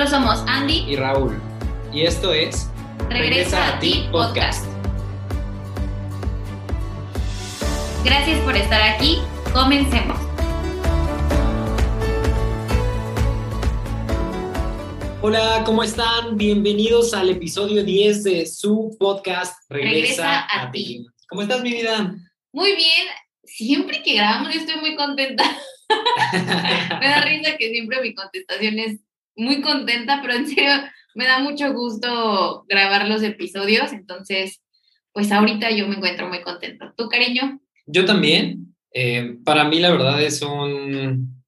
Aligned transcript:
Nosotros 0.00 0.18
somos 0.18 0.48
Andy 0.48 0.86
y 0.88 0.96
Raúl. 0.96 1.38
Y 1.92 2.06
esto 2.06 2.32
es 2.32 2.70
Regresa, 3.10 3.76
a 3.76 3.78
ti 3.80 4.08
podcast. 4.10 4.64
Gracias 8.02 8.40
por 8.40 8.56
estar 8.56 8.80
aquí. 8.80 9.18
Comencemos. 9.52 10.18
Hola, 15.20 15.64
¿cómo 15.66 15.82
están? 15.82 16.38
Bienvenidos 16.38 17.12
al 17.12 17.28
episodio 17.28 17.84
10 17.84 18.24
de 18.24 18.46
su 18.46 18.96
podcast 18.98 19.54
Regresa, 19.68 20.46
a, 20.50 20.70
ti. 20.72 21.04
¿Cómo 21.28 21.42
estás, 21.42 21.60
mi 21.60 21.72
vida? 21.72 22.16
Muy 22.52 22.74
bien. 22.74 23.06
Siempre 23.44 24.02
que 24.02 24.14
grabamos 24.14 24.54
yo 24.54 24.60
estoy 24.60 24.80
muy 24.80 24.96
contenta. 24.96 25.44
me 27.00 27.06
da 27.06 27.20
risa 27.20 27.58
que 27.58 27.68
siempre 27.68 28.00
mi 28.00 28.14
contestación 28.14 28.78
es 28.78 28.98
muy 29.36 29.60
contenta, 29.60 30.20
pero 30.22 30.34
en 30.34 30.46
serio 30.46 30.72
me 31.14 31.26
da 31.26 31.40
mucho 31.40 31.72
gusto 31.72 32.64
grabar 32.68 33.08
los 33.08 33.22
episodios, 33.22 33.92
entonces, 33.92 34.62
pues 35.12 35.32
ahorita 35.32 35.70
yo 35.70 35.88
me 35.88 35.96
encuentro 35.96 36.28
muy 36.28 36.42
contenta. 36.42 36.94
¿Tú, 36.96 37.08
cariño? 37.08 37.60
Yo 37.86 38.04
también. 38.04 38.74
Eh, 38.92 39.36
para 39.44 39.64
mí 39.64 39.78
la 39.78 39.90
verdad 39.90 40.20
es 40.20 40.42
un, 40.42 41.42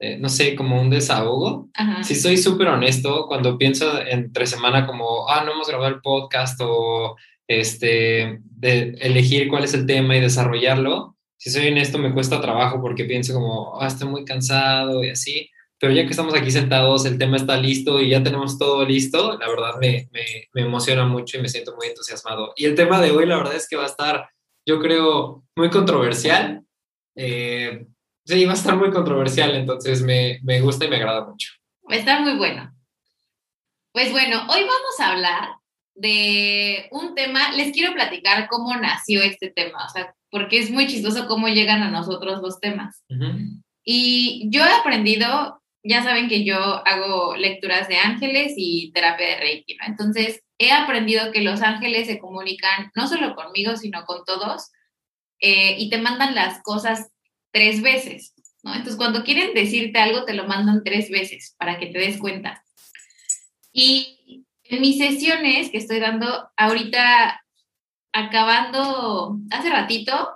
eh, 0.00 0.18
no 0.18 0.28
sé, 0.28 0.56
como 0.56 0.80
un 0.80 0.90
desahogo. 0.90 1.68
Si 2.02 2.14
soy 2.14 2.36
súper 2.36 2.68
honesto, 2.68 3.26
cuando 3.28 3.56
pienso 3.56 4.00
entre 4.04 4.46
semana 4.46 4.86
como, 4.86 5.28
ah, 5.28 5.44
no 5.44 5.52
hemos 5.52 5.68
grabado 5.68 5.94
el 5.94 6.00
podcast 6.00 6.60
o 6.62 7.16
este, 7.46 8.40
de 8.42 8.96
elegir 9.00 9.48
cuál 9.48 9.64
es 9.64 9.74
el 9.74 9.86
tema 9.86 10.16
y 10.16 10.20
desarrollarlo, 10.20 11.16
si 11.36 11.50
soy 11.50 11.68
honesto 11.68 11.98
me 11.98 12.12
cuesta 12.12 12.40
trabajo 12.40 12.80
porque 12.80 13.04
pienso 13.04 13.34
como, 13.34 13.80
ah, 13.80 13.86
estoy 13.86 14.08
muy 14.08 14.24
cansado 14.24 15.04
y 15.04 15.10
así 15.10 15.50
pero 15.82 15.94
ya 15.94 16.04
que 16.04 16.10
estamos 16.10 16.32
aquí 16.34 16.52
sentados, 16.52 17.04
el 17.06 17.18
tema 17.18 17.36
está 17.36 17.56
listo 17.56 18.00
y 18.00 18.10
ya 18.10 18.22
tenemos 18.22 18.56
todo 18.56 18.84
listo, 18.86 19.36
la 19.36 19.48
verdad 19.48 19.74
me, 19.80 20.08
me, 20.12 20.62
emociona 20.62 21.04
mucho 21.06 21.36
y 21.36 21.42
me 21.42 21.48
siento 21.48 21.74
muy 21.74 21.88
entusiasmado. 21.88 22.52
Y 22.54 22.66
el 22.66 22.76
tema 22.76 23.00
de 23.00 23.10
hoy, 23.10 23.26
la 23.26 23.36
verdad 23.36 23.56
es 23.56 23.68
que 23.68 23.74
va 23.74 23.82
a 23.82 23.86
estar, 23.86 24.30
yo 24.64 24.78
creo, 24.78 25.42
muy 25.56 25.70
controversial. 25.70 26.62
Eh, 27.16 27.84
sí, 28.24 28.44
va 28.44 28.52
a 28.52 28.54
estar 28.54 28.76
muy 28.76 28.92
controversial, 28.92 29.56
entonces 29.56 30.02
me, 30.02 30.38
me 30.44 30.60
gusta 30.60 30.84
y 30.84 30.88
me 30.88 30.98
agrada 30.98 31.26
mucho. 31.26 31.50
Va 31.90 31.96
a 31.96 31.98
estar 31.98 32.20
muy 32.20 32.36
bueno. 32.36 32.72
Pues 33.90 34.12
bueno, 34.12 34.42
hoy 34.42 34.60
vamos 34.60 35.00
a 35.00 35.10
hablar 35.10 35.48
de 35.96 36.86
un 36.92 37.16
tema, 37.16 37.50
les 37.56 37.72
quiero 37.72 37.92
platicar 37.92 38.46
cómo 38.48 38.76
nació 38.76 39.20
este 39.20 39.50
tema, 39.50 39.84
o 39.84 39.88
sea, 39.88 40.14
porque 40.30 40.60
es 40.60 40.70
muy 40.70 40.86
chistoso 40.86 41.26
cómo 41.26 41.48
llegan 41.48 41.82
a 41.82 41.90
nosotros 41.90 42.40
los 42.40 42.60
temas. 42.60 43.02
Y 43.84 44.48
yo 44.48 44.64
he 44.64 44.72
aprendido 44.72 45.60
ya 45.82 46.02
saben 46.02 46.28
que 46.28 46.44
yo 46.44 46.56
hago 46.86 47.36
lecturas 47.36 47.88
de 47.88 47.96
ángeles 47.96 48.54
y 48.56 48.92
terapia 48.92 49.26
de 49.26 49.36
Reiki, 49.36 49.76
¿no? 49.76 49.86
Entonces, 49.86 50.42
he 50.58 50.70
aprendido 50.70 51.32
que 51.32 51.40
los 51.40 51.60
ángeles 51.62 52.06
se 52.06 52.18
comunican 52.18 52.90
no 52.94 53.08
solo 53.08 53.34
conmigo, 53.34 53.76
sino 53.76 54.04
con 54.04 54.24
todos, 54.24 54.70
eh, 55.40 55.76
y 55.78 55.90
te 55.90 55.98
mandan 55.98 56.34
las 56.34 56.62
cosas 56.62 57.10
tres 57.50 57.82
veces, 57.82 58.34
¿no? 58.62 58.72
Entonces, 58.72 58.96
cuando 58.96 59.24
quieren 59.24 59.54
decirte 59.54 59.98
algo, 59.98 60.24
te 60.24 60.34
lo 60.34 60.46
mandan 60.46 60.84
tres 60.84 61.10
veces 61.10 61.56
para 61.58 61.78
que 61.78 61.86
te 61.86 61.98
des 61.98 62.18
cuenta. 62.18 62.64
Y 63.72 64.46
en 64.64 64.80
mis 64.80 64.98
sesiones 64.98 65.70
que 65.70 65.78
estoy 65.78 65.98
dando 65.98 66.48
ahorita, 66.56 67.42
acabando, 68.12 69.38
hace 69.50 69.68
ratito, 69.68 70.30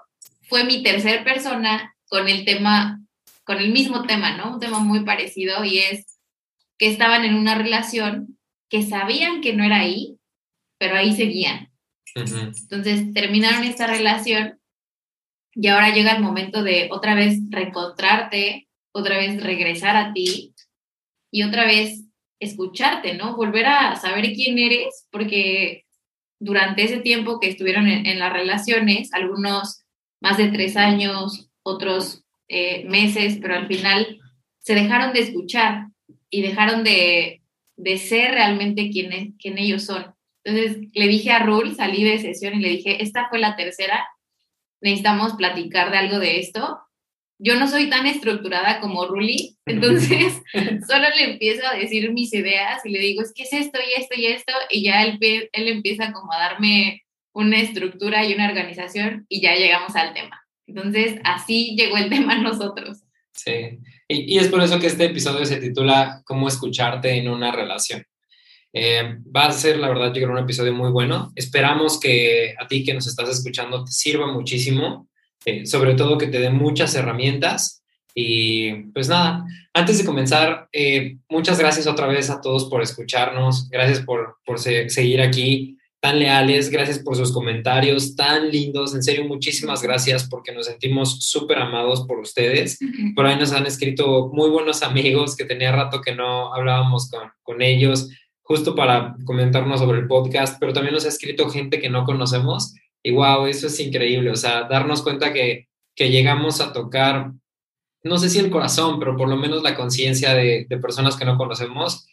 fue 0.49 0.65
mi 0.65 0.83
tercer 0.83 1.23
persona 1.23 1.95
con 2.09 2.29
el 2.29 2.45
tema 2.45 3.06
con 3.47 3.59
el 3.59 3.73
mismo 3.73 4.03
tema, 4.03 4.37
¿no? 4.37 4.55
Un 4.55 4.61
tema 4.61 4.81
muy 4.81 5.05
parecido 5.05 5.65
y 5.65 5.79
es 5.79 6.19
que 6.79 6.89
estaban 6.89 7.25
en 7.25 7.37
una 7.37 7.55
relación 7.55 8.39
que 8.69 8.83
sabían 8.83 9.41
que 9.41 9.55
no 9.55 9.65
era 9.65 9.79
ahí, 9.79 10.19
pero 10.79 10.97
ahí 10.97 11.15
seguían. 11.15 11.71
Entonces 12.15 13.13
terminaron 13.15 13.63
esta 13.63 13.87
relación 13.87 14.59
y 15.55 15.69
ahora 15.69 15.95
llega 15.95 16.17
el 16.17 16.23
momento 16.23 16.63
de 16.63 16.89
otra 16.91 17.15
vez 17.15 17.39
reencontrarte, 17.49 18.69
otra 18.93 19.17
vez 19.17 19.41
regresar 19.43 19.97
a 19.97 20.13
ti 20.13 20.53
y 21.31 21.45
otra 21.45 21.67
vez 21.67 22.05
escucharte, 22.41 23.15
¿no? 23.15 23.37
Volver 23.37 23.67
a 23.67 23.97
saber 23.97 24.33
quién 24.33 24.59
eres, 24.59 25.07
porque 25.11 25.85
durante 26.41 26.83
ese 26.83 26.99
tiempo 26.99 27.39
que 27.39 27.49
estuvieron 27.49 27.87
en, 27.87 28.07
en 28.07 28.19
las 28.19 28.33
relaciones, 28.33 29.13
algunos 29.15 29.85
más 30.21 30.37
de 30.37 30.49
tres 30.49 30.77
años, 30.77 31.49
otros 31.63 32.26
eh, 32.49 32.85
meses, 32.85 33.39
pero 33.41 33.57
al 33.57 33.67
final 33.67 34.19
se 34.59 34.75
dejaron 34.75 35.13
de 35.13 35.21
escuchar 35.21 35.87
y 36.31 36.43
dejaron 36.43 36.85
de, 36.85 37.43
de 37.77 37.99
ser 37.99 38.33
realmente 38.33 38.91
quien, 38.91 39.33
quien 39.39 39.59
ellos 39.59 39.85
son. 39.85 40.15
Entonces 40.45 40.89
le 40.93 41.09
dije 41.09 41.33
a 41.33 41.41
Rul, 41.41 41.75
salí 41.75 42.05
de 42.05 42.19
sesión 42.19 42.55
y 42.55 42.61
le 42.61 42.69
dije, 42.69 43.03
esta 43.03 43.29
fue 43.29 43.39
la 43.39 43.57
tercera, 43.57 44.07
necesitamos 44.81 45.35
platicar 45.35 45.91
de 45.91 45.99
algo 45.99 46.19
de 46.19 46.39
esto. 46.39 46.81
Yo 47.39 47.57
no 47.57 47.69
soy 47.69 47.91
tan 47.91 48.07
estructurada 48.07 48.81
como 48.81 49.07
Ruli, 49.07 49.57
entonces 49.67 50.41
solo 50.89 51.09
le 51.17 51.33
empiezo 51.33 51.67
a 51.67 51.77
decir 51.77 52.13
mis 52.13 52.33
ideas 52.33 52.85
y 52.85 52.91
le 52.91 53.01
digo, 53.01 53.23
es 53.23 53.33
que 53.35 53.43
es 53.43 53.53
esto 53.53 53.79
y 53.81 54.01
esto 54.01 54.15
y 54.17 54.27
esto, 54.27 54.53
y 54.71 54.85
ya 54.85 55.03
él, 55.03 55.19
él 55.21 55.69
empieza 55.69 56.13
como 56.13 56.33
a 56.33 56.39
darme 56.39 57.03
una 57.35 57.61
estructura 57.61 58.25
y 58.25 58.33
una 58.33 58.49
organización 58.49 59.27
y 59.29 59.43
ya 59.43 59.55
llegamos 59.55 59.95
al 59.97 60.15
tema. 60.15 60.46
Entonces, 60.67 61.21
así 61.25 61.77
llegó 61.77 61.97
el 61.97 62.09
tema 62.11 62.35
a 62.35 62.43
nosotros. 62.43 62.99
Sí, 63.33 63.79
y, 64.09 64.39
es 64.39 64.49
por 64.49 64.63
eso 64.63 64.79
que 64.79 64.87
este 64.87 65.05
episodio 65.05 65.45
se 65.45 65.59
titula 65.59 66.23
Cómo 66.25 66.49
escucharte 66.49 67.11
en 67.17 67.29
una 67.29 67.53
relación. 67.53 68.05
Eh, 68.73 69.19
va 69.35 69.47
a 69.47 69.53
ser, 69.53 69.79
la 69.79 69.89
verdad, 69.89 70.09
yo 70.09 70.23
creo, 70.23 70.33
un 70.33 70.39
episodio 70.39 70.73
muy 70.73 70.91
bueno. 70.91 71.33
Esperamos 71.35 71.99
que 72.01 72.55
a 72.59 72.67
ti 72.67 72.85
que 72.85 72.95
nos 72.95 73.07
estás 73.07 73.29
escuchando 73.29 73.85
te 73.85 73.93
sirva 73.93 74.27
muchísimo, 74.27 75.09
eh, 75.45 75.67
sobre 75.67 75.95
todo 75.95 76.19
que 76.19 76.27
te 76.29 76.41
dé 76.41 76.51
muchas 76.51 76.95
herramientas. 76.95 77.83
Y 78.15 78.73
pues 78.95 79.09
nada, 79.09 79.45
antes 79.75 79.99
de 79.99 80.05
comenzar, 80.05 80.69
eh, 80.73 81.19
muchas 81.29 81.59
gracias 81.59 81.87
otra 81.87 82.07
vez 82.07 82.31
a 82.31 82.41
todos 82.41 82.65
por 82.65 82.83
escucharnos, 82.83 83.69
gracias 83.69 84.01
por, 84.01 84.39
por 84.45 84.59
seguir 84.59 85.21
aquí 85.21 85.76
tan 86.07 86.21
leales, 86.21 86.71
gracias 86.71 87.01
por 87.01 87.17
sus 87.17 87.33
comentarios 87.33 88.15
tan 88.15 88.49
lindos, 88.49 88.95
en 88.95 89.03
serio, 89.03 89.25
muchísimas 89.25 89.83
gracias 89.83 90.29
porque 90.29 90.53
nos 90.53 90.67
sentimos 90.67 91.19
súper 91.25 91.59
amados 91.59 92.07
por 92.07 92.21
ustedes. 92.21 92.79
Por 93.17 93.27
ahí 93.27 93.37
nos 93.37 93.51
han 93.51 93.67
escrito 93.67 94.31
muy 94.33 94.49
buenos 94.49 94.85
amigos 94.85 95.35
que 95.35 95.45
tenía 95.45 95.73
rato 95.73 96.01
que 96.01 96.15
no 96.15 96.55
hablábamos 96.55 97.11
con, 97.11 97.29
con 97.43 97.61
ellos, 97.61 98.09
justo 98.43 98.77
para 98.77 99.17
comentarnos 99.25 99.81
sobre 99.81 99.99
el 99.99 100.07
podcast, 100.07 100.59
pero 100.61 100.73
también 100.73 100.95
nos 100.95 101.07
ha 101.07 101.09
escrito 101.09 101.51
gente 101.51 101.81
que 101.81 101.91
no 101.91 102.05
conocemos 102.05 102.73
y 103.03 103.11
wow, 103.11 103.47
eso 103.47 103.67
es 103.67 103.81
increíble, 103.81 104.31
o 104.31 104.37
sea, 104.37 104.63
darnos 104.63 105.03
cuenta 105.03 105.33
que, 105.33 105.67
que 105.97 106.11
llegamos 106.11 106.61
a 106.61 106.73
tocar, 106.73 107.33
no 108.05 108.19
sé 108.19 108.31
si 108.31 108.39
el 108.39 108.51
corazón, 108.51 109.01
pero 109.01 109.17
por 109.17 109.29
lo 109.29 109.37
menos 109.37 109.65
la 109.65 109.75
conciencia 109.75 110.35
de, 110.35 110.67
de 110.69 110.79
personas 110.79 111.17
que 111.17 111.25
no 111.25 111.37
conocemos, 111.37 112.07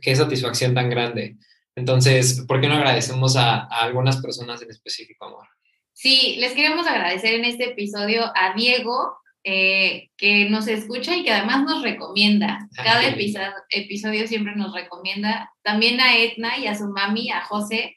qué 0.00 0.14
satisfacción 0.14 0.72
tan 0.72 0.88
grande. 0.88 1.36
Entonces, 1.80 2.44
¿por 2.46 2.60
qué 2.60 2.68
no 2.68 2.74
agradecemos 2.74 3.36
a, 3.36 3.60
algunas 3.60 4.20
personas 4.20 4.60
en 4.60 4.70
específico, 4.70 5.24
amor? 5.24 5.48
Sí, 5.94 6.36
les 6.38 6.52
queremos 6.52 6.86
agradecer 6.86 7.34
en 7.34 7.46
este 7.46 7.70
episodio 7.70 8.30
a 8.34 8.52
Diego, 8.54 9.16
eh, 9.44 10.10
que 10.18 10.50
nos 10.50 10.68
escucha 10.68 11.16
y 11.16 11.24
que 11.24 11.32
además 11.32 11.64
nos 11.64 11.82
recomienda. 11.82 12.68
Cada 12.76 13.02
episodio, 13.70 14.28
siempre 14.28 14.54
nos 14.56 14.74
recomienda. 14.74 15.50
También 15.62 16.02
a 16.02 16.18
Edna 16.18 16.58
y 16.58 16.66
a 16.66 16.76
su 16.76 16.86
mami, 16.88 17.30
a 17.30 17.46
José, 17.46 17.96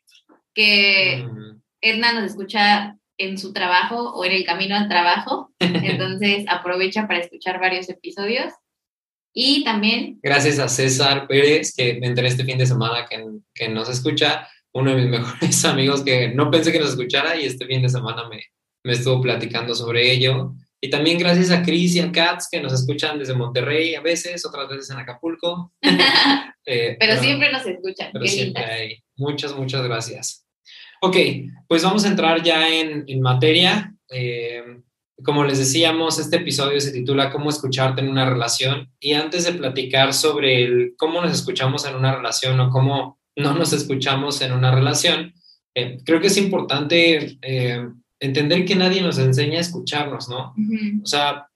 que 0.53 1.25
mm. 1.27 1.61
Edna 1.81 2.13
nos 2.13 2.23
escucha 2.23 2.95
en 3.17 3.37
su 3.37 3.51
trabajo 3.51 4.13
o 4.13 4.23
en 4.23 4.31
el 4.31 4.45
camino 4.45 4.77
al 4.77 4.87
trabajo. 4.87 5.51
Entonces 5.59 6.45
aprovecha 6.47 7.05
para 7.05 7.19
escuchar 7.19 7.59
varios 7.59 7.89
episodios. 7.89 8.53
Y 9.33 9.63
también... 9.63 10.19
Gracias 10.21 10.59
a 10.59 10.69
César 10.69 11.27
Pérez, 11.27 11.73
que 11.75 11.95
me 11.95 12.07
enteré 12.07 12.27
este 12.27 12.45
fin 12.45 12.57
de 12.57 12.65
semana 12.65 13.05
que, 13.09 13.23
que 13.53 13.67
nos 13.67 13.89
escucha, 13.89 14.47
uno 14.73 14.91
de 14.91 15.01
mis 15.01 15.09
mejores 15.19 15.65
amigos 15.65 16.03
que 16.03 16.29
no 16.29 16.51
pensé 16.51 16.71
que 16.71 16.79
nos 16.79 16.91
escuchara 16.91 17.35
y 17.35 17.45
este 17.45 17.65
fin 17.65 17.81
de 17.81 17.89
semana 17.89 18.29
me, 18.29 18.41
me 18.83 18.93
estuvo 18.93 19.21
platicando 19.21 19.73
sobre 19.73 20.11
ello. 20.11 20.53
Y 20.79 20.89
también 20.89 21.17
gracias 21.17 21.49
a 21.49 21.63
Chris 21.63 21.95
y 21.95 22.01
a 22.01 22.11
Katz 22.11 22.49
que 22.51 22.61
nos 22.61 22.73
escuchan 22.73 23.17
desde 23.17 23.33
Monterrey 23.33 23.95
a 23.95 24.01
veces, 24.01 24.45
otras 24.45 24.67
veces 24.67 24.89
en 24.89 24.97
Acapulco. 24.97 25.73
Eh, 26.65 26.95
pero, 26.97 27.19
siempre 27.19 27.51
nos 27.51 27.65
escuchan. 27.65 28.09
Pero 28.13 28.25
siempre 28.25 28.63
hay. 28.63 29.03
Muchas, 29.17 29.53
muchas 29.53 29.83
gracias. 29.83 30.47
Ok, 31.01 31.17
pues 31.67 31.83
vamos 31.83 32.05
a 32.05 32.07
entrar 32.07 32.41
ya 32.41 32.69
en, 32.69 33.03
en 33.05 33.19
materia. 33.19 33.93
Eh, 34.09 34.63
como 35.23 35.43
les 35.43 35.57
decíamos, 35.57 36.19
este 36.19 36.37
episodio 36.37 36.79
se 36.79 36.91
titula 36.91 37.31
Cómo 37.31 37.49
escucharte 37.49 38.01
en 38.01 38.09
una 38.09 38.29
relación. 38.29 38.91
Y 38.99 39.13
antes 39.13 39.45
de 39.45 39.53
platicar 39.53 40.13
sobre 40.13 40.63
el 40.63 40.95
cómo 40.97 41.21
nos 41.21 41.31
escuchamos 41.31 41.85
en 41.85 41.95
una 41.95 42.15
relación 42.15 42.59
o 42.59 42.69
cómo 42.69 43.19
no 43.35 43.53
nos 43.53 43.73
escuchamos 43.73 44.41
en 44.41 44.51
una 44.51 44.73
relación, 44.73 45.33
eh, 45.75 45.97
creo 46.05 46.21
que 46.21 46.27
es 46.27 46.37
importante 46.37 47.37
eh, 47.41 47.87
entender 48.19 48.65
que 48.65 48.75
nadie 48.75 49.01
nos 49.01 49.17
enseña 49.17 49.57
a 49.57 49.61
escucharnos, 49.61 50.29
¿no? 50.29 50.53
O 51.01 51.05
sea, 51.05 51.47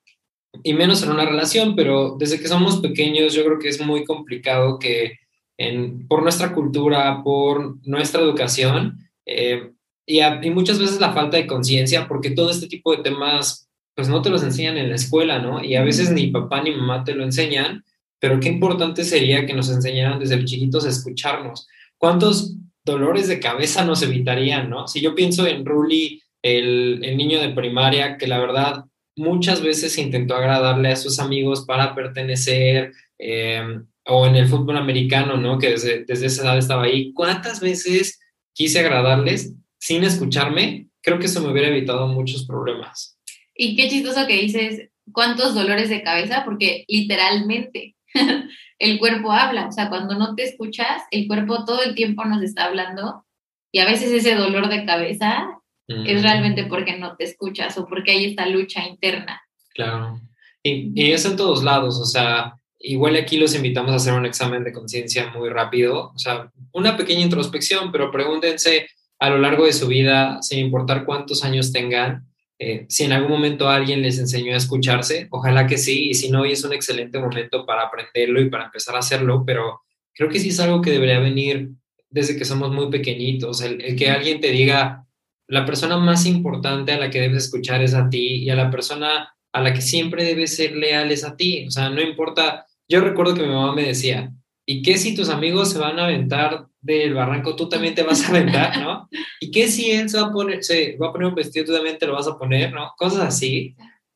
y 0.63 0.73
menos 0.73 1.03
en 1.03 1.11
una 1.11 1.25
relación, 1.25 1.75
pero 1.75 2.15
desde 2.17 2.39
que 2.39 2.47
somos 2.47 2.77
pequeños 2.77 3.33
yo 3.33 3.45
creo 3.45 3.59
que 3.59 3.69
es 3.69 3.79
muy 3.79 4.05
complicado 4.05 4.79
que 4.79 5.19
en, 5.57 6.07
por 6.07 6.23
nuestra 6.23 6.53
cultura, 6.53 7.21
por 7.23 7.77
nuestra 7.87 8.21
educación 8.21 8.97
eh, 9.25 9.71
y, 10.07 10.49
muchas 10.49 10.79
veces 10.79 10.99
la 10.99 11.13
falta 11.13 11.37
de 11.37 11.45
conciencia, 11.45 12.07
porque 12.07 12.31
todo 12.31 12.49
este 12.49 12.67
tipo 12.67 12.95
de 12.95 13.03
temas, 13.03 13.69
pues 13.93 14.07
no 14.07 14.21
te 14.21 14.29
los 14.29 14.41
enseñan 14.41 14.77
en 14.77 14.89
la 14.89 14.95
escuela, 14.95 15.39
¿no? 15.39 15.63
Y 15.63 15.75
a 15.75 15.83
veces 15.83 16.11
ni 16.11 16.27
papá 16.27 16.63
ni 16.63 16.71
mamá 16.71 17.03
te 17.03 17.13
lo 17.13 17.23
enseñan, 17.23 17.83
pero 18.19 18.39
qué 18.39 18.47
importante 18.47 19.03
sería 19.03 19.45
que 19.45 19.53
nos 19.53 19.69
enseñaran 19.69 20.17
desde 20.17 20.43
chiquitos 20.45 20.85
a 20.85 20.89
escucharnos. 20.89 21.67
¿Cuántos 21.97 22.55
dolores 22.83 23.27
de 23.27 23.39
cabeza 23.39 23.83
nos 23.83 24.01
evitarían, 24.01 24.69
no? 24.69 24.87
Si 24.87 25.01
yo 25.01 25.13
pienso 25.13 25.45
en 25.45 25.65
Ruli, 25.65 26.23
el, 26.41 27.01
el 27.03 27.17
niño 27.17 27.41
de 27.41 27.49
primaria, 27.49 28.17
que 28.17 28.27
la 28.27 28.39
verdad 28.39 28.85
muchas 29.17 29.61
veces 29.61 29.97
intentó 29.97 30.35
agradarle 30.35 30.89
a 30.89 30.95
sus 30.95 31.19
amigos 31.19 31.65
para 31.65 31.93
pertenecer, 31.93 32.93
eh, 33.19 33.61
o 34.07 34.25
en 34.25 34.35
el 34.35 34.47
fútbol 34.47 34.77
americano, 34.77 35.37
¿no? 35.37 35.57
Que 35.59 35.71
desde, 35.71 36.05
desde 36.05 36.27
esa 36.27 36.43
edad 36.43 36.57
estaba 36.57 36.83
ahí. 36.83 37.13
¿Cuántas 37.13 37.59
veces 37.59 38.19
quise 38.53 38.79
agradarles 38.79 39.53
sin 39.79 40.03
escucharme? 40.03 40.87
Creo 41.01 41.19
que 41.19 41.27
eso 41.27 41.41
me 41.41 41.51
hubiera 41.51 41.69
evitado 41.69 42.07
muchos 42.07 42.45
problemas. 42.45 43.17
Y 43.55 43.75
qué 43.75 43.89
chistoso 43.89 44.27
que 44.27 44.41
dices, 44.41 44.89
¿cuántos 45.11 45.55
dolores 45.55 45.89
de 45.89 46.03
cabeza? 46.03 46.43
Porque 46.45 46.85
literalmente 46.87 47.95
el 48.79 48.99
cuerpo 48.99 49.31
habla, 49.31 49.67
o 49.67 49.71
sea, 49.71 49.89
cuando 49.89 50.15
no 50.15 50.35
te 50.35 50.43
escuchas, 50.43 51.03
el 51.11 51.27
cuerpo 51.27 51.65
todo 51.65 51.81
el 51.83 51.95
tiempo 51.95 52.25
nos 52.25 52.43
está 52.43 52.65
hablando 52.65 53.25
y 53.71 53.79
a 53.79 53.85
veces 53.85 54.11
ese 54.11 54.35
dolor 54.35 54.69
de 54.69 54.85
cabeza 54.85 55.47
es 55.87 56.21
realmente 56.21 56.65
porque 56.65 56.97
no 56.97 57.15
te 57.15 57.23
escuchas 57.23 57.77
o 57.77 57.87
porque 57.87 58.11
hay 58.11 58.25
esta 58.25 58.45
lucha 58.45 58.85
interna. 58.85 59.41
Claro. 59.73 60.19
Y, 60.61 60.91
y 60.93 61.11
eso 61.13 61.29
en 61.29 61.37
todos 61.37 61.63
lados, 61.63 61.97
o 62.01 62.05
sea, 62.05 62.57
igual 62.79 63.15
aquí 63.15 63.37
los 63.37 63.55
invitamos 63.55 63.91
a 63.91 63.95
hacer 63.95 64.13
un 64.13 64.25
examen 64.25 64.63
de 64.63 64.73
conciencia 64.73 65.31
muy 65.31 65.49
rápido, 65.49 66.11
o 66.13 66.19
sea, 66.19 66.51
una 66.73 66.97
pequeña 66.97 67.21
introspección, 67.21 67.91
pero 67.91 68.11
pregúntense 68.11 68.89
a 69.19 69.29
lo 69.29 69.37
largo 69.39 69.65
de 69.65 69.73
su 69.73 69.87
vida, 69.87 70.41
sin 70.41 70.59
importar 70.59 71.05
cuántos 71.05 71.43
años 71.43 71.71
tengan, 71.71 72.27
eh, 72.59 72.85
si 72.89 73.03
en 73.03 73.11
algún 73.11 73.31
momento 73.31 73.69
alguien 73.69 74.01
les 74.01 74.17
enseñó 74.17 74.53
a 74.53 74.57
escucharse, 74.57 75.27
ojalá 75.29 75.67
que 75.67 75.77
sí, 75.77 76.09
y 76.09 76.13
si 76.15 76.31
no, 76.31 76.41
hoy 76.41 76.53
es 76.53 76.63
un 76.63 76.73
excelente 76.73 77.19
momento 77.19 77.65
para 77.65 77.83
aprenderlo 77.83 78.41
y 78.41 78.49
para 78.49 78.65
empezar 78.65 78.95
a 78.95 78.99
hacerlo, 78.99 79.43
pero 79.45 79.81
creo 80.13 80.29
que 80.29 80.39
sí 80.39 80.49
es 80.49 80.59
algo 80.59 80.81
que 80.81 80.91
debería 80.91 81.19
venir 81.19 81.69
desde 82.09 82.35
que 82.35 82.45
somos 82.45 82.71
muy 82.71 82.89
pequeñitos, 82.89 83.61
el, 83.61 83.95
que 83.95 84.09
alguien 84.09 84.39
te 84.39 84.51
diga, 84.51 85.05
la 85.47 85.65
persona 85.65 85.97
más 85.97 86.25
importante 86.25 86.91
a 86.91 86.97
la 86.97 87.09
que 87.09 87.21
debes 87.21 87.45
escuchar 87.45 87.81
es 87.83 87.93
a 87.93 88.09
ti 88.09 88.37
y 88.37 88.49
a 88.49 88.55
la 88.55 88.71
persona 88.71 89.35
a 89.53 89.61
la 89.61 89.73
que 89.73 89.81
siempre 89.81 90.23
debes 90.23 90.55
ser 90.55 90.75
leal 90.75 91.11
es 91.11 91.23
a 91.23 91.35
ti, 91.35 91.65
o 91.67 91.71
sea, 91.71 91.89
no 91.89 92.01
importa, 92.01 92.65
yo 92.87 93.01
recuerdo 93.01 93.35
que 93.35 93.43
mi 93.43 93.49
mamá 93.49 93.73
me 93.73 93.83
decía, 93.83 94.33
¿y 94.65 94.81
qué 94.81 94.97
si 94.97 95.15
tus 95.15 95.29
amigos 95.29 95.71
se 95.71 95.79
van 95.79 95.99
a 95.99 96.05
aventar 96.05 96.67
del 96.95 97.13
barranco, 97.13 97.55
tú 97.55 97.67
también 97.67 97.93
te 97.93 98.03
vas 98.03 98.23
a 98.23 98.29
aventar, 98.29 98.79
¿no? 98.79 99.09
¿Y 99.41 99.51
qué 99.51 99.67
si 99.67 99.91
él 99.91 100.09
se 100.09 100.19
va 100.19 100.27
a 100.27 100.31
poner, 100.31 100.63
se 100.63 100.97
va 100.97 101.09
a 101.09 101.11
poner 101.11 101.27
un 101.27 101.35
vestido, 101.35 101.65
tú 101.65 101.73
también 101.73 101.97
te 101.97 102.07
lo 102.07 102.13
vas 102.13 102.27
a 102.27 102.37
poner, 102.37 102.73
¿no? 102.73 102.93
Cosas 102.97 103.21
así. 103.21 103.75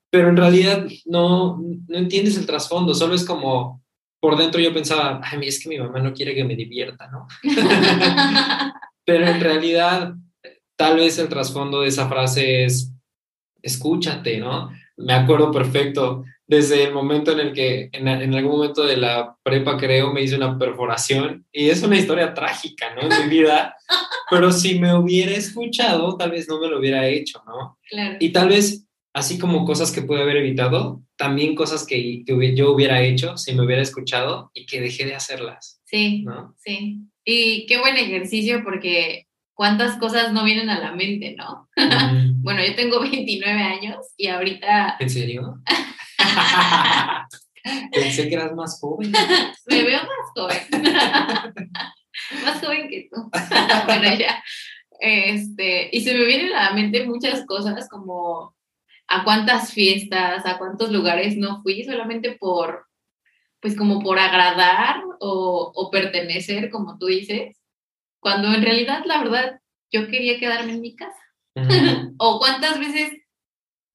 Pero 0.09 0.29
en 0.29 0.37
realidad 0.37 0.87
no, 1.05 1.61
no 1.87 1.97
entiendes 1.97 2.37
el 2.37 2.45
trasfondo, 2.45 2.93
solo 2.93 3.13
es 3.13 3.25
como, 3.25 3.83
por 4.21 4.37
dentro 4.37 4.61
yo 4.61 4.73
pensaba, 4.73 5.19
ay, 5.23 5.39
es 5.47 5.61
que 5.61 5.69
mi 5.69 5.79
mamá 5.79 5.99
no 5.99 6.13
quiere 6.13 6.33
que 6.33 6.45
me 6.45 6.55
divierta, 6.55 7.09
¿no? 7.11 7.27
Pero 9.05 9.27
en 9.27 9.41
realidad, 9.41 10.13
tal 10.77 10.95
vez 10.95 11.19
el 11.19 11.27
trasfondo 11.27 11.81
de 11.81 11.89
esa 11.89 12.07
frase 12.07 12.63
es, 12.63 12.93
escúchate, 13.61 14.37
¿no? 14.37 14.71
Me 14.95 15.13
acuerdo 15.13 15.51
perfecto, 15.51 16.23
desde 16.51 16.83
el 16.83 16.93
momento 16.93 17.31
en 17.31 17.39
el 17.39 17.53
que 17.53 17.89
en, 17.93 18.09
algún 18.09 18.51
momento 18.51 18.83
de 18.83 18.97
la 18.97 19.37
prepa 19.41 19.77
creo 19.77 20.11
me 20.11 20.21
hice 20.21 20.35
una 20.35 20.57
perforación 20.57 21.45
y 21.49 21.69
es 21.69 21.81
una 21.81 21.97
historia 21.97 22.33
trágica, 22.33 22.93
¿no? 22.93 23.03
En 23.03 23.29
mi 23.29 23.37
vida, 23.37 23.77
pero 24.29 24.51
si 24.51 24.77
me 24.77 24.93
hubiera 24.93 25.31
escuchado, 25.31 26.17
tal 26.17 26.31
vez 26.31 26.49
no 26.49 26.59
me 26.59 26.67
lo 26.67 26.79
hubiera 26.79 27.07
hecho, 27.07 27.41
¿no? 27.47 27.77
Claro. 27.89 28.17
Y 28.19 28.33
tal 28.33 28.49
vez, 28.49 28.85
así 29.13 29.39
como 29.39 29.63
cosas 29.63 29.93
que 29.93 30.01
pude 30.01 30.23
haber 30.23 30.35
evitado, 30.35 31.01
también 31.15 31.55
cosas 31.55 31.85
que, 31.85 32.23
que 32.25 32.53
yo 32.53 32.73
hubiera 32.73 33.01
hecho 33.01 33.37
si 33.37 33.55
me 33.55 33.63
hubiera 33.63 33.81
escuchado 33.81 34.51
y 34.53 34.65
que 34.65 34.81
dejé 34.81 35.05
de 35.05 35.15
hacerlas. 35.15 35.79
Sí, 35.85 36.23
¿no? 36.23 36.53
sí. 36.57 36.99
Y 37.23 37.65
qué 37.65 37.79
buen 37.79 37.95
ejercicio 37.95 38.61
porque 38.65 39.25
cuántas 39.53 39.97
cosas 39.99 40.33
no 40.33 40.43
vienen 40.43 40.69
a 40.69 40.81
la 40.81 40.91
mente, 40.91 41.33
¿no? 41.37 41.69
bueno, 42.43 42.61
yo 42.61 42.75
tengo 42.75 42.99
29 42.99 43.57
años 43.57 43.99
y 44.17 44.27
ahorita... 44.27 44.97
¿En 44.99 45.09
serio? 45.09 45.61
Pensé 47.91 48.27
que 48.27 48.35
eras 48.35 48.53
más 48.53 48.79
joven. 48.79 49.11
Me 49.67 49.83
veo 49.83 49.99
más 49.99 50.31
joven. 50.35 50.57
más 52.43 52.59
joven 52.59 52.89
que 52.89 53.09
tú. 53.11 53.29
bueno, 53.85 54.15
ya. 54.15 54.43
Este, 54.99 55.89
y 55.91 56.01
se 56.01 56.13
me 56.13 56.25
vienen 56.25 56.53
a 56.53 56.69
la 56.69 56.73
mente 56.73 57.07
muchas 57.07 57.43
cosas 57.47 57.89
como 57.89 58.55
a 59.07 59.23
cuántas 59.23 59.73
fiestas, 59.73 60.45
a 60.45 60.59
cuántos 60.59 60.91
lugares 60.91 61.37
no 61.37 61.63
fui 61.63 61.83
solamente 61.83 62.33
por, 62.33 62.85
pues 63.59 63.75
como 63.75 63.99
por 64.01 64.19
agradar 64.19 65.01
o, 65.19 65.71
o 65.73 65.89
pertenecer, 65.89 66.69
como 66.69 66.99
tú 66.99 67.07
dices, 67.07 67.57
cuando 68.19 68.53
en 68.53 68.61
realidad, 68.61 69.03
la 69.05 69.17
verdad, 69.23 69.59
yo 69.91 70.07
quería 70.07 70.39
quedarme 70.39 70.73
en 70.73 70.81
mi 70.81 70.95
casa. 70.95 71.17
o 72.17 72.39
cuántas 72.39 72.79
veces 72.79 73.20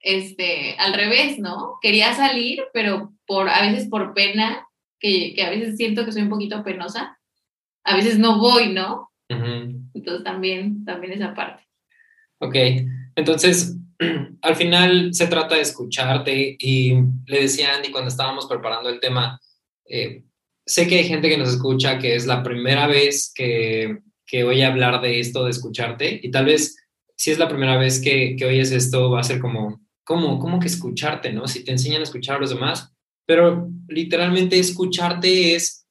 este, 0.06 0.76
al 0.78 0.94
revés, 0.94 1.40
¿no? 1.40 1.78
Quería 1.82 2.14
salir, 2.14 2.62
pero 2.72 3.12
por, 3.26 3.48
a 3.48 3.60
veces 3.62 3.88
por 3.88 4.14
pena, 4.14 4.64
que, 5.00 5.34
que 5.34 5.42
a 5.42 5.50
veces 5.50 5.76
siento 5.76 6.04
que 6.04 6.12
soy 6.12 6.22
un 6.22 6.28
poquito 6.28 6.62
penosa, 6.62 7.18
a 7.82 7.96
veces 7.96 8.16
no 8.16 8.38
voy, 8.38 8.72
¿no? 8.72 9.10
Entonces 9.28 10.22
también, 10.22 10.84
también 10.84 11.12
esa 11.12 11.34
parte. 11.34 11.64
Ok, 12.38 12.54
entonces 13.16 13.76
al 14.42 14.54
final 14.54 15.12
se 15.12 15.26
trata 15.26 15.56
de 15.56 15.62
escucharte 15.62 16.56
y 16.56 16.94
le 17.26 17.40
decía 17.40 17.72
a 17.72 17.76
Andy 17.76 17.90
cuando 17.90 18.08
estábamos 18.08 18.46
preparando 18.46 18.88
el 18.88 19.00
tema, 19.00 19.40
eh, 19.88 20.22
sé 20.64 20.86
que 20.86 20.98
hay 20.98 21.04
gente 21.08 21.28
que 21.28 21.38
nos 21.38 21.48
escucha 21.48 21.98
que 21.98 22.14
es 22.14 22.26
la 22.26 22.44
primera 22.44 22.86
vez 22.86 23.32
que, 23.34 23.98
que 24.24 24.44
oye 24.44 24.64
hablar 24.64 25.00
de 25.00 25.18
esto, 25.18 25.42
de 25.42 25.50
escucharte, 25.50 26.20
y 26.22 26.30
tal 26.30 26.44
vez 26.44 26.76
si 27.16 27.32
es 27.32 27.40
la 27.40 27.48
primera 27.48 27.76
vez 27.76 28.00
que, 28.00 28.36
que 28.36 28.44
oyes 28.44 28.70
esto 28.70 29.10
va 29.10 29.20
a 29.20 29.24
ser 29.24 29.40
como, 29.40 29.84
¿cómo, 30.06 30.38
¿cómo 30.38 30.60
que 30.60 30.68
escucharte, 30.68 31.32
no? 31.32 31.48
Si 31.48 31.64
te 31.64 31.72
enseñan 31.72 32.00
a 32.00 32.04
escuchar 32.04 32.36
a 32.36 32.40
los 32.40 32.50
demás, 32.50 32.94
pero 33.26 33.68
literalmente 33.88 34.56
escucharte 34.56 35.56
es 35.56 35.84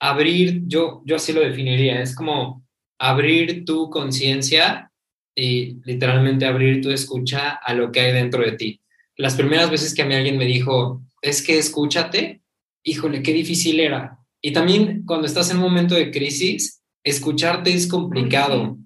abrir, 0.00 0.62
yo, 0.66 1.02
yo 1.06 1.16
así 1.16 1.32
lo 1.32 1.40
definiría, 1.40 2.02
es 2.02 2.14
como 2.14 2.66
abrir 2.98 3.64
tu 3.64 3.88
conciencia 3.88 4.90
y 5.36 5.76
literalmente 5.84 6.46
abrir 6.46 6.82
tu 6.82 6.90
escucha 6.90 7.50
a 7.50 7.72
lo 7.72 7.92
que 7.92 8.00
hay 8.00 8.12
dentro 8.12 8.42
de 8.42 8.52
ti. 8.52 8.80
Las 9.16 9.36
primeras 9.36 9.70
veces 9.70 9.94
que 9.94 10.02
a 10.02 10.06
mí 10.06 10.14
alguien 10.14 10.36
me 10.36 10.46
dijo, 10.46 11.02
es 11.22 11.40
que 11.40 11.56
escúchate, 11.56 12.42
híjole, 12.82 13.22
qué 13.22 13.32
difícil 13.32 13.78
era. 13.78 14.18
Y 14.42 14.52
también 14.52 15.04
cuando 15.06 15.26
estás 15.26 15.50
en 15.50 15.58
un 15.58 15.62
momento 15.62 15.94
de 15.94 16.10
crisis, 16.10 16.82
escucharte 17.04 17.72
es 17.72 17.86
complicado, 17.86 18.78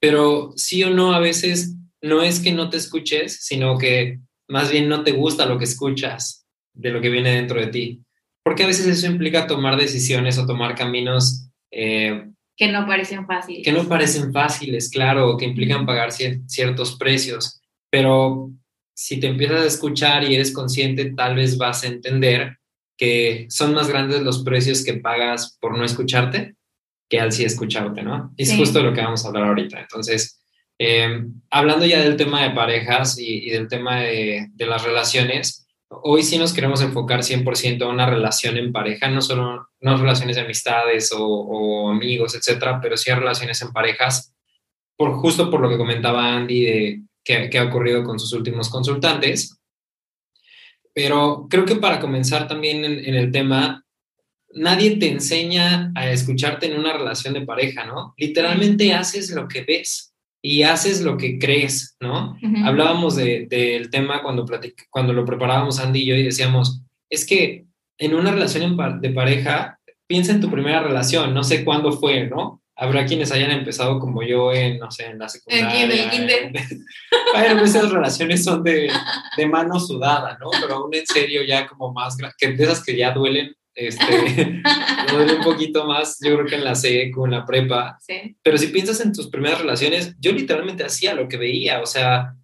pero 0.00 0.52
sí 0.56 0.82
o 0.82 0.88
no, 0.90 1.12
a 1.12 1.18
veces 1.18 1.76
no 2.04 2.22
es 2.22 2.38
que 2.38 2.52
no 2.52 2.68
te 2.68 2.76
escuches, 2.76 3.44
sino 3.44 3.78
que 3.78 4.20
más 4.46 4.70
bien 4.70 4.88
no 4.88 5.02
te 5.02 5.12
gusta 5.12 5.46
lo 5.46 5.58
que 5.58 5.64
escuchas 5.64 6.46
de 6.74 6.90
lo 6.90 7.00
que 7.00 7.08
viene 7.08 7.34
dentro 7.34 7.58
de 7.58 7.68
ti. 7.68 8.02
Porque 8.42 8.64
a 8.64 8.66
veces 8.66 8.86
eso 8.86 9.06
implica 9.06 9.46
tomar 9.46 9.78
decisiones 9.78 10.36
o 10.38 10.46
tomar 10.46 10.74
caminos 10.74 11.48
eh, 11.70 12.26
que 12.56 12.70
no 12.70 12.86
parecen 12.86 13.26
fáciles. 13.26 13.64
Que 13.64 13.72
no 13.72 13.88
parecen 13.88 14.32
fáciles, 14.32 14.90
claro, 14.90 15.36
que 15.38 15.46
implican 15.46 15.86
pagar 15.86 16.12
ciertos 16.12 16.96
precios. 16.96 17.62
Pero 17.90 18.50
si 18.94 19.18
te 19.18 19.26
empiezas 19.26 19.62
a 19.62 19.66
escuchar 19.66 20.24
y 20.24 20.34
eres 20.34 20.52
consciente, 20.52 21.06
tal 21.16 21.36
vez 21.36 21.56
vas 21.56 21.84
a 21.84 21.88
entender 21.88 22.58
que 22.98 23.46
son 23.48 23.72
más 23.72 23.88
grandes 23.88 24.20
los 24.20 24.44
precios 24.44 24.84
que 24.84 24.94
pagas 24.94 25.56
por 25.58 25.76
no 25.76 25.84
escucharte 25.84 26.54
que 27.08 27.18
al 27.18 27.32
sí 27.32 27.44
escucharte, 27.44 28.02
¿no? 28.02 28.32
Es 28.36 28.54
justo 28.54 28.82
lo 28.82 28.92
que 28.92 29.00
vamos 29.00 29.24
a 29.24 29.28
hablar 29.28 29.44
ahorita. 29.44 29.80
Entonces, 29.80 30.43
eh, 30.78 31.24
hablando 31.50 31.86
ya 31.86 32.02
del 32.02 32.16
tema 32.16 32.42
de 32.42 32.50
parejas 32.50 33.18
y, 33.18 33.50
del 33.50 33.68
tema 33.68 34.00
de, 34.00 34.50
las 34.58 34.84
relaciones, 34.84 35.66
hoy 35.88 36.22
sí 36.22 36.38
nos 36.38 36.52
queremos 36.52 36.82
enfocar 36.82 37.20
100% 37.20 37.82
a 37.82 37.88
una 37.88 38.08
relación 38.08 38.56
en 38.56 38.72
pareja, 38.72 39.08
no 39.08 39.20
solo 39.20 39.68
no 39.80 39.96
relaciones 39.96 40.36
de 40.36 40.42
amistades 40.42 41.12
o, 41.16 41.90
amigos, 41.90 42.34
etcétera, 42.34 42.80
pero 42.80 42.96
sí 42.96 43.10
a 43.10 43.16
relaciones 43.16 43.60
en 43.62 43.72
parejas, 43.72 44.34
por, 44.96 45.12
justo 45.14 45.50
por 45.50 45.60
lo 45.60 45.68
que 45.68 45.78
comentaba 45.78 46.34
Andy 46.34 46.64
de 46.64 47.02
que, 47.22 47.58
ha 47.58 47.64
ocurrido 47.64 48.04
con 48.04 48.18
sus 48.18 48.32
últimos 48.32 48.68
consultantes. 48.68 49.58
Pero 50.92 51.46
creo 51.50 51.64
que 51.64 51.76
para 51.76 52.00
comenzar 52.00 52.46
también 52.46 52.84
en 52.84 53.14
el 53.14 53.32
tema, 53.32 53.84
nadie 54.52 54.96
te 54.96 55.10
enseña 55.10 55.92
a 55.94 56.10
escucharte 56.10 56.66
en 56.66 56.78
una 56.78 56.92
relación 56.92 57.34
de 57.34 57.42
pareja, 57.42 57.84
¿no? 57.84 58.14
Literalmente 58.16 58.92
haces 58.92 59.30
lo 59.30 59.48
que 59.48 59.62
ves 59.62 60.13
y 60.46 60.62
haces 60.62 61.00
lo 61.00 61.16
que 61.16 61.38
crees, 61.38 61.96
¿no? 62.00 62.36
Hablábamos 62.66 63.16
del 63.16 63.88
tema 63.90 64.22
cuando, 64.22 64.44
cuando 64.90 65.14
lo 65.14 65.24
preparábamos 65.24 65.80
Andy 65.80 66.02
y 66.02 66.04
yo 66.04 66.14
y 66.16 66.22
decíamos, 66.22 66.82
es 67.08 67.26
que 67.26 67.64
en 67.96 68.14
una 68.14 68.30
relación 68.30 68.76
de 69.00 69.08
pareja 69.08 69.78
piensa 70.06 70.32
en 70.32 70.42
tu 70.42 70.50
primera 70.50 70.82
relación, 70.82 71.32
no 71.32 71.42
sé 71.44 71.64
cuándo 71.64 71.92
fue, 71.92 72.26
¿no? 72.26 72.60
Habrá 72.76 73.06
quienes 73.06 73.32
hayan 73.32 73.52
empezado 73.52 73.98
como 73.98 74.22
yo 74.22 74.52
en, 74.52 74.78
no 74.78 74.90
sé, 74.90 75.06
en 75.06 75.18
la 75.18 75.30
secundaria. 75.30 75.82
En 75.82 75.90
el 75.90 76.10
kinder. 76.10 76.52
Bueno, 77.32 77.64
esas 77.64 77.90
relaciones 77.90 78.44
son 78.44 78.62
de, 78.62 78.92
de 79.38 79.46
mano 79.46 79.80
sudada, 79.80 80.36
¿no? 80.38 80.50
Pero 80.60 80.74
aún 80.74 80.94
en 80.94 81.06
serio 81.06 81.42
ya 81.42 81.66
como 81.66 81.90
más, 81.90 82.18
que 82.36 82.52
de 82.52 82.64
esas 82.64 82.84
que 82.84 82.94
ya 82.94 83.12
duelen, 83.12 83.56
este, 83.74 84.62
duele 85.12 85.34
un 85.34 85.42
poquito 85.42 85.86
más, 85.86 86.18
yo 86.20 86.34
creo 86.34 86.46
que 86.46 86.56
en 86.56 86.64
la 86.64 86.74
C, 86.74 87.10
con 87.10 87.30
la 87.30 87.44
prepa. 87.44 87.98
Sí. 88.00 88.36
Pero 88.42 88.58
si 88.58 88.68
piensas 88.68 89.00
en 89.00 89.12
tus 89.12 89.28
primeras 89.28 89.60
relaciones, 89.60 90.14
yo 90.18 90.32
literalmente 90.32 90.84
hacía 90.84 91.14
lo 91.14 91.28
que 91.28 91.36
veía, 91.36 91.80
o 91.80 91.86
sea, 91.86 92.34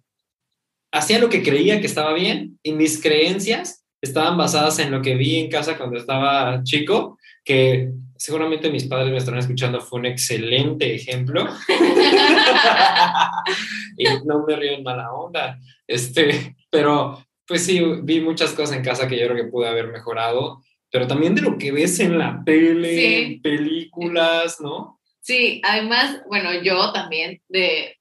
hacía 0.91 1.19
lo 1.19 1.29
que 1.29 1.43
creía 1.43 1.79
que 1.79 1.87
estaba 1.87 2.13
bien 2.13 2.59
y 2.63 2.73
mis 2.73 3.01
creencias 3.01 3.85
estaban 4.01 4.37
basadas 4.37 4.79
en 4.79 4.91
lo 4.91 5.01
que 5.01 5.15
vi 5.15 5.39
en 5.39 5.49
casa 5.49 5.77
cuando 5.77 5.97
estaba 5.97 6.63
chico, 6.63 7.17
que 7.43 7.91
seguramente 8.17 8.69
mis 8.69 8.85
padres 8.85 9.11
me 9.11 9.17
están 9.17 9.37
escuchando, 9.37 9.81
fue 9.81 9.99
un 9.99 10.05
excelente 10.07 10.93
ejemplo. 10.93 11.47
y 13.97 14.05
no 14.25 14.45
me 14.45 14.55
río 14.55 14.73
en 14.73 14.83
mala 14.83 15.11
onda. 15.13 15.59
Este, 15.87 16.55
pero 16.69 17.25
pues 17.47 17.65
sí, 17.65 17.81
vi 18.03 18.21
muchas 18.21 18.53
cosas 18.53 18.77
en 18.77 18.83
casa 18.83 19.07
que 19.07 19.19
yo 19.19 19.27
creo 19.27 19.43
que 19.43 19.51
pude 19.51 19.67
haber 19.67 19.87
mejorado, 19.87 20.61
pero 20.91 21.07
también 21.07 21.35
de 21.35 21.41
lo 21.41 21.57
que 21.57 21.71
ves 21.71 21.99
en 21.99 22.17
la 22.17 22.41
tele, 22.45 22.95
Sí. 22.95 23.39
películas, 23.41 24.59
¿no? 24.59 24.99
Sí, 25.21 25.61
además, 25.63 26.21
bueno, 26.27 26.49
yo 26.61 26.91
también 26.91 27.41
de 27.47 27.97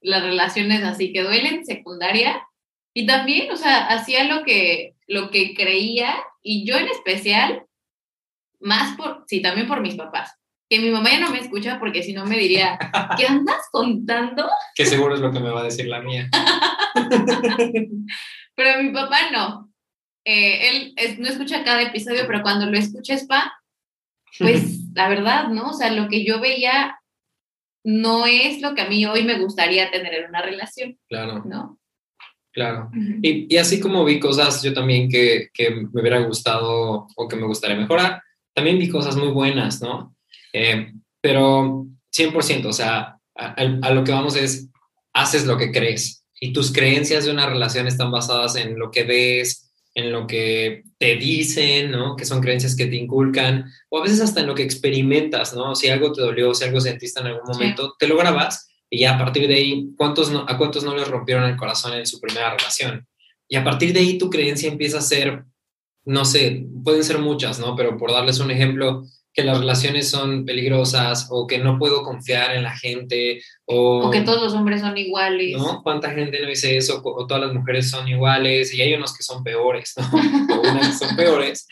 las 0.00 0.22
relaciones 0.22 0.82
así 0.82 1.12
que 1.12 1.22
duelen, 1.22 1.66
secundaria, 1.66 2.42
y 2.94 3.06
también, 3.06 3.50
o 3.50 3.56
sea, 3.56 3.86
hacía 3.86 4.24
lo 4.24 4.44
que, 4.44 4.94
lo 5.06 5.30
que 5.30 5.54
creía, 5.54 6.14
y 6.42 6.66
yo 6.66 6.76
en 6.76 6.88
especial, 6.88 7.64
más 8.60 8.96
por, 8.96 9.24
sí, 9.26 9.42
también 9.42 9.66
por 9.66 9.80
mis 9.80 9.94
papás, 9.94 10.34
que 10.68 10.80
mi 10.80 10.90
mamá 10.90 11.10
ya 11.10 11.20
no 11.20 11.30
me 11.30 11.38
escucha 11.38 11.78
porque 11.78 12.02
si 12.02 12.14
no 12.14 12.24
me 12.24 12.38
diría, 12.38 12.78
¿qué 13.18 13.26
andas 13.26 13.60
contando? 13.70 14.48
Que 14.74 14.86
seguro 14.86 15.14
es 15.14 15.20
lo 15.20 15.32
que 15.32 15.40
me 15.40 15.50
va 15.50 15.60
a 15.60 15.64
decir 15.64 15.86
la 15.86 16.00
mía. 16.00 16.28
Pero 18.54 18.82
mi 18.82 18.90
papá 18.90 19.30
no. 19.32 19.71
Eh, 20.24 20.68
él 20.68 20.92
es- 20.96 21.18
no 21.18 21.26
escucha 21.28 21.64
cada 21.64 21.82
episodio, 21.82 22.24
pero 22.26 22.42
cuando 22.42 22.66
lo 22.66 22.78
escucha 22.78 23.14
Spa, 23.14 23.52
pues 24.38 24.80
la 24.94 25.08
verdad, 25.08 25.48
¿no? 25.48 25.70
O 25.70 25.72
sea, 25.72 25.90
lo 25.92 26.08
que 26.08 26.24
yo 26.24 26.40
veía 26.40 26.98
no 27.84 28.26
es 28.26 28.60
lo 28.62 28.74
que 28.74 28.82
a 28.82 28.88
mí 28.88 29.04
hoy 29.06 29.24
me 29.24 29.38
gustaría 29.38 29.90
tener 29.90 30.14
en 30.14 30.28
una 30.28 30.40
relación, 30.42 30.98
Claro, 31.08 31.42
¿no? 31.44 31.78
claro. 32.52 32.90
Y, 33.22 33.52
y 33.52 33.56
así 33.58 33.80
como 33.80 34.04
vi 34.04 34.20
cosas 34.20 34.62
yo 34.62 34.72
también 34.72 35.08
que, 35.08 35.48
que 35.52 35.70
me 35.70 36.00
hubiera 36.00 36.20
gustado 36.20 37.06
o 37.16 37.28
que 37.28 37.36
me 37.36 37.46
gustaría 37.46 37.76
mejorar, 37.76 38.22
también 38.54 38.78
vi 38.78 38.88
cosas 38.88 39.16
muy 39.16 39.28
buenas, 39.28 39.80
¿no? 39.80 40.14
Eh, 40.52 40.92
pero 41.20 41.86
100%, 42.10 42.66
o 42.68 42.72
sea, 42.72 43.16
a 43.34 43.90
lo 43.92 44.04
que 44.04 44.12
vamos 44.12 44.36
es, 44.36 44.68
haces 45.14 45.46
lo 45.46 45.56
que 45.56 45.72
crees 45.72 46.24
y 46.40 46.52
tus 46.52 46.72
creencias 46.72 47.24
de 47.24 47.30
una 47.32 47.46
relación 47.48 47.86
están 47.86 48.10
basadas 48.10 48.56
en 48.56 48.78
lo 48.78 48.90
que 48.90 49.04
ves, 49.04 49.61
en 49.94 50.10
lo 50.12 50.26
que 50.26 50.84
te 50.98 51.16
dicen, 51.16 51.90
¿no? 51.90 52.16
Que 52.16 52.24
son 52.24 52.40
creencias 52.40 52.74
que 52.76 52.86
te 52.86 52.96
inculcan, 52.96 53.66
o 53.90 53.98
a 53.98 54.02
veces 54.02 54.20
hasta 54.20 54.40
en 54.40 54.46
lo 54.46 54.54
que 54.54 54.62
experimentas, 54.62 55.54
¿no? 55.54 55.74
Si 55.74 55.88
algo 55.88 56.12
te 56.12 56.22
dolió, 56.22 56.54
si 56.54 56.64
algo 56.64 56.80
sentiste 56.80 57.20
en 57.20 57.26
algún 57.26 57.46
Sí. 57.46 57.52
momento, 57.60 57.94
te 57.98 58.06
lo 58.08 58.16
grabas 58.16 58.68
y 58.90 59.00
ya 59.00 59.14
a 59.14 59.18
partir 59.18 59.46
de 59.48 59.54
ahí, 59.54 59.88
¿cuántos 59.96 60.30
no- 60.30 60.46
¿a 60.48 60.56
cuántos 60.58 60.84
no 60.84 60.96
les 60.96 61.08
rompieron 61.08 61.44
el 61.44 61.56
corazón 61.56 61.94
en 61.94 62.06
su 62.06 62.20
primera 62.20 62.50
relación? 62.56 63.06
Y 63.48 63.56
a 63.56 63.64
partir 63.64 63.92
de 63.92 64.00
ahí 64.00 64.16
tu 64.18 64.30
creencia 64.30 64.70
empieza 64.70 64.98
a 64.98 65.02
ser, 65.02 65.44
no 66.06 66.24
sé, 66.24 66.64
pueden 66.84 67.04
ser 67.04 67.18
muchas, 67.18 67.58
¿no? 67.58 67.76
Pero 67.76 67.96
por 67.98 68.12
darles 68.12 68.38
un 68.40 68.50
ejemplo, 68.50 69.04
que 69.34 69.44
las 69.44 69.58
relaciones 69.58 70.10
son 70.10 70.44
peligrosas 70.44 71.28
o 71.30 71.46
que 71.46 71.58
no 71.58 71.78
puedo 71.78 72.02
confiar 72.02 72.54
en 72.54 72.62
la 72.62 72.76
gente 72.76 73.42
o, 73.64 74.08
O 74.08 74.10
que 74.10 74.20
todos 74.20 74.42
los 74.42 74.52
hombres 74.52 74.82
son 74.82 74.96
iguales. 74.98 75.56
¿no? 75.56 75.82
¿Cuánta 75.82 76.10
gente 76.10 76.40
no 76.40 76.48
dice 76.48 76.76
eso? 76.76 77.00
O, 77.02 77.26
todas 77.26 77.42
las 77.44 77.54
mujeres 77.54 77.88
son 77.88 78.06
iguales 78.08 78.74
y 78.74 78.82
hay 78.82 78.92
unos 78.94 79.16
que 79.16 79.22
son 79.22 79.42
peores, 79.42 79.94
¿no? 79.96 80.04
O 80.56 80.60
unas 80.60 80.88
que 80.88 81.06
son 81.06 81.16
peores. 81.16 81.66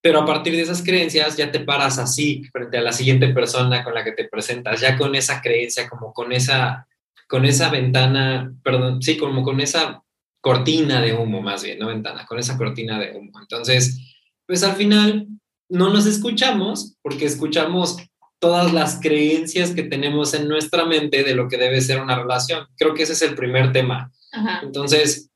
Pero 0.00 0.20
a 0.20 0.26
partir 0.26 0.54
de 0.54 0.62
esas 0.62 0.82
creencias 0.82 1.36
ya 1.36 1.50
te 1.50 1.60
paras 1.60 1.98
así 1.98 2.42
frente 2.52 2.78
a 2.78 2.82
la 2.82 2.92
siguiente 2.92 3.28
persona 3.28 3.84
con 3.84 3.94
la 3.94 4.04
que 4.04 4.12
te 4.12 4.28
presentas, 4.28 4.80
ya 4.80 4.96
con 4.96 5.14
esa 5.14 5.40
creencia, 5.40 5.88
como 5.88 6.12
con 6.12 6.32
esa, 6.32 6.86
con 7.28 7.44
esa 7.44 7.70
ventana, 7.70 8.52
perdón, 8.62 9.02
sí, 9.02 9.16
como 9.16 9.42
con 9.42 9.60
esa 9.60 10.02
cortina 10.40 11.00
de 11.00 11.12
humo 11.12 11.42
más 11.42 11.64
bien, 11.64 11.78
no 11.78 11.88
ventana, 11.88 12.24
con 12.24 12.38
esa 12.38 12.56
cortina 12.56 13.00
de 13.00 13.16
humo. 13.16 13.40
Entonces, 13.40 14.14
pues 14.46 14.62
al 14.62 14.76
final 14.76 15.26
no 15.68 15.92
nos 15.92 16.06
escuchamos 16.06 16.96
porque 17.02 17.26
escuchamos 17.26 17.96
todas 18.38 18.72
las 18.72 19.00
creencias 19.00 19.72
que 19.72 19.82
tenemos 19.82 20.34
en 20.34 20.48
nuestra 20.48 20.84
mente 20.84 21.24
de 21.24 21.34
lo 21.34 21.48
que 21.48 21.56
debe 21.56 21.80
ser 21.80 22.00
una 22.00 22.16
relación. 22.16 22.66
Creo 22.76 22.94
que 22.94 23.04
ese 23.04 23.14
es 23.14 23.22
el 23.22 23.34
primer 23.34 23.72
tema. 23.72 24.12
Ajá. 24.32 24.60
Entonces, 24.62 25.30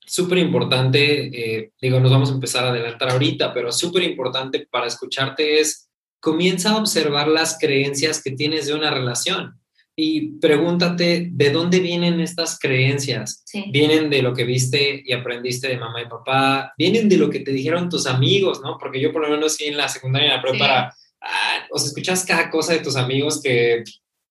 súper 0.00 0.38
importante, 0.38 1.58
eh, 1.60 1.72
digo, 1.80 2.00
nos 2.00 2.10
vamos 2.10 2.30
a 2.30 2.34
empezar 2.34 2.64
a 2.64 2.70
adelantar 2.70 3.10
ahorita, 3.10 3.54
pero 3.54 3.70
súper 3.70 4.02
importante 4.02 4.66
para 4.70 4.86
escucharte 4.86 5.60
es, 5.60 5.88
comienza 6.18 6.72
a 6.72 6.76
observar 6.76 7.28
las 7.28 7.58
creencias 7.58 8.22
que 8.22 8.32
tienes 8.32 8.66
de 8.66 8.74
una 8.74 8.90
relación 8.90 9.59
y 10.02 10.38
pregúntate 10.40 11.28
de 11.30 11.50
dónde 11.50 11.78
vienen 11.78 12.20
estas 12.20 12.58
creencias. 12.58 13.42
Sí. 13.44 13.66
Vienen 13.70 14.08
de 14.08 14.22
lo 14.22 14.32
que 14.32 14.44
viste 14.44 15.02
y 15.04 15.12
aprendiste 15.12 15.68
de 15.68 15.76
mamá 15.76 16.00
y 16.00 16.06
papá, 16.06 16.72
vienen 16.78 17.06
de 17.06 17.18
lo 17.18 17.28
que 17.28 17.40
te 17.40 17.50
dijeron 17.50 17.90
tus 17.90 18.06
amigos, 18.06 18.62
¿no? 18.62 18.78
Porque 18.78 18.98
yo 18.98 19.12
por 19.12 19.20
lo 19.20 19.28
menos 19.28 19.56
sí 19.56 19.66
en 19.66 19.76
la 19.76 19.88
secundaria 19.88 20.28
y 20.28 20.30
en 20.30 20.36
la 20.36 20.42
prepa, 20.42 20.90
Sí. 20.90 20.98
ah, 21.20 21.66
o 21.70 21.78
sea, 21.78 21.88
escuchas 21.88 22.24
cada 22.24 22.48
cosa 22.48 22.72
de 22.72 22.78
tus 22.78 22.96
amigos 22.96 23.42
que, 23.42 23.84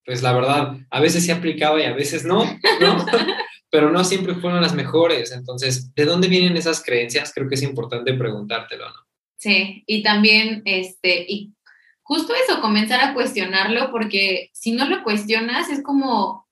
pues 0.04 0.24
la 0.24 0.34
verdad, 0.34 0.76
a 0.90 1.00
veces 1.00 1.24
sí 1.24 1.30
aplicaba 1.30 1.80
y 1.80 1.84
a 1.84 1.94
veces 1.94 2.26
no, 2.26 2.46
¿no? 2.82 3.06
Pero 3.70 3.92
no 3.92 4.04
siempre 4.04 4.34
fueron 4.34 4.64
las 4.64 4.74
mejores. 4.74 5.32
Entonces, 5.32 5.94
¿de 5.94 6.06
dónde 6.06 6.28
vienen 6.28 6.58
esas 6.58 6.84
creencias? 6.84 7.32
Creo 7.32 7.48
que 7.48 7.54
es 7.54 7.62
importante 7.62 8.16
preguntártelo, 8.16 8.90
¿no? 8.90 8.96
Sí, 9.38 9.84
y 9.86 10.02
también, 10.02 10.64
este, 10.66 11.26
y 11.30 11.54
justo 12.10 12.34
eso, 12.34 12.60
comenzar 12.60 13.02
a 13.02 13.14
cuestionarlo, 13.14 13.92
porque 13.92 14.50
si 14.52 14.72
no 14.72 14.90
lo 14.90 15.04
cuestionas 15.04 15.70
es 15.70 15.84
como, 15.84 16.48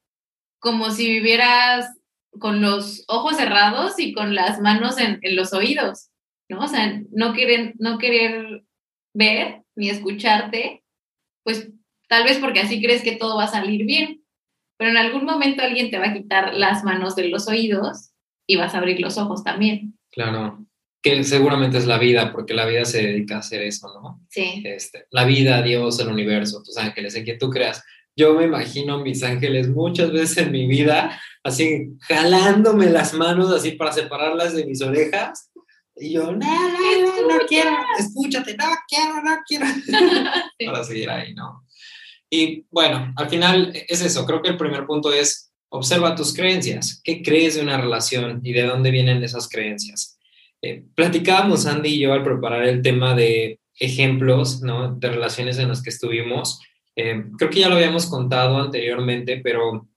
como 0.60 0.92
si 0.92 1.10
vivieras 1.10 1.98
con 2.40 2.62
los 2.62 3.04
ojos 3.08 3.38
cerrados 3.38 3.98
y 3.98 4.14
con 4.14 4.36
las 4.36 4.62
manos 4.62 5.00
en, 5.00 5.20
los 5.36 5.54
oídos, 5.54 6.12
¿no? 6.48 6.60
O 6.60 6.68
sea, 6.68 7.02
no 7.10 7.34
querer, 7.34 7.74
no 7.80 7.98
querer 7.98 8.66
ver 9.16 9.64
ni 9.76 9.90
escucharte, 9.90 10.84
pues 11.44 11.72
tal 12.08 12.24
vez 12.24 12.38
porque 12.38 12.60
así 12.60 12.80
crees 12.80 13.02
que 13.02 13.16
todo 13.16 13.38
va 13.38 13.46
a 13.46 13.48
salir 13.48 13.84
bien, 13.88 14.22
pero 14.78 14.92
en 14.92 14.98
algún 14.98 15.26
momento 15.26 15.64
alguien 15.64 15.90
te 15.90 15.98
va 15.98 16.10
a 16.10 16.14
quitar 16.14 16.54
las 16.54 16.84
manos 16.84 17.16
de 17.16 17.30
los 17.30 17.48
oídos 17.48 18.12
y 18.46 18.58
vas 18.58 18.76
a 18.76 18.78
abrir 18.78 19.00
los 19.00 19.18
ojos 19.18 19.44
también. 19.44 19.98
Claro. 20.12 20.64
Que 21.08 21.24
seguramente 21.24 21.78
es 21.78 21.86
la 21.86 21.98
vida, 21.98 22.32
porque 22.32 22.54
la 22.54 22.66
vida 22.66 22.84
se 22.86 23.02
dedica 23.02 23.36
a 23.36 23.40
hacer 23.40 23.62
eso, 23.62 23.88
¿no? 23.94 24.22
Sí. 24.30 24.62
Este, 24.66 25.06
la 25.12 25.26
vida, 25.26 25.62
Dios, 25.62 26.00
el 26.00 26.10
universo, 26.10 26.62
tus 26.64 26.78
ángeles, 26.78 27.16
en 27.16 27.24
quien 27.24 27.38
tú 27.38 27.50
creas. 27.50 27.84
Yo 28.16 28.34
me 28.34 28.46
imagino 28.46 29.00
mis 29.00 29.24
ángeles 29.24 29.70
muchas 29.70 30.12
veces 30.12 30.38
en 30.38 30.52
mi 30.52 30.68
vida, 30.68 31.22
así 31.44 31.90
jalándome 32.02 32.90
las 32.90 33.14
manos, 33.14 33.52
así 33.54 33.72
para 33.72 33.92
separarlas 33.92 34.54
de 34.54 34.66
mis 34.66 34.82
orejas. 34.82 35.52
Y 35.96 36.14
yo, 36.14 36.32
no, 36.32 36.38
no, 36.38 37.02
no, 37.02 37.28
no 37.28 37.46
quiero, 37.48 37.72
escúchate, 37.98 38.56
no 38.58 38.66
quiero, 38.88 39.24
no 39.24 39.38
quiero. 39.48 39.66
Sí. 40.60 40.66
para 40.66 40.84
seguir 40.84 41.10
ahí, 41.10 41.34
¿no? 41.34 41.64
Y 42.30 42.66
bueno, 42.70 43.14
al 43.16 43.30
final 43.30 43.72
es 43.88 44.02
eso. 44.02 44.26
Creo 44.26 44.42
que 44.42 44.50
el 44.50 44.58
primer 44.58 44.86
punto 44.86 45.14
es 45.14 45.48
observa 45.70 46.16
tus 46.16 46.34
creencias. 46.34 47.02
¿Qué 47.04 47.22
crees 47.22 47.56
de 47.56 47.62
una 47.62 47.80
relación 47.80 48.42
y 48.44 48.54
de 48.54 48.64
dónde 48.64 48.92
vienen 48.92 49.24
esas 49.24 49.48
creencias? 49.48 50.17
Eh, 50.68 50.84
platicábamos 50.96 51.66
Andy 51.66 51.90
y 51.90 52.00
yo 52.00 52.14
al 52.14 52.24
preparar 52.24 52.64
el 52.66 52.82
tema 52.82 53.16
de 53.16 53.60
ejemplos, 53.80 54.62
¿no? 54.62 54.96
De 54.96 55.10
relaciones 55.10 55.58
en 55.60 55.70
las 55.70 55.82
que 55.84 55.90
estuvimos. 55.92 56.60
Eh, 56.96 57.24
creo 57.38 57.50
que 57.50 57.60
ya 57.60 57.70
lo 57.70 57.76
habíamos 57.76 58.08
contado 58.08 58.58
anteriormente, 58.58 59.40
pero 59.44 59.88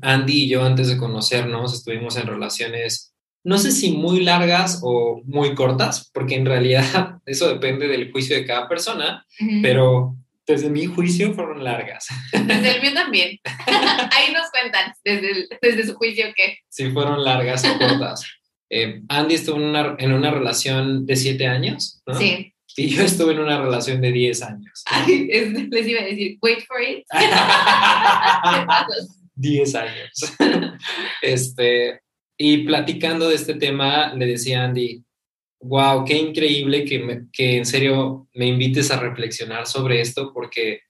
Andy 0.00 0.44
y 0.44 0.48
yo 0.48 0.64
antes 0.64 0.88
de 0.88 0.96
conocernos 0.98 1.72
estuvimos 1.74 2.16
en 2.16 2.26
relaciones, 2.26 3.14
no 3.44 3.58
sé 3.58 3.70
si 3.72 3.92
muy 3.92 4.20
largas 4.22 4.80
o 4.82 5.20
muy 5.24 5.54
cortas, 5.54 6.10
porque 6.12 6.34
en 6.34 6.46
realidad 6.46 7.18
eso 7.26 7.48
depende 7.48 7.88
del 7.88 8.10
juicio 8.10 8.36
de 8.36 8.44
cada 8.44 8.68
persona, 8.68 9.24
Ujú. 9.40 9.50
pero 9.62 10.16
desde 10.46 10.68
mi 10.68 10.86
juicio 10.86 11.32
fueron 11.34 11.62
largas. 11.62 12.08
Desde 12.32 12.74
el 12.76 12.82
mío 12.82 12.92
también. 12.94 13.38
Ahí 13.66 14.32
nos 14.32 14.50
cuentan 14.50 14.92
desde, 15.04 15.30
el- 15.30 15.48
desde 15.62 15.86
su 15.86 15.94
juicio 15.94 16.26
que. 16.34 16.58
Sí, 16.68 16.90
fueron 16.90 17.22
largas 17.24 17.64
o 17.64 17.78
cortas. 17.78 18.24
Eh, 18.74 19.02
Andy 19.08 19.34
estuvo 19.34 19.58
en 19.58 19.64
una, 19.64 19.96
en 19.98 20.12
una 20.14 20.30
relación 20.30 21.04
de 21.04 21.14
siete 21.16 21.46
años, 21.46 22.00
¿no? 22.06 22.14
Sí. 22.14 22.54
Y 22.74 22.88
yo 22.88 23.02
estuve 23.02 23.34
en 23.34 23.40
una 23.40 23.60
relación 23.60 24.00
de 24.00 24.12
10 24.12 24.42
años. 24.44 24.82
Ay, 24.86 25.28
es- 25.30 25.52
les 25.68 25.86
iba 25.86 26.00
a 26.00 26.04
decir, 26.04 26.38
wait 26.40 26.60
for 26.66 26.80
it. 26.80 27.04
10 29.34 29.74
años. 29.74 30.10
Este, 31.20 32.00
y 32.38 32.58
platicando 32.64 33.28
de 33.28 33.34
este 33.34 33.54
tema, 33.54 34.14
le 34.14 34.26
decía 34.26 34.62
a 34.62 34.64
Andy, 34.64 35.02
wow, 35.60 36.04
qué 36.04 36.16
increíble 36.16 36.84
que, 36.84 37.22
que 37.32 37.56
en 37.58 37.66
serio 37.66 38.28
me 38.34 38.46
invites 38.46 38.90
a 38.90 38.98
reflexionar 38.98 39.66
sobre 39.66 40.00
esto 40.00 40.32
porque 40.32 40.80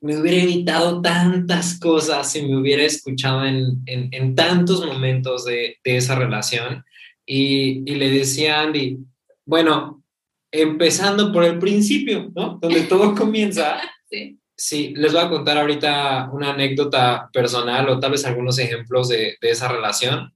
me 0.00 0.16
hubiera 0.16 0.42
evitado 0.42 1.02
tantas 1.02 1.78
cosas 1.78 2.32
si 2.32 2.42
me 2.42 2.56
hubiera 2.56 2.82
escuchado 2.84 3.44
en, 3.44 3.82
en, 3.86 4.34
tantos 4.34 4.84
momentos 4.84 5.44
de, 5.44 5.76
de 5.84 5.96
esa 5.96 6.14
relación. 6.14 6.84
Y, 7.26 7.82
y, 7.90 7.94
le 7.96 8.10
decía 8.10 8.58
a 8.58 8.62
Andy, 8.62 8.98
bueno, 9.44 10.02
empezando 10.50 11.32
por 11.32 11.44
el 11.44 11.58
principio, 11.58 12.30
¿no? 12.34 12.58
Donde 12.60 12.82
todo 12.82 13.14
comienza. 13.16 13.80
Sí. 14.10 14.36
Sí, 14.56 14.92
les 14.94 15.12
voy 15.14 15.22
a 15.22 15.30
contar 15.30 15.56
ahorita 15.56 16.28
una 16.34 16.52
anécdota 16.52 17.30
personal 17.32 17.88
o 17.88 17.98
tal 17.98 18.10
vez 18.10 18.26
algunos 18.26 18.58
ejemplos 18.58 19.08
de, 19.08 19.38
de 19.40 19.50
esa 19.50 19.68
relación. 19.68 20.34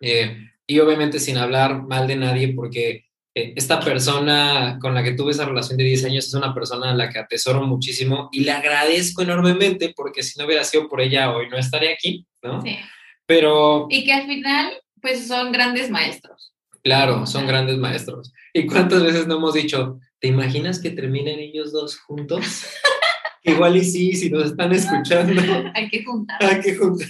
Eh, 0.00 0.36
y 0.66 0.80
obviamente 0.80 1.20
sin 1.20 1.36
hablar 1.36 1.80
mal 1.82 2.08
de 2.08 2.16
nadie, 2.16 2.54
porque 2.54 3.04
esta 3.34 3.80
persona 3.80 4.78
con 4.80 4.94
la 4.94 5.02
que 5.02 5.12
tuve 5.12 5.32
esa 5.32 5.46
relación 5.46 5.78
de 5.78 5.84
10 5.84 6.04
años 6.04 6.26
es 6.26 6.34
una 6.34 6.52
persona 6.52 6.90
a 6.90 6.94
la 6.94 7.08
que 7.08 7.18
atesoro 7.18 7.62
muchísimo 7.66 8.28
y 8.30 8.40
le 8.40 8.52
agradezco 8.52 9.22
enormemente, 9.22 9.92
porque 9.96 10.22
si 10.22 10.38
no 10.38 10.44
hubiera 10.44 10.64
sido 10.64 10.88
por 10.88 11.00
ella 11.00 11.34
hoy 11.34 11.48
no 11.48 11.56
estaría 11.56 11.92
aquí, 11.92 12.26
¿no? 12.42 12.60
Sí. 12.62 12.76
Pero... 13.24 13.86
Y 13.88 14.04
que 14.04 14.12
al 14.12 14.26
final, 14.26 14.72
pues 15.00 15.26
son 15.26 15.50
grandes 15.50 15.90
maestros. 15.90 16.52
Claro, 16.82 17.26
son 17.26 17.46
grandes 17.46 17.78
maestros. 17.78 18.32
¿Y 18.52 18.66
cuántas 18.66 19.02
veces 19.02 19.26
no 19.26 19.36
hemos 19.36 19.54
dicho, 19.54 19.98
¿te 20.18 20.28
imaginas 20.28 20.80
que 20.80 20.90
terminen 20.90 21.38
ellos 21.38 21.72
dos 21.72 21.98
juntos? 21.98 22.66
Igual 23.44 23.76
y 23.76 23.84
sí, 23.84 24.14
si 24.14 24.30
nos 24.30 24.46
están 24.46 24.72
escuchando. 24.72 25.40
Hay 25.74 25.88
que 25.88 26.04
juntar. 26.04 26.44
Hay 26.44 26.60
que 26.60 26.76
juntar. 26.76 27.08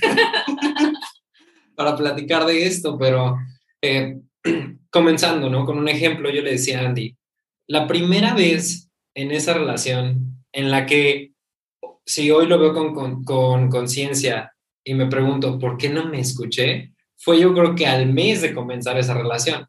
Para 1.74 1.96
platicar 1.96 2.44
de 2.46 2.66
esto, 2.66 2.96
pero 2.98 3.36
eh, 3.82 4.18
comenzando, 4.90 5.50
¿no? 5.50 5.64
Con 5.64 5.78
un 5.78 5.88
ejemplo, 5.88 6.30
yo 6.30 6.42
le 6.42 6.52
decía 6.52 6.80
a 6.80 6.86
Andy, 6.86 7.16
la 7.68 7.86
primera 7.86 8.34
vez 8.34 8.90
en 9.14 9.30
esa 9.30 9.54
relación 9.54 10.44
en 10.52 10.70
la 10.70 10.86
que, 10.86 11.32
si 12.04 12.30
hoy 12.30 12.46
lo 12.46 12.58
veo 12.58 12.74
con 12.74 13.70
conciencia 13.70 14.52
y 14.84 14.94
me 14.94 15.06
pregunto, 15.06 15.58
¿por 15.58 15.76
qué 15.76 15.88
no 15.88 16.06
me 16.06 16.20
escuché? 16.20 16.92
Fue 17.16 17.40
yo 17.40 17.54
creo 17.54 17.74
que 17.74 17.86
al 17.86 18.12
mes 18.12 18.42
de 18.42 18.52
comenzar 18.52 18.98
esa 18.98 19.14
relación 19.14 19.66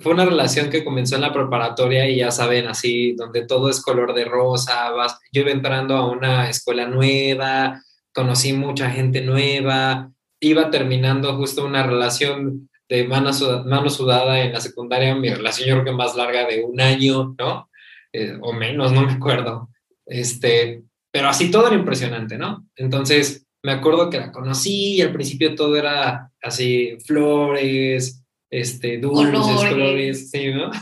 fue 0.00 0.12
una 0.12 0.24
relación 0.24 0.70
que 0.70 0.84
comenzó 0.84 1.14
en 1.14 1.22
la 1.22 1.32
preparatoria 1.32 2.08
y 2.08 2.16
ya 2.16 2.30
saben, 2.30 2.66
así, 2.66 3.12
donde 3.12 3.46
todo 3.46 3.68
es 3.68 3.80
color 3.80 4.14
de 4.14 4.24
rosa, 4.24 4.90
vas, 4.90 5.18
yo 5.32 5.42
iba 5.42 5.50
entrando 5.50 5.96
a 5.96 6.10
una 6.10 6.48
escuela 6.48 6.86
nueva, 6.86 7.82
conocí 8.12 8.52
mucha 8.52 8.90
gente 8.90 9.20
nueva, 9.20 10.10
iba 10.40 10.70
terminando 10.70 11.36
justo 11.36 11.64
una 11.64 11.84
relación 11.84 12.68
de 12.88 13.04
mano, 13.04 13.32
sudada, 13.32 14.40
en 14.40 14.52
la 14.52 14.60
secundaria, 14.60 15.14
mi 15.14 15.30
relación 15.30 15.68
yo 15.68 15.74
creo 15.74 15.84
que 15.84 15.92
más 15.92 16.14
larga 16.16 16.46
de 16.46 16.62
un 16.62 16.80
año, 16.80 17.34
¿no? 17.38 17.70
Eh, 18.12 18.36
o 18.40 18.52
menos, 18.52 18.92
no 18.92 19.02
me 19.02 19.12
acuerdo. 19.12 19.70
Este, 20.06 20.82
pero 21.10 21.28
así 21.28 21.50
todo 21.50 21.66
era 21.66 21.76
impresionante, 21.76 22.36
¿no? 22.36 22.66
Entonces, 22.76 23.46
me 23.62 23.72
acuerdo 23.72 24.10
que 24.10 24.18
la 24.18 24.30
conocí 24.30 24.96
y 24.96 25.02
al 25.02 25.12
principio 25.12 25.54
todo 25.54 25.76
era 25.76 26.30
así, 26.42 26.96
flores, 27.04 28.22
este, 28.50 28.98
dulces, 28.98 29.70
colores, 29.70 30.30
sí, 30.30 30.52
¿no? 30.52 30.70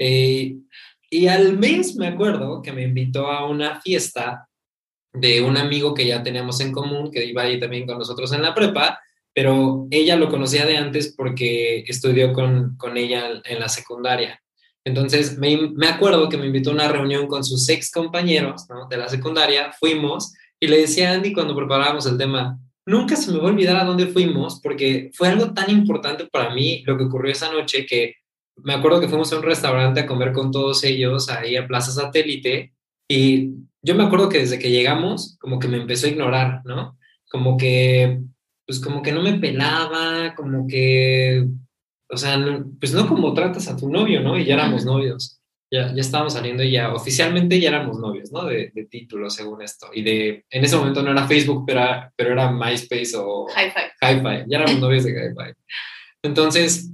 Eh, 0.00 0.54
y 1.10 1.26
al 1.26 1.58
mes 1.58 1.96
me 1.96 2.06
acuerdo 2.06 2.62
que 2.62 2.72
me 2.72 2.84
invitó 2.84 3.26
a 3.26 3.48
una 3.48 3.80
fiesta 3.80 4.48
de 5.12 5.42
un 5.42 5.56
amigo 5.56 5.92
que 5.92 6.06
ya 6.06 6.22
teníamos 6.22 6.60
en 6.60 6.70
común, 6.70 7.10
que 7.10 7.24
iba 7.24 7.42
ahí 7.42 7.58
también 7.58 7.84
con 7.84 7.98
nosotros 7.98 8.32
en 8.32 8.42
la 8.42 8.54
prepa, 8.54 9.00
pero 9.38 9.86
ella 9.92 10.16
lo 10.16 10.28
conocía 10.28 10.66
de 10.66 10.76
antes 10.76 11.14
porque 11.16 11.84
estudió 11.86 12.32
con, 12.32 12.76
con 12.76 12.96
ella 12.96 13.40
en 13.44 13.60
la 13.60 13.68
secundaria. 13.68 14.42
Entonces 14.84 15.38
me, 15.38 15.56
me, 15.76 15.86
acuerdo 15.86 16.28
que 16.28 16.36
me 16.36 16.46
invitó 16.46 16.70
a 16.70 16.72
una 16.72 16.88
reunión 16.88 17.28
con 17.28 17.44
sus 17.44 17.68
ex 17.68 17.92
compañeros 17.92 18.66
¿no? 18.68 18.88
de 18.88 18.96
la 18.96 19.08
secundaria, 19.08 19.70
fuimos 19.78 20.34
y 20.58 20.66
le 20.66 20.78
decía 20.78 21.12
a 21.12 21.14
Andy 21.14 21.32
cuando 21.32 21.54
preparábamos 21.54 22.04
el 22.06 22.18
tema, 22.18 22.58
nunca 22.84 23.14
se 23.14 23.30
me 23.30 23.38
va 23.38 23.44
a 23.44 23.52
olvidar 23.52 23.76
a 23.76 23.84
dónde 23.84 24.08
fuimos 24.08 24.60
porque 24.60 25.12
fue 25.14 25.28
algo 25.28 25.54
tan 25.54 25.70
importante 25.70 26.26
para 26.26 26.52
mí 26.52 26.82
lo 26.84 26.98
que 26.98 27.04
ocurrió 27.04 27.30
esa 27.30 27.52
noche 27.52 27.86
que 27.86 28.16
me 28.56 28.74
acuerdo 28.74 28.98
que 28.98 29.06
fuimos 29.06 29.32
a 29.32 29.36
un 29.36 29.44
restaurante 29.44 30.00
a 30.00 30.06
comer 30.06 30.32
con 30.32 30.50
todos 30.50 30.82
ellos 30.82 31.28
ahí 31.28 31.54
a 31.54 31.68
Plaza 31.68 31.92
Satélite 31.92 32.72
y 33.06 33.52
yo 33.82 33.94
me 33.94 34.02
acuerdo 34.02 34.30
que 34.30 34.38
desde 34.38 34.58
que 34.58 34.72
llegamos 34.72 35.36
como 35.38 35.60
que 35.60 35.68
me 35.68 35.76
empezó 35.76 36.08
a 36.08 36.10
ignorar, 36.10 36.62
¿no? 36.64 36.98
Como 37.30 37.56
que, 37.56 38.20
pues 38.68 38.78
como 38.78 39.02
que 39.02 39.10
no 39.10 39.22
me 39.22 39.34
pelaba, 39.34 40.36
como 40.36 40.68
que, 40.68 41.44
o 42.08 42.16
sea, 42.16 42.38
pues 42.78 42.94
no 42.94 43.08
como 43.08 43.34
tratas 43.34 43.66
a 43.66 43.76
tu 43.76 43.90
novio, 43.90 44.20
¿no? 44.20 44.38
Y 44.38 44.44
ya 44.44 44.54
éramos 44.54 44.84
novios 44.84 45.38
ya, 45.70 45.92
ya 45.94 46.00
estábamos 46.00 46.32
saliendo 46.32 46.62
y 46.62 46.72
ya 46.72 46.92
oficialmente 46.94 47.60
ya 47.60 47.68
éramos 47.68 47.98
novios, 47.98 48.32
¿no? 48.32 48.44
De, 48.44 48.70
de 48.74 48.84
título, 48.86 49.28
según 49.28 49.62
esto. 49.62 49.88
Y 49.92 50.02
de, 50.02 50.44
en 50.50 50.64
ese 50.64 50.76
momento 50.76 51.02
no 51.02 51.10
era 51.10 51.26
Facebook, 51.26 51.64
pero 51.66 51.80
era, 51.80 52.12
pero 52.16 52.32
era 52.32 52.50
MySpace 52.50 53.12
o 53.16 53.46
Hi-Fi. 54.00 54.44
Ya 54.48 54.58
éramos 54.58 54.80
novios 54.80 55.04
de 55.04 55.10
Hi-Fi. 55.10 55.52
Entonces, 56.22 56.90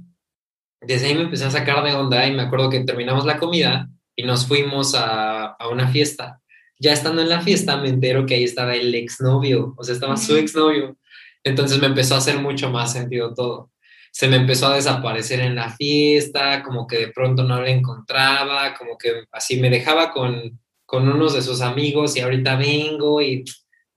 desde 0.81 1.07
ahí 1.07 1.15
me 1.15 1.21
empecé 1.21 1.45
a 1.45 1.51
sacar 1.51 1.83
de 1.83 1.93
onda 1.93 2.27
y 2.27 2.33
me 2.33 2.43
acuerdo 2.43 2.69
que 2.69 2.81
terminamos 2.81 3.25
la 3.25 3.37
comida 3.37 3.89
y 4.15 4.23
nos 4.23 4.45
fuimos 4.45 4.93
a, 4.93 5.45
a 5.45 5.69
una 5.69 5.87
fiesta. 5.87 6.41
Ya 6.77 6.91
estando 6.91 7.21
en 7.21 7.29
la 7.29 7.41
fiesta 7.41 7.77
me 7.77 7.87
entero 7.87 8.25
que 8.25 8.35
ahí 8.35 8.43
estaba 8.43 8.75
el 8.75 8.93
exnovio, 8.93 9.73
o 9.77 9.83
sea, 9.83 9.95
estaba 9.95 10.17
su 10.17 10.35
exnovio. 10.35 10.97
Entonces 11.45 11.79
me 11.79 11.87
empezó 11.87 12.15
a 12.15 12.17
hacer 12.17 12.39
mucho 12.39 12.69
más 12.69 12.91
sentido 12.91 13.33
todo 13.33 13.71
se 14.15 14.29
me 14.29 14.37
empezó 14.37 14.67
a 14.67 14.75
desaparecer 14.75 15.41
en 15.41 15.55
la 15.55 15.69
fiesta, 15.71 16.63
como 16.63 16.87
que 16.87 16.99
de 16.99 17.07
pronto 17.09 17.43
no 17.43 17.61
la 17.61 17.69
encontraba, 17.69 18.73
como 18.73 18.97
que 18.97 19.25
así 19.29 19.59
me 19.59 19.69
dejaba 19.69 20.13
con, 20.13 20.57
con 20.85 21.09
unos 21.09 21.33
de 21.33 21.41
sus 21.41 21.59
amigos 21.59 22.15
y 22.15 22.21
ahorita 22.21 22.55
vengo 22.55 23.21
y 23.21 23.43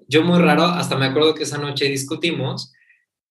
yo 0.08 0.24
muy 0.24 0.40
raro, 0.40 0.64
hasta 0.64 0.96
me 0.96 1.06
acuerdo 1.06 1.36
que 1.36 1.44
esa 1.44 1.58
noche 1.58 1.84
discutimos. 1.84 2.72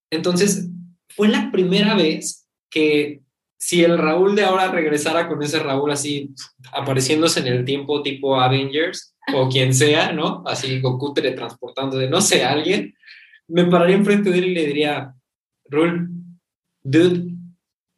Entonces, 0.09 0.69
fue 1.09 1.27
la 1.27 1.51
primera 1.51 1.93
vez 1.93 2.47
que 2.69 3.19
si 3.57 3.83
el 3.83 3.97
Raúl 3.97 4.37
de 4.37 4.45
ahora 4.45 4.71
regresara 4.71 5.27
con 5.27 5.43
ese 5.43 5.59
Raúl 5.59 5.91
así 5.91 6.33
apareciéndose 6.71 7.41
en 7.41 7.47
el 7.47 7.65
tiempo 7.65 8.01
tipo 8.01 8.39
Avengers 8.39 9.13
o 9.33 9.49
quien 9.49 9.73
sea, 9.73 10.13
¿no? 10.13 10.41
Así 10.45 10.79
Goku 10.79 11.13
teletransportando 11.13 11.97
de 11.97 12.09
no 12.09 12.21
sé, 12.21 12.45
alguien, 12.45 12.95
me 13.47 13.65
pararía 13.65 13.95
enfrente 13.95 14.29
de 14.29 14.39
él 14.39 14.45
y 14.45 14.53
le 14.53 14.65
diría, 14.65 15.15
Raúl, 15.69 16.09
dude, 16.83 17.35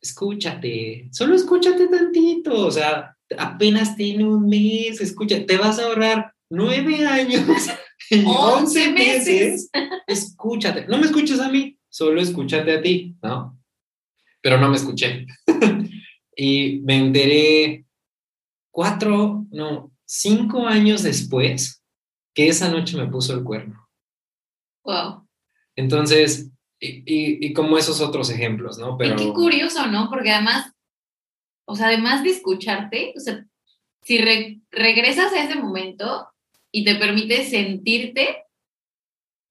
escúchate, 0.02 1.10
solo 1.12 1.36
escúchate 1.36 1.88
tantito, 1.88 2.68
o 2.68 2.72
sea, 2.72 3.16
apenas 3.38 3.96
tiene 3.96 4.26
un 4.26 4.48
mes, 4.48 5.02
escucha, 5.02 5.46
te 5.46 5.58
vas 5.58 5.80
a 5.80 5.86
ahorrar 5.86 6.34
nueve 6.50 7.06
años 7.06 7.70
y 8.10 8.24
once 8.26 8.92
meses, 8.92 9.70
escúchate, 10.08 10.88
no 10.88 10.98
me 10.98 11.06
escuches 11.06 11.40
a 11.40 11.50
mí, 11.50 11.78
solo 11.90 12.22
escúchate 12.22 12.72
a 12.72 12.82
ti, 12.82 13.16
¿no? 13.22 13.58
Pero 14.42 14.60
no 14.60 14.70
me 14.70 14.78
escuché. 14.78 15.28
y 16.36 16.80
me 16.84 16.98
enteré 16.98 17.86
cuatro, 18.72 19.46
no, 19.52 19.92
cinco 20.06 20.66
años 20.66 21.04
después 21.04 21.84
que 22.34 22.48
esa 22.48 22.70
noche 22.72 22.96
me 22.96 23.08
puso 23.08 23.34
el 23.34 23.44
cuerno. 23.44 23.90
Wow. 24.86 25.29
Entonces, 25.80 26.52
y, 26.78 27.04
y, 27.06 27.54
como 27.54 27.78
esos 27.78 28.02
otros 28.02 28.30
ejemplos, 28.30 28.78
¿no? 28.78 28.98
Pero... 28.98 29.16
Y 29.16 29.18
qué 29.18 29.34
curioso, 29.34 29.88
¿no? 29.88 30.10
Porque 30.10 30.32
además, 30.32 30.74
o 31.66 31.76
sea, 31.76 31.88
además 31.88 32.22
de 32.24 32.32
escucharte, 32.32 33.14
o 33.16 33.20
sea, 33.20 33.46
si 34.02 34.18
regresas 34.72 35.32
a 35.32 35.44
ese 35.44 35.56
momento 35.56 36.28
y 36.70 36.84
te 36.84 36.96
permite 36.96 37.46
sentirte, 37.46 38.44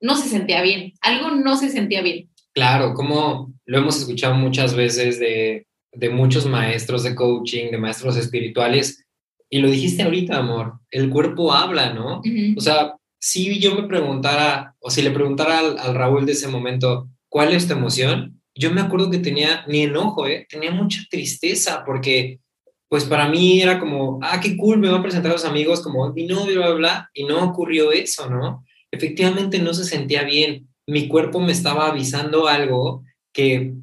no 0.03 0.17
se 0.17 0.29
sentía 0.29 0.61
bien, 0.61 0.93
algo 1.01 1.31
no 1.31 1.57
se 1.57 1.71
sentía 1.71 2.03
bien. 2.03 2.29
Claro, 2.53 2.93
como 2.93 3.55
lo 3.65 3.79
hemos 3.79 3.99
escuchado 3.99 4.35
muchas 4.35 4.75
veces 4.75 5.19
de, 5.19 5.67
de 5.93 6.11
muchos 6.11 6.45
maestros 6.45 7.05
de 7.05 7.15
coaching, 7.15 7.71
de 7.71 7.79
maestros 7.79 8.17
espirituales, 8.19 9.07
y 9.49 9.61
lo 9.61 9.71
dijiste 9.71 10.03
ahorita, 10.03 10.37
amor, 10.37 10.81
el 10.91 11.09
cuerpo 11.09 11.55
habla, 11.55 11.95
¿no? 11.95 12.21
O 12.55 12.61
sea, 12.61 12.98
si 13.19 13.59
yo 13.59 13.75
me 13.75 13.89
preguntara, 13.89 14.75
o 14.81 14.91
si 14.91 15.03
le 15.03 15.11
preguntara 15.11 15.59
al, 15.59 15.95
Raúl 15.95 16.27
de 16.27 16.33
ese 16.33 16.49
momento, 16.49 17.09
¿cuál 17.29 17.53
es 17.53 17.67
tu 17.67 17.75
emoción? 17.75 18.41
Yo 18.55 18.73
me 18.73 18.81
acuerdo 18.81 19.11
que 19.11 19.19
tenía 19.19 19.65
ni 19.69 19.83
enojo, 19.83 20.27
¿eh? 20.27 20.47
tenía 20.49 20.71
mucha 20.71 21.03
tristeza 21.11 21.85
porque 21.85 22.41
pues 22.89 23.05
para 23.05 23.29
mí 23.29 23.61
era 23.61 23.79
como, 23.79 24.19
ah, 24.23 24.41
qué 24.41 24.57
cool, 24.57 24.79
me 24.79 24.89
va 24.89 24.99
a 24.99 25.03
presentar 25.03 25.31
a 25.31 25.35
los 25.35 25.45
amigos 25.45 25.81
como 25.81 26.11
mi 26.13 26.27
novio, 26.27 26.61
bla, 26.61 26.67
bla, 26.69 26.75
bla, 26.75 27.11
y 27.13 27.25
no 27.25 27.45
ocurrió 27.45 27.93
eso, 27.93 28.31
¿no? 28.31 28.65
Efectivamente 28.91 29.59
no 29.59 29.75
se 29.75 29.85
sentía 29.85 30.23
bien, 30.25 30.69
mi 30.87 31.07
cuerpo 31.07 31.39
me 31.39 31.53
estaba 31.53 31.89
avisando 31.89 32.49
algo 32.49 33.05
que 33.33 33.75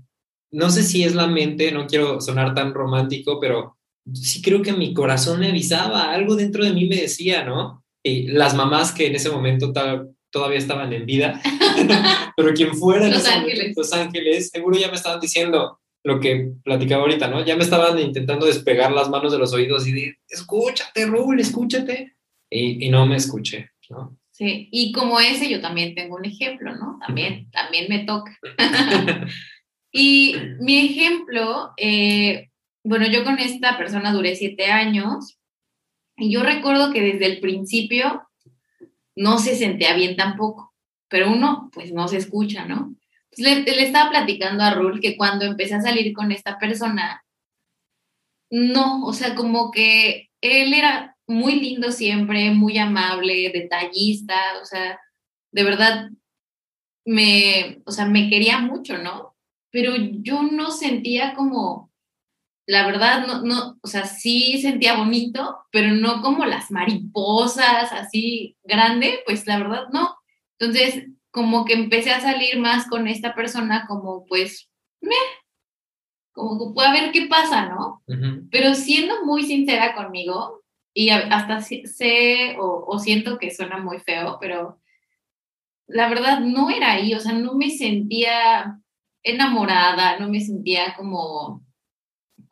no 0.51 0.69
sé 0.71 0.83
si 0.83 1.03
es 1.03 1.13
la 1.13 1.27
mente, 1.27 1.71
no 1.71 1.85
quiero 1.85 2.19
sonar 2.19 2.55
tan 2.55 2.73
romántico, 2.73 3.39
pero 3.39 3.77
sí 4.13 4.41
creo 4.41 4.61
que 4.61 4.73
mi 4.73 4.93
corazón 4.93 5.39
me 5.39 5.49
avisaba, 5.49 6.11
algo 6.11 6.35
dentro 6.35 6.63
de 6.63 6.73
mí 6.73 6.87
me 6.87 6.95
decía, 6.95 7.43
¿no? 7.43 7.84
Y 8.05 8.27
las 8.27 8.53
mamás 8.53 8.91
que 8.91 9.07
en 9.07 9.15
ese 9.15 9.31
momento 9.31 9.73
todavía 10.29 10.59
estaban 10.59 10.93
en 10.93 11.07
vida, 11.07 11.41
pero 12.37 12.53
quien 12.53 12.75
fuera 12.75 13.07
Los 13.07 13.27
Ángeles. 13.27 13.73
Los 13.75 13.91
Ángeles, 13.93 14.49
seguro 14.49 14.77
ya 14.77 14.89
me 14.89 14.95
estaban 14.95 15.19
diciendo, 15.19 15.79
lo 16.03 16.19
que 16.19 16.51
platicaba 16.63 17.01
ahorita, 17.01 17.27
¿no? 17.29 17.43
Ya 17.43 17.55
me 17.55 17.63
estaban 17.63 17.97
intentando 17.97 18.45
despegar 18.45 18.91
las 18.91 19.09
manos 19.09 19.31
de 19.31 19.39
los 19.39 19.51
oídos 19.53 19.87
y 19.87 19.91
decir, 19.91 20.17
escúchate, 20.29 21.07
Rubén, 21.07 21.39
escúchate. 21.39 22.15
Y, 22.47 22.85
y 22.85 22.89
no 22.91 23.07
me 23.07 23.15
escuché, 23.15 23.71
¿no? 23.89 24.15
Sí, 24.29 24.69
y 24.71 24.91
como 24.91 25.19
ese 25.19 25.49
yo 25.49 25.59
también 25.59 25.95
tengo 25.95 26.17
un 26.17 26.25
ejemplo, 26.25 26.75
¿no? 26.75 26.99
También, 27.03 27.49
también 27.49 27.87
me 27.89 28.05
toca. 28.05 28.37
y 29.91 30.35
mi 30.59 30.85
ejemplo, 30.85 31.71
eh, 31.77 32.49
bueno, 32.83 33.07
yo 33.07 33.23
con 33.23 33.39
esta 33.39 33.75
persona 33.75 34.13
duré 34.13 34.35
siete 34.35 34.67
años 34.67 35.39
y 36.17 36.31
yo 36.31 36.43
recuerdo 36.43 36.93
que 36.93 37.01
desde 37.01 37.25
el 37.25 37.39
principio 37.39 38.27
no 39.15 39.37
se 39.37 39.55
sentía 39.55 39.93
bien 39.95 40.15
tampoco, 40.15 40.73
pero 41.07 41.31
uno 41.31 41.69
pues 41.73 41.93
no 41.93 42.07
se 42.07 42.17
escucha, 42.17 42.65
¿no? 42.65 42.95
Le, 43.37 43.63
estaba 43.83 44.09
platicando 44.09 44.63
a 44.63 44.73
Rul 44.73 45.01
que 45.01 45.17
cuando 45.17 45.45
empecé 45.45 45.75
a 45.75 45.81
salir 45.81 46.13
con 46.13 46.31
esta 46.31 46.57
persona, 46.57 47.23
no, 48.49 49.05
o 49.05 49.13
sea, 49.13 49.35
como 49.35 49.71
que 49.71 50.29
él 50.41 50.73
era 50.73 51.17
muy 51.27 51.59
lindo 51.59 51.91
siempre, 51.91 52.51
muy 52.51 52.77
amable, 52.77 53.51
detallista, 53.53 54.35
o 54.61 54.65
sea, 54.65 54.99
de 55.51 55.63
verdad 55.63 56.09
me, 57.05 57.81
o 57.85 57.91
sea, 57.91 58.05
me 58.05 58.29
quería 58.29 58.59
mucho, 58.59 58.97
¿no? 58.97 59.35
Pero 59.71 59.95
yo 59.95 60.43
no 60.43 60.71
sentía 60.71 61.33
como, 61.33 61.91
la 62.67 62.85
verdad, 62.85 63.27
no, 63.27 63.41
no, 63.41 63.77
o 63.81 63.87
sea, 63.87 64.05
sí 64.05 64.59
sentía 64.61 64.97
bonito, 64.97 65.59
pero 65.71 65.93
no 65.93 66.21
como 66.21 66.45
las 66.45 66.71
mariposas 66.71 67.91
así 67.91 68.57
grande, 68.63 69.19
pues 69.25 69.45
la 69.45 69.57
verdad 69.57 69.87
no. 69.91 70.15
Entonces, 70.57 71.05
como 71.31 71.65
que 71.65 71.73
empecé 71.73 72.11
a 72.11 72.21
salir 72.21 72.59
más 72.59 72.87
con 72.87 73.07
esta 73.07 73.35
persona 73.35 73.85
como 73.87 74.25
pues, 74.25 74.69
me, 75.01 75.15
como 76.31 76.73
que 76.73 76.85
a 76.85 76.91
ver 76.91 77.11
qué 77.11 77.27
pasa, 77.27 77.69
¿no? 77.69 78.01
Pero 78.51 78.73
siendo 78.73 79.25
muy 79.25 79.43
sincera 79.43 79.95
conmigo, 79.95 80.65
y 80.97 81.09
hasta 81.09 81.59
sé 81.61 82.55
o, 82.57 82.97
siento 82.99 83.37
que 83.37 83.53
suena 83.53 83.77
muy 83.77 83.99
feo, 83.99 84.37
pero 84.39 84.79
la 85.87 86.07
verdad 86.07 86.39
no 86.39 86.69
era 86.69 86.93
ahí, 86.93 87.13
o 87.13 87.19
sea, 87.19 87.33
no 87.33 87.53
me 87.53 87.69
sentía 87.69 88.79
enamorada, 89.21 90.17
no 90.19 90.29
me 90.29 90.39
sentía 90.39 90.95
como, 90.95 91.64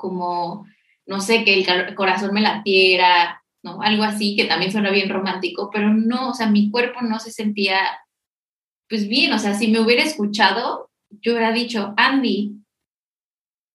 como, 0.04 0.68
no 1.06 1.22
sé, 1.22 1.46
que 1.46 1.54
el 1.54 1.96
corazón 1.96 2.34
me 2.34 2.42
latiera, 2.42 3.42
¿no? 3.63 3.82
Algo 3.82 4.04
así, 4.04 4.36
que 4.36 4.44
también 4.44 4.74
suena 4.74 4.92
bien 4.92 5.10
romántico, 5.10 5.70
pero 5.72 5.94
no, 5.94 6.32
o 6.32 6.34
sea, 6.34 6.48
mi 6.48 6.70
cuerpo 6.70 7.02
no 7.02 7.20
se 7.20 7.32
sentía, 7.32 7.80
pues 8.89 9.08
bien, 9.08 9.32
o 9.32 9.39
sea, 9.39 9.54
si 9.54 9.70
me 9.70 9.80
hubiera 9.80 10.04
escuchado, 10.04 10.92
yo 11.22 11.32
hubiera 11.32 11.54
dicho, 11.54 11.94
Andy, 11.96 12.58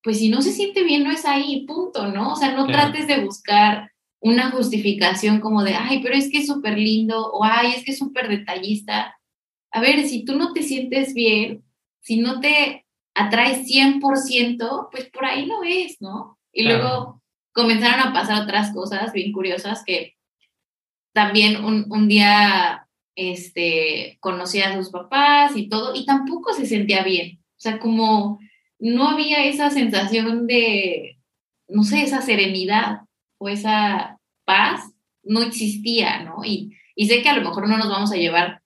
pues 0.03 0.19
si 0.19 0.29
no 0.29 0.43
se 0.43 0.53
siente 0.53 0.85
bien, 0.85 1.05
no 1.05 1.11
es 1.11 1.25
ahí, 1.25 1.65
punto, 1.67 2.09
¿no? 2.09 2.35
O 2.35 2.37
sea, 2.37 2.53
no 2.53 2.67
trates 2.67 3.07
de 3.07 3.25
buscar 3.25 3.91
una 4.21 4.51
justificación 4.51 5.41
como 5.41 5.63
de, 5.63 5.75
ay, 5.75 6.03
pero 6.03 6.15
es 6.15 6.31
que 6.31 6.39
es 6.39 6.47
súper 6.47 6.77
lindo 6.77 7.31
o 7.33 7.45
ay, 7.45 7.73
es 7.75 7.85
que 7.85 7.93
es 7.93 7.99
súper 7.99 8.29
detallista. 8.29 9.19
A 9.71 9.81
ver, 9.81 10.07
si 10.07 10.25
tú 10.25 10.37
no 10.37 10.53
te 10.53 10.63
sientes 10.63 11.15
bien, 11.15 11.65
si 12.01 12.19
no 12.19 12.41
te 12.41 12.87
atraes 13.19 13.67
100%, 13.67 14.89
pues 14.91 15.11
por 15.11 15.25
ahí 15.25 15.47
no 15.47 15.65
es, 15.65 16.01
¿no? 16.01 16.39
Y 16.53 16.65
luego 16.65 17.23
comenzaron 17.53 18.01
a 18.01 18.13
pasar 18.13 18.43
otras 18.43 18.73
cosas 18.73 19.13
bien 19.13 19.33
curiosas 19.33 19.83
que 19.85 20.17
también 21.13 21.65
un, 21.65 21.87
un 21.91 22.09
día 22.09 22.87
este, 23.17 24.17
conocí 24.21 24.61
a 24.61 24.77
sus 24.77 24.91
papás 24.91 25.57
y 25.57 25.69
todo, 25.69 25.95
y 25.95 26.07
tampoco 26.07 26.53
se 26.53 26.67
sentía 26.67 27.03
bien. 27.03 27.41
O 27.41 27.61
sea, 27.61 27.81
como 27.81 28.39
no 28.79 29.09
había 29.09 29.45
esa 29.45 29.71
sensación 29.71 30.47
de, 30.47 31.19
no 31.67 31.83
sé, 31.83 32.03
esa 32.03 32.23
serenidad 32.23 33.01
o 33.39 33.49
esa 33.49 34.19
paz 34.45 34.93
no 35.25 35.43
existía, 35.43 36.23
¿no? 36.23 36.45
Y, 36.45 36.77
y 36.95 37.09
sé 37.09 37.23
que 37.23 37.29
a 37.29 37.37
lo 37.37 37.43
mejor 37.43 37.69
no 37.69 37.77
nos 37.77 37.89
vamos 37.89 38.13
a 38.13 38.17
llevar 38.17 38.63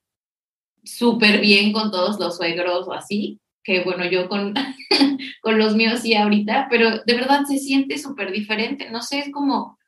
súper 0.85 1.41
bien 1.41 1.73
con 1.73 1.91
todos 1.91 2.21
los 2.21 2.37
suegros 2.37 2.87
o 2.87 2.93
así, 2.93 3.41
que 3.65 3.85
bueno, 3.85 4.05
yo 4.05 4.29
con, 4.29 4.55
con 5.43 5.59
los 5.59 5.75
míos 5.77 6.01
sí 6.01 6.15
ahorita, 6.15 6.69
pero 6.71 6.99
de 7.05 7.15
verdad 7.15 7.45
se 7.45 7.59
siente 7.59 7.99
súper 7.99 8.33
diferente, 8.33 8.91
no 8.91 9.03
sé, 9.03 9.21
es 9.21 9.33
como, 9.33 9.79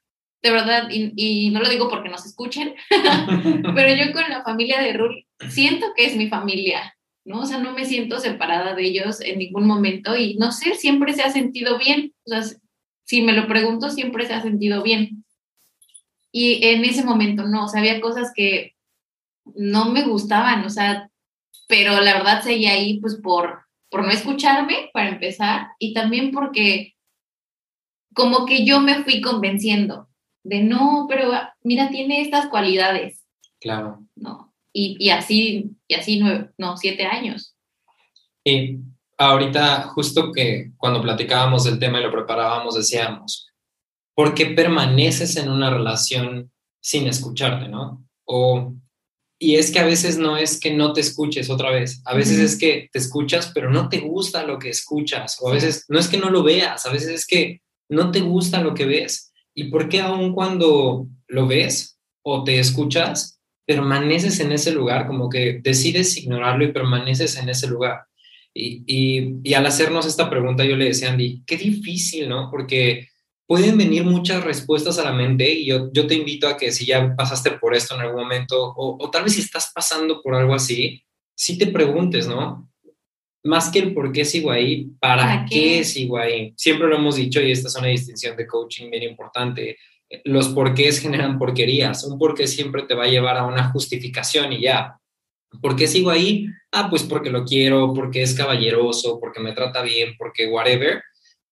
de 0.42 0.50
verdad, 0.50 0.88
y, 0.90 1.12
y, 1.16 1.50
no 1.50 1.60
lo 1.60 1.68
digo 1.68 1.88
porque 1.88 2.08
nos 2.08 2.26
escuchen, 2.26 2.74
pero 3.74 3.94
yo 3.94 4.12
con 4.12 4.28
la 4.28 4.42
familia 4.42 4.80
de 4.80 4.92
Rul 4.92 5.26
siento 5.48 5.86
que 5.96 6.06
es 6.06 6.16
mi 6.16 6.28
familia, 6.28 6.96
¿no? 7.24 7.40
O 7.40 7.46
sea, 7.46 7.58
no 7.58 7.72
me 7.72 7.84
siento 7.84 8.20
separada 8.20 8.74
de 8.74 8.84
ellos 8.84 9.20
en 9.20 9.38
ningún 9.38 9.66
momento 9.66 10.16
y 10.16 10.36
no 10.36 10.52
sé, 10.52 10.74
siempre 10.74 11.14
se 11.14 11.22
ha 11.22 11.30
sentido 11.30 11.78
bien, 11.78 12.12
o 12.26 12.30
sea, 12.30 12.42
si 13.04 13.22
me 13.22 13.32
lo 13.32 13.46
pregunto, 13.46 13.90
siempre 13.90 14.26
se 14.26 14.34
ha 14.34 14.42
sentido 14.42 14.82
bien. 14.82 15.24
Y 16.32 16.66
en 16.66 16.84
ese 16.84 17.04
momento 17.04 17.44
no, 17.46 17.66
o 17.66 17.68
sea, 17.68 17.80
había 17.80 18.00
cosas 18.00 18.32
que 18.34 18.74
no 19.54 19.90
me 19.90 20.02
gustaban, 20.04 20.64
o 20.64 20.70
sea, 20.70 21.10
pero 21.68 22.00
la 22.00 22.14
verdad 22.14 22.42
seguía 22.42 22.72
ahí 22.72 22.98
pues 23.00 23.16
por, 23.16 23.63
por 23.94 24.04
no 24.04 24.10
escucharme, 24.10 24.90
para 24.92 25.10
empezar, 25.10 25.68
y 25.78 25.94
también 25.94 26.32
porque 26.32 26.96
como 28.12 28.44
que 28.44 28.64
yo 28.64 28.80
me 28.80 29.04
fui 29.04 29.20
convenciendo 29.20 30.08
de 30.42 30.64
no, 30.64 31.06
pero 31.08 31.30
mira, 31.62 31.90
tiene 31.90 32.20
estas 32.20 32.48
cualidades. 32.48 33.24
Claro. 33.60 34.04
No, 34.16 34.52
y, 34.72 34.96
y 34.98 35.10
así, 35.10 35.76
y 35.86 35.94
así 35.94 36.18
nueve, 36.18 36.50
no, 36.58 36.76
siete 36.76 37.06
años. 37.06 37.54
Y 38.42 38.80
ahorita, 39.16 39.82
justo 39.82 40.32
que 40.32 40.72
cuando 40.76 41.00
platicábamos 41.00 41.62
del 41.62 41.78
tema 41.78 42.00
y 42.00 42.02
lo 42.02 42.10
preparábamos, 42.10 42.74
decíamos, 42.74 43.48
¿por 44.16 44.34
qué 44.34 44.46
permaneces 44.46 45.36
en 45.36 45.48
una 45.48 45.70
relación 45.70 46.50
sin 46.80 47.06
escucharte, 47.06 47.68
no? 47.68 48.04
O, 48.24 48.74
y 49.38 49.56
es 49.56 49.70
que 49.70 49.78
a 49.78 49.84
veces 49.84 50.16
no 50.16 50.36
es 50.36 50.60
que 50.60 50.72
no 50.72 50.92
te 50.92 51.00
escuches 51.00 51.50
otra 51.50 51.70
vez, 51.70 52.00
a 52.04 52.14
veces 52.14 52.38
es 52.38 52.58
que 52.58 52.88
te 52.92 52.98
escuchas, 52.98 53.50
pero 53.54 53.70
no 53.70 53.88
te 53.88 53.98
gusta 53.98 54.46
lo 54.46 54.58
que 54.58 54.70
escuchas, 54.70 55.38
o 55.40 55.48
a 55.48 55.52
veces 55.52 55.84
no 55.88 55.98
es 55.98 56.08
que 56.08 56.18
no 56.18 56.30
lo 56.30 56.42
veas, 56.42 56.86
a 56.86 56.92
veces 56.92 57.10
es 57.10 57.26
que 57.26 57.60
no 57.88 58.10
te 58.10 58.20
gusta 58.20 58.62
lo 58.62 58.74
que 58.74 58.86
ves. 58.86 59.32
¿Y 59.54 59.64
por 59.64 59.88
qué 59.88 60.00
aún 60.00 60.32
cuando 60.32 61.06
lo 61.28 61.46
ves 61.46 61.98
o 62.22 62.44
te 62.44 62.58
escuchas, 62.58 63.40
permaneces 63.66 64.40
en 64.40 64.52
ese 64.52 64.72
lugar, 64.72 65.06
como 65.06 65.28
que 65.28 65.60
decides 65.62 66.16
ignorarlo 66.16 66.64
y 66.64 66.72
permaneces 66.72 67.36
en 67.36 67.48
ese 67.48 67.68
lugar? 67.68 68.04
Y, 68.52 68.84
y, 69.42 69.54
al 69.54 69.66
hacernos 69.66 70.06
esta 70.06 70.30
pregunta 70.30 70.64
yo 70.64 70.76
le 70.76 70.86
decía 70.86 71.08
a 71.08 71.12
Andy, 71.12 71.42
qué 71.44 71.56
difícil, 71.56 72.28
¿no? 72.28 72.50
Porque 72.52 73.08
pueden 73.46 73.76
venir 73.76 74.04
muchas 74.04 74.42
respuestas 74.42 74.98
a 74.98 75.04
la 75.04 75.12
mente 75.12 75.52
y 75.52 75.66
yo, 75.66 75.90
yo 75.92 76.06
te 76.06 76.14
invito 76.14 76.48
a 76.48 76.56
que 76.56 76.72
si 76.72 76.86
ya 76.86 77.14
pasaste 77.14 77.52
por 77.52 77.74
esto 77.74 77.94
en 77.94 78.02
algún 78.02 78.22
momento 78.22 78.62
o, 78.62 78.96
o 78.98 79.10
tal 79.10 79.24
vez 79.24 79.34
si 79.34 79.40
estás 79.40 79.70
pasando 79.74 80.22
por 80.22 80.34
algo 80.34 80.54
así, 80.54 81.04
sí 81.34 81.58
te 81.58 81.66
preguntes, 81.66 82.26
¿no? 82.26 82.70
Más 83.44 83.68
que 83.68 83.80
el 83.80 83.92
por 83.92 84.12
qué 84.12 84.24
sigo 84.24 84.50
ahí, 84.50 84.88
¿para, 84.98 85.44
qué? 85.48 85.84
sigo 85.84 86.16
ahí? 86.16 86.54
Siempre 86.56 86.88
lo 86.88 86.96
hemos 86.96 87.16
dicho 87.16 87.42
y 87.42 87.50
esta 87.50 87.68
es 87.68 87.76
una 87.76 87.88
distinción 87.88 88.36
de 88.36 88.46
coaching 88.46 88.90
bien 88.90 89.02
importante. 89.02 89.76
Los 90.24 90.48
porqués 90.48 91.00
generan 91.00 91.38
porquerías. 91.38 92.04
Un 92.04 92.18
porqué 92.18 92.46
siempre 92.46 92.84
te 92.84 92.94
va 92.94 93.04
a 93.04 93.08
llevar 93.08 93.36
a 93.36 93.46
una 93.46 93.70
justificación 93.70 94.52
y 94.54 94.62
ya. 94.62 94.98
¿Por 95.60 95.76
qué 95.76 95.86
sigo 95.86 96.10
ahí? 96.10 96.46
Ah, 96.72 96.88
pues 96.88 97.02
porque 97.02 97.28
lo 97.28 97.44
quiero, 97.44 97.92
porque 97.92 98.22
es 98.22 98.32
caballeroso, 98.34 99.20
porque 99.20 99.40
me 99.40 99.52
trata 99.52 99.82
bien, 99.82 100.14
porque 100.16 100.46
whatever. 100.46 101.02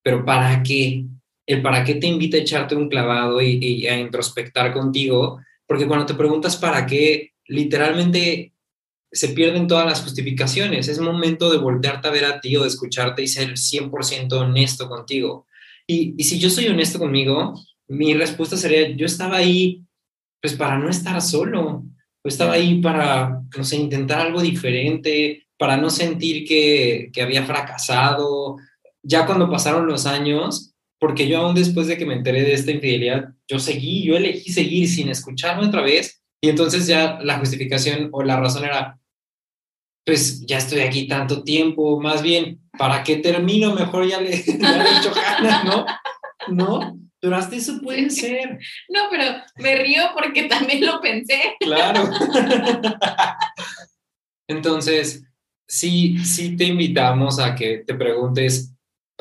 Pero 0.03 0.25
¿para 0.25 0.63
qué? 0.63 1.05
El 1.47 1.63
para 1.63 1.85
qué 1.85 1.97
te 1.97 2.07
invita 2.07 2.37
a 2.37 2.41
echarte 2.41 2.75
un 2.75 2.89
clavado 2.89 3.41
y, 3.43 3.87
a 3.87 3.99
introspectar 3.99 4.73
contigo, 4.73 5.41
porque 5.67 5.87
cuando 5.87 6.07
te 6.07 6.15
preguntas 6.15 6.57
para 6.57 6.87
qué, 6.87 7.33
literalmente 7.47 8.53
se 9.11 9.29
pierden 9.29 9.67
todas 9.67 9.87
las 9.87 10.03
justificaciones. 10.03 10.89
Es 10.89 10.99
momento 10.99 11.51
de 11.51 11.59
voltearte 11.59 12.09
a 12.09 12.13
ver 12.13 12.25
a 12.25 12.41
ti 12.41 12.57
o 12.57 12.63
de 12.63 12.69
escucharte 12.69 13.23
y 13.23 13.29
ser 13.29 13.51
100% 13.53 14.33
honesto 14.33 14.89
contigo. 14.89 15.47
Y, 15.87 16.23
si 16.23 16.39
yo 16.39 16.49
soy 16.49 16.69
honesto 16.69 16.99
conmigo, 16.99 17.55
mi 17.89 18.15
respuesta 18.15 18.57
sería, 18.57 18.91
yo 18.97 19.07
estaba 19.07 19.37
ahí 19.37 19.83
pues 20.41 20.55
para 20.55 20.77
no 20.77 20.89
estar 20.89 21.21
solo, 21.23 21.85
estaba 22.25 22.55
ahí 22.55 22.81
para, 22.81 23.43
no 23.57 23.65
sé, 23.65 23.77
intentar 23.77 24.21
algo 24.21 24.41
diferente, 24.41 25.47
para 25.57 25.77
no 25.77 25.89
sentir 25.89 26.45
que 26.45 27.23
había 27.23 27.45
fracasado. 27.45 28.57
Ya 29.03 29.25
cuando 29.25 29.49
pasaron 29.49 29.87
los 29.87 30.07
años, 30.07 30.72
porque 31.03 31.27
yo 31.27 31.41
aún 31.41 31.57
después 31.57 31.89
de 31.89 31.99
que 31.99 32.07
me 32.07 32.15
enteré 32.15 32.43
de 32.43 32.53
esta 32.53 32.71
infidelidad, 32.71 33.31
yo 33.49 33.59
seguí, 33.59 34.05
yo 34.05 34.17
elegí 34.17 34.53
seguir 34.53 34.89
sin 34.89 35.09
escucharme 35.09 35.67
otra 35.67 35.83
vez. 35.83 36.23
Y 36.41 36.49
entonces 36.49 36.87
ya 36.87 37.19
la 37.21 37.41
justificación 37.41 38.09
o 38.13 38.23
la 38.23 38.39
razón 38.39 38.65
era, 38.65 39.01
pues 40.07 40.47
ya 40.47 40.59
estoy 40.59 40.79
aquí 40.79 41.09
tanto 41.09 41.43
tiempo, 41.43 42.01
más 42.01 42.23
bien, 42.23 42.61
¿para 42.79 43.03
qué 43.03 43.17
termino? 43.17 43.75
Mejor 43.75 44.07
ya 44.07 44.21
le, 44.21 44.31
ya 44.61 44.77
le 44.77 44.91
he 44.91 44.99
hecho 44.99 45.13
ganas, 45.13 45.65
¿no? 45.65 45.87
¿No? 46.47 46.97
Pero 47.19 47.35
hasta 47.35 47.57
eso 47.57 47.81
puede 47.83 48.09
ser. 48.09 48.61
No, 48.89 49.01
pero 49.11 49.25
me 49.57 49.75
río 49.75 50.05
porque 50.15 50.45
también 50.45 50.87
lo 50.87 51.01
pensé. 51.01 51.57
Claro. 51.59 52.09
Entonces, 54.49 55.25
sí, 55.67 56.25
sí 56.25 56.57
te 56.57 56.67
invitamos 56.67 57.41
a 57.41 57.57
que 57.57 57.79
te 57.79 57.95
preguntes 57.95 58.72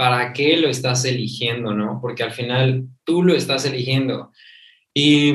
¿para 0.02 0.34
qué 0.34 0.58
lo 0.58 0.68
estás 0.68 1.06
eligiendo, 1.06 1.76
no? 1.76 2.00
Porque 2.02 2.24
al 2.24 2.32
final 2.32 2.88
tú 3.04 3.22
lo 3.22 3.36
estás 3.36 3.66
eligiendo. 3.66 4.32
Y 4.96 5.34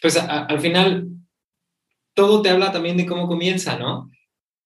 pues 0.00 0.16
al 0.16 0.58
final 0.58 1.06
todo 2.14 2.40
te 2.40 2.48
habla 2.48 2.72
también 2.72 2.96
de 2.96 3.04
cómo 3.04 3.28
comienza, 3.28 3.78
¿no? 3.78 4.10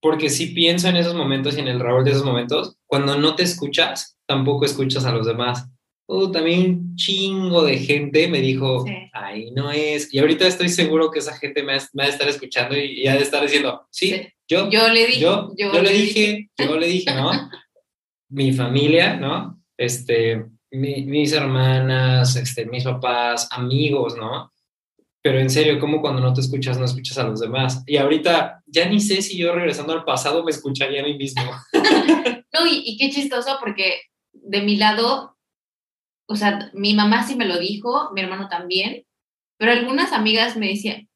Porque 0.01 0.31
si 0.31 0.55
pienso 0.55 0.87
en 0.87 0.95
esos 0.95 1.17
momentos 1.17 1.57
y 1.57 1.61
en 1.63 1.67
el 1.67 1.81
Raúl 1.81 2.05
de 2.05 2.13
esos 2.13 2.25
momentos, 2.25 2.77
cuando 2.87 3.19
no 3.19 3.35
te 3.35 3.43
escuchas, 3.43 4.21
tampoco 4.25 4.67
escuchas 4.67 5.05
a 5.05 5.11
los 5.11 5.27
demás. 5.27 5.69
Oh, 6.07 6.31
también 6.31 6.61
un 6.71 6.95
chingo 6.95 7.65
de 7.65 7.79
gente 7.79 8.29
me 8.29 8.41
dijo, 8.41 8.85
ay, 9.13 9.51
no 9.51 9.73
es. 9.73 10.15
Y 10.15 10.21
ahorita 10.21 10.47
estoy 10.47 10.69
seguro 10.69 11.11
que 11.11 11.19
esa 11.19 11.37
gente 11.37 11.65
me 11.65 11.77
va, 11.77 12.05
a 12.05 12.07
estar 12.07 12.29
escuchando 12.29 12.77
y, 12.77 13.05
ha 13.09 13.17
de 13.17 13.23
estar 13.23 13.43
diciendo, 13.43 13.85
sí, 13.91 14.15
yo, 14.47 14.71
yo 14.71 14.89
le 14.91 15.07
dije, 15.07 15.21
yo, 15.21 15.53
yo, 15.57 15.83
le 15.83 15.91
dije, 15.91 16.51
yo 16.57 16.77
le 16.77 16.87
dije, 16.87 17.13
¿no? 17.17 17.33
Mi 18.33 18.53
familia, 18.53 19.17
¿no? 19.17 19.63
Este, 19.77 20.47
mis 20.71 21.33
hermanas, 21.33 22.37
este, 22.37 22.67
mis 22.67 22.85
papás, 22.85 23.49
amigos, 23.53 24.17
¿no? 24.17 24.53
pero 25.23 25.39
en 25.39 25.51
serio, 25.51 25.79
como 25.79 26.01
cuando 26.01 26.21
no 26.21 26.35
te 26.35 26.41
escuchas, 26.41 26.79
no 26.79 26.85
escuchas 26.85 27.17
a 27.19 27.23
los 27.23 27.39
demás. 27.39 27.85
Y 27.87 27.97
ahorita 27.97 28.61
ya 28.67 28.89
ni 28.89 29.01
sé 29.01 29.23
si 29.23 29.39
yo 29.39 29.55
regresando 29.55 29.93
al 29.93 30.05
pasado 30.05 30.45
me 30.45 30.51
escucharía 30.51 31.01
a 31.01 31.05
mí 31.05 31.17
mismo. 31.17 31.43
no, 32.53 32.67
y, 32.69 32.97
qué 32.99 33.09
chistoso 33.11 33.57
porque 33.61 34.03
de 34.33 34.63
mi 34.63 34.77
lado, 34.77 35.37
o 36.27 36.35
sea, 36.35 36.71
mi 36.75 36.95
mamá 36.95 37.25
sí 37.25 37.37
me 37.37 37.47
lo 37.47 37.59
dijo, 37.61 38.11
mi 38.13 38.21
hermano 38.21 38.49
también, 38.49 39.05
pero 39.59 39.71
algunas 39.71 40.13
amigas 40.13 40.57
me 40.57 40.67
decían, 40.67 41.09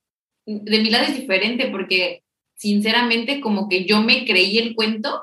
de 0.47 0.79
mi 0.79 0.89
lado 0.89 1.07
es 1.07 1.17
diferente 1.17 1.67
porque 1.67 2.23
sinceramente 2.55 3.41
como 3.41 3.69
que 3.69 3.87
yo 3.87 4.03
me 4.03 4.25
creí 4.25 4.59
el 4.59 4.77
cuento, 4.77 5.21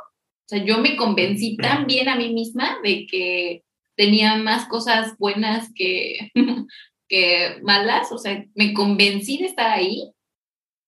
sea, 0.54 0.64
yo 0.64 0.80
me 0.80 0.96
convencí 0.96 1.58
tan 1.58 1.86
bien 1.86 2.10
a 2.10 2.16
mí 2.16 2.34
misma 2.34 2.78
de 2.84 3.06
que 3.08 3.64
tenía 3.96 4.36
más 4.36 4.68
cosas 4.68 5.18
buenas 5.18 5.72
que, 5.74 6.32
que 7.08 7.60
malas, 7.62 8.12
o 8.12 8.18
sea, 8.18 8.46
me 8.56 8.74
convencí 8.74 9.38
de 9.38 9.46
estar 9.46 9.72
ahí 9.72 10.12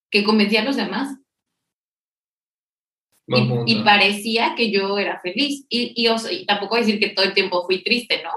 que 0.09 0.23
convencí 0.23 0.57
a 0.57 0.63
los 0.63 0.75
demás. 0.75 1.17
Y, 3.27 3.83
parecía 3.83 4.53
que 4.55 4.71
yo 4.71 4.99
era 4.99 5.19
feliz. 5.19 5.65
Y, 5.67 5.93
y, 5.95 6.45
tampoco 6.45 6.75
decir 6.75 6.99
que 6.99 7.09
todo 7.09 7.25
el 7.25 7.33
tiempo 7.33 7.65
fui 7.65 7.83
triste, 7.83 8.21
¿no? 8.23 8.29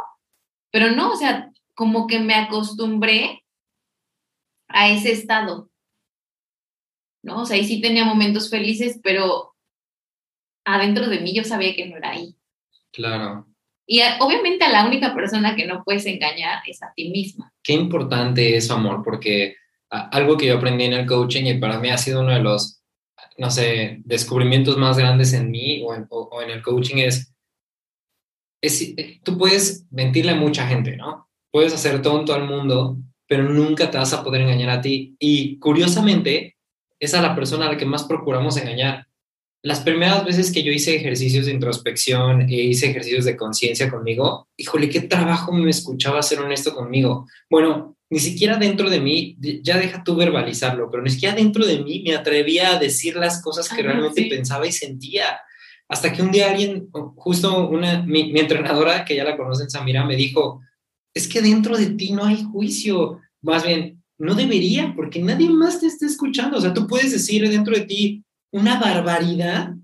Pero 0.70 0.92
no, 0.92 1.12
o 1.12 1.16
sea, 1.16 1.52
como 1.74 2.06
que 2.06 2.20
me 2.20 2.34
acostumbré 2.34 3.44
a 4.68 4.90
ese 4.90 5.12
estado. 5.12 5.70
¿No? 7.22 7.42
O 7.42 7.46
sea, 7.46 7.58
y 7.58 7.64
sí 7.64 7.80
tenía 7.80 8.04
momentos 8.04 8.48
felices, 8.48 8.98
pero 9.02 9.47
adentro 10.74 11.08
de 11.08 11.20
mí 11.20 11.34
yo 11.34 11.44
sabía 11.44 11.74
que 11.74 11.86
no 11.86 11.96
era 11.96 12.10
ahí. 12.10 12.34
Claro. 12.92 13.46
Y 13.86 14.00
obviamente 14.20 14.64
a 14.64 14.70
la 14.70 14.86
única 14.86 15.14
persona 15.14 15.56
que 15.56 15.66
no 15.66 15.82
puedes 15.82 16.04
engañar 16.04 16.62
es 16.66 16.82
a 16.82 16.92
ti 16.94 17.10
misma. 17.10 17.52
Qué 17.62 17.72
importante 17.72 18.56
es 18.56 18.70
amor, 18.70 19.02
porque 19.02 19.56
algo 19.88 20.36
que 20.36 20.46
yo 20.46 20.58
aprendí 20.58 20.84
en 20.84 20.92
el 20.92 21.06
coaching 21.06 21.46
y 21.46 21.58
para 21.58 21.80
mí 21.80 21.88
ha 21.88 21.96
sido 21.96 22.20
uno 22.20 22.32
de 22.32 22.40
los, 22.40 22.82
no 23.38 23.50
sé, 23.50 24.02
descubrimientos 24.04 24.76
más 24.76 24.98
grandes 24.98 25.32
en 25.32 25.50
mí 25.50 25.82
o 25.82 25.94
en, 25.94 26.50
el 26.50 26.62
coaching 26.62 26.96
es, 26.98 27.32
es, 28.60 28.82
eh, 28.82 29.20
tú 29.22 29.38
puedes 29.38 29.86
mentirle 29.90 30.32
a 30.32 30.36
mucha 30.36 30.66
gente, 30.66 30.96
¿no? 30.96 31.30
Puedes 31.50 31.72
hacer 31.72 32.02
tonto 32.02 32.34
al 32.34 32.44
mundo, 32.44 32.98
pero 33.26 33.44
nunca 33.44 33.90
te 33.90 33.96
vas 33.96 34.12
a 34.12 34.22
poder 34.22 34.42
engañar 34.42 34.68
a 34.68 34.82
ti. 34.82 35.16
Y 35.18 35.58
curiosamente, 35.58 36.58
es 37.00 37.14
a 37.14 37.22
la 37.22 37.34
persona 37.34 37.66
a 37.66 37.72
la 37.72 37.78
que 37.78 37.86
más 37.86 38.04
procuramos 38.04 38.58
engañar 38.58 39.07
las 39.68 39.80
primeras 39.80 40.24
veces 40.24 40.50
que 40.50 40.62
yo 40.62 40.72
hice 40.72 40.96
ejercicios 40.96 41.44
de 41.44 41.52
introspección 41.52 42.48
e 42.48 42.54
hice 42.54 42.88
ejercicios 42.88 43.26
de 43.26 43.36
conciencia 43.36 43.90
conmigo, 43.90 44.48
híjole, 44.56 44.88
qué 44.88 45.02
trabajo 45.02 45.52
me 45.52 45.68
escuchaba 45.68 46.22
ser 46.22 46.40
honesto 46.40 46.74
conmigo. 46.74 47.28
Bueno, 47.50 47.94
ni 48.08 48.18
siquiera 48.18 48.56
dentro 48.56 48.88
de 48.88 48.98
mí, 48.98 49.36
ya 49.62 49.76
deja 49.76 50.02
tú 50.02 50.16
verbalizarlo, 50.16 50.90
pero 50.90 51.02
ni 51.02 51.10
siquiera 51.10 51.34
dentro 51.34 51.66
de 51.66 51.80
mí 51.80 52.02
me 52.02 52.14
atrevía 52.14 52.70
a 52.70 52.78
decir 52.78 53.16
las 53.16 53.42
cosas 53.42 53.68
que 53.68 53.82
realmente 53.82 54.24
pensaba 54.30 54.66
y 54.66 54.72
sentía. 54.72 55.38
Hasta 55.86 56.14
que 56.14 56.22
un 56.22 56.30
día 56.30 56.50
alguien, 56.50 56.88
justo 57.16 57.68
una, 57.68 58.00
mi, 58.04 58.32
mi 58.32 58.40
entrenadora, 58.40 59.04
que 59.04 59.16
ya 59.16 59.24
la 59.24 59.36
conocen, 59.36 59.68
Samira, 59.68 60.02
me 60.06 60.16
dijo, 60.16 60.62
es 61.12 61.28
que 61.28 61.42
dentro 61.42 61.76
de 61.76 61.90
ti 61.90 62.12
no 62.12 62.24
hay 62.24 62.42
juicio. 62.42 63.20
Más 63.42 63.66
bien, 63.66 64.02
no 64.16 64.34
debería, 64.34 64.94
porque 64.96 65.20
nadie 65.20 65.50
más 65.50 65.78
te 65.78 65.88
está 65.88 66.06
escuchando. 66.06 66.56
O 66.56 66.60
sea, 66.62 66.72
tú 66.72 66.86
puedes 66.86 67.12
decir 67.12 67.46
dentro 67.50 67.74
de 67.74 67.82
ti, 67.82 68.24
una 68.50 68.78
barbaridad 68.78 69.74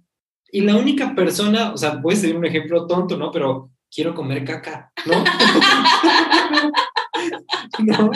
y 0.50 0.60
la 0.60 0.76
única 0.76 1.14
persona, 1.14 1.72
o 1.72 1.76
sea, 1.76 2.00
puede 2.00 2.16
ser 2.16 2.36
un 2.36 2.44
ejemplo 2.44 2.86
tonto, 2.86 3.16
¿no? 3.16 3.32
Pero 3.32 3.70
quiero 3.92 4.14
comer 4.14 4.44
caca, 4.44 4.92
¿no? 5.06 5.24
no, 7.78 8.10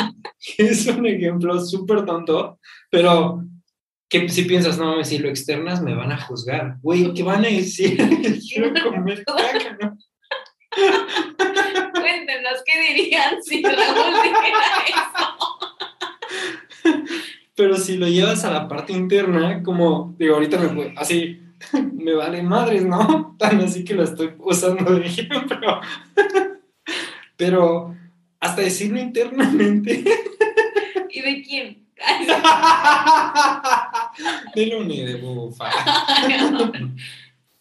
es 0.58 0.86
un 0.86 1.06
ejemplo 1.06 1.60
súper 1.60 2.04
tonto, 2.04 2.58
pero 2.90 3.44
que 4.08 4.28
si 4.28 4.44
piensas, 4.44 4.78
no, 4.78 5.02
si 5.04 5.18
lo 5.18 5.28
externas 5.28 5.82
me 5.82 5.94
van 5.94 6.12
a 6.12 6.20
juzgar, 6.20 6.76
güey, 6.80 7.12
¿qué 7.12 7.22
van 7.22 7.44
a 7.44 7.48
decir? 7.48 7.96
quiero 8.48 8.72
comer 8.82 9.24
caca, 9.24 9.76
¿no? 9.80 9.98
Cuéntenos, 11.92 12.62
¿qué 12.64 12.94
dirían 12.94 13.42
si 13.42 13.62
Raúl 13.62 14.14
dijera 14.22 14.84
eso? 14.86 15.57
Pero 17.58 17.76
si 17.76 17.96
lo 17.96 18.06
llevas 18.06 18.44
a 18.44 18.52
la 18.52 18.68
parte 18.68 18.92
interna, 18.92 19.64
como 19.64 20.14
digo, 20.16 20.36
ahorita 20.36 20.58
me 20.58 20.94
así, 20.96 21.42
me 21.92 22.14
vale 22.14 22.40
madres, 22.40 22.84
¿no? 22.84 23.34
Tan 23.38 23.60
así 23.60 23.84
que 23.84 23.94
lo 23.94 24.04
estoy 24.04 24.30
usando 24.38 24.94
de 24.94 25.04
ejemplo. 25.04 25.80
Pero 27.36 27.96
hasta 28.38 28.62
decirlo 28.62 29.00
internamente. 29.00 30.04
¿Y 31.10 31.20
de 31.20 31.42
quién? 31.42 31.84
de 34.54 34.66
Luni, 34.66 35.04
de 35.04 35.16
Bufa. 35.16 35.68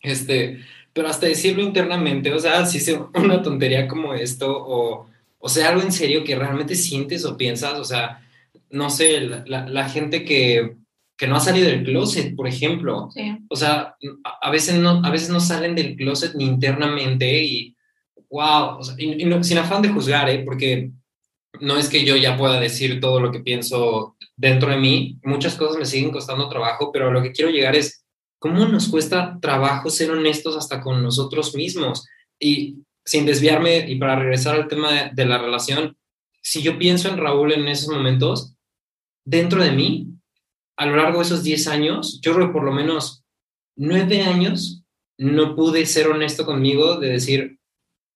este, 0.02 0.64
pero 0.94 1.08
hasta 1.08 1.26
decirlo 1.26 1.64
internamente, 1.64 2.32
o 2.32 2.40
sea, 2.40 2.68
si 2.68 2.78
es 2.78 2.96
una 3.16 3.42
tontería 3.42 3.88
como 3.88 4.14
esto, 4.14 4.56
o, 4.56 5.10
o 5.40 5.50
sea, 5.50 5.70
algo 5.70 5.82
en 5.82 5.92
serio 5.92 6.24
que 6.24 6.36
realmente 6.36 6.76
sientes 6.76 7.26
o 7.26 7.36
piensas, 7.36 7.80
o 7.80 7.84
sea, 7.84 8.22
no 8.70 8.90
sé, 8.90 9.22
la, 9.22 9.90
gente 9.90 10.24
que, 10.26 10.76
no 11.28 11.36
ha 11.36 11.40
salido 11.40 11.68
del 11.68 11.84
closet, 11.84 12.36
por 12.36 12.48
ejemplo. 12.48 13.10
O 13.50 13.56
sea, 13.56 13.96
a 14.42 14.52
veces, 14.52 14.76
no, 14.76 15.02
a 15.04 15.10
veces 15.10 15.30
no 15.30 15.40
salen 15.40 15.76
del 15.76 15.96
closet 15.96 16.36
ni 16.36 16.46
internamente 16.46 17.44
y, 17.44 17.76
wow, 18.30 18.84
sin 18.84 19.58
afán 19.58 19.82
de 19.82 19.90
juzgar, 19.90 20.30
¿eh? 20.30 20.44
porque 20.46 20.92
no 21.60 21.78
es 21.78 21.90
que 21.90 22.06
yo 22.06 22.16
ya 22.16 22.38
pueda 22.38 22.60
decir 22.60 23.00
todo 23.00 23.20
lo 23.20 23.32
que 23.32 23.40
pienso 23.40 24.16
dentro 24.36 24.70
de 24.70 24.78
mí, 24.78 25.18
muchas 25.24 25.56
cosas 25.56 25.78
me 25.78 25.86
siguen 25.86 26.12
costando 26.12 26.50
trabajo, 26.50 26.92
pero 26.92 27.12
lo 27.12 27.22
que 27.22 27.32
quiero 27.32 27.50
llegar 27.50 27.76
es, 27.76 28.06
¿cómo 28.40 28.66
nos 28.66 28.88
cuesta 28.88 29.40
trabajo 29.42 29.90
ser 29.90 30.12
honestos 30.12 30.56
hasta 30.56 30.82
con 30.82 31.02
nosotros 31.02 31.56
mismos? 31.56 32.08
Y 32.40 32.78
sin 33.04 33.26
desviarme 33.26 33.90
y 33.90 33.96
para 33.96 34.18
regresar 34.18 34.56
al 34.56 34.68
tema 34.68 35.10
de 35.12 35.26
la 35.26 35.40
relación, 35.40 35.98
si 36.42 36.62
yo 36.62 36.78
pienso 36.78 37.10
en 37.10 37.18
Raúl 37.18 37.54
en 37.54 37.68
esos 37.68 37.90
momentos, 37.90 38.54
dentro 39.28 39.62
de 39.62 39.72
mí, 39.72 40.08
a 40.78 40.86
lo 40.86 40.96
largo 40.96 41.20
de 41.20 41.26
esos 41.26 41.44
10 41.44 41.68
años, 41.68 42.20
yo 42.22 42.34
creo 42.34 42.48
que 42.48 42.54
por 42.54 42.64
lo 42.64 42.72
menos 42.72 43.26
9 43.76 44.22
años, 44.22 44.86
no 45.18 45.56
pude 45.56 45.86
ser 45.86 46.08
honesto 46.08 46.46
conmigo 46.46 46.98
de 46.98 47.10
decir, 47.10 47.60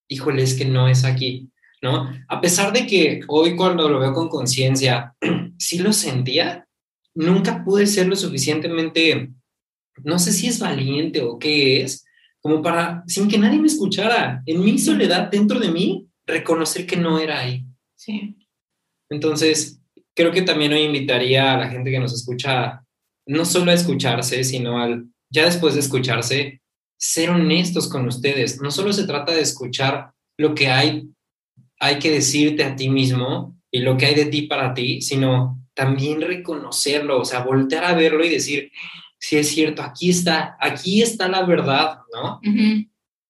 híjole, 0.07 0.43
es 0.43 0.53
que 0.53 0.65
no 0.65 0.87
es 0.87 1.03
aquí, 1.03 1.49
¿no? 1.81 2.09
A 2.29 2.39
pesar 2.39 2.71
de 2.71 2.87
que 2.87 3.21
hoy 3.27 3.55
cuando 3.55 3.89
lo 3.89 3.99
veo 3.99 4.13
con 4.13 4.29
conciencia, 4.29 5.15
sí 5.57 5.79
lo 5.79 5.91
sentía, 5.91 6.67
nunca 7.13 7.63
pude 7.65 7.87
ser 7.87 8.07
lo 8.07 8.15
suficientemente, 8.15 9.31
no 10.03 10.17
sé 10.17 10.31
si 10.31 10.47
es 10.47 10.59
valiente 10.59 11.21
o 11.21 11.37
qué 11.39 11.81
es, 11.81 12.05
como 12.39 12.61
para, 12.61 13.03
sin 13.07 13.27
que 13.27 13.37
nadie 13.37 13.59
me 13.59 13.67
escuchara, 13.67 14.43
en 14.45 14.63
mi 14.63 14.77
soledad 14.77 15.29
dentro 15.29 15.59
de 15.59 15.71
mí, 15.71 16.07
reconocer 16.25 16.85
que 16.85 16.95
no 16.95 17.19
era 17.19 17.39
ahí. 17.39 17.65
Sí. 17.95 18.37
Entonces, 19.09 19.80
creo 20.15 20.31
que 20.31 20.41
también 20.41 20.73
hoy 20.73 20.81
invitaría 20.81 21.53
a 21.53 21.57
la 21.57 21.69
gente 21.69 21.91
que 21.91 21.99
nos 21.99 22.13
escucha 22.13 22.83
no 23.25 23.45
solo 23.45 23.71
a 23.71 23.75
escucharse, 23.75 24.43
sino 24.43 24.79
al, 24.79 25.05
ya 25.29 25.45
después 25.45 25.73
de 25.73 25.79
escucharse, 25.79 26.61
ser 26.97 27.29
honestos 27.29 27.87
con 27.87 28.07
ustedes. 28.07 28.61
No 28.61 28.71
solo 28.71 28.93
se 28.93 29.05
trata 29.05 29.33
de 29.33 29.41
escuchar 29.41 30.11
lo 30.37 30.53
que 30.53 30.67
hay, 30.67 31.07
hay 31.79 31.99
que 31.99 32.11
decirte 32.11 32.63
a 32.63 32.75
ti 32.75 32.89
mismo 32.89 33.57
y 33.71 33.79
lo 33.79 33.97
que 33.97 34.07
hay 34.07 34.15
de 34.15 34.25
ti 34.25 34.43
para 34.43 34.73
ti, 34.73 35.01
sino 35.01 35.59
también 35.73 36.21
reconocerlo, 36.21 37.21
o 37.21 37.25
sea, 37.25 37.43
voltear 37.43 37.85
a 37.85 37.93
verlo 37.93 38.23
y 38.25 38.29
decir, 38.29 38.71
si 39.17 39.37
es 39.37 39.49
cierto, 39.49 39.81
aquí 39.81 40.09
está, 40.09 40.57
aquí 40.59 41.01
está 41.01 41.27
la 41.27 41.43
verdad, 41.43 41.99
¿no? 42.13 42.39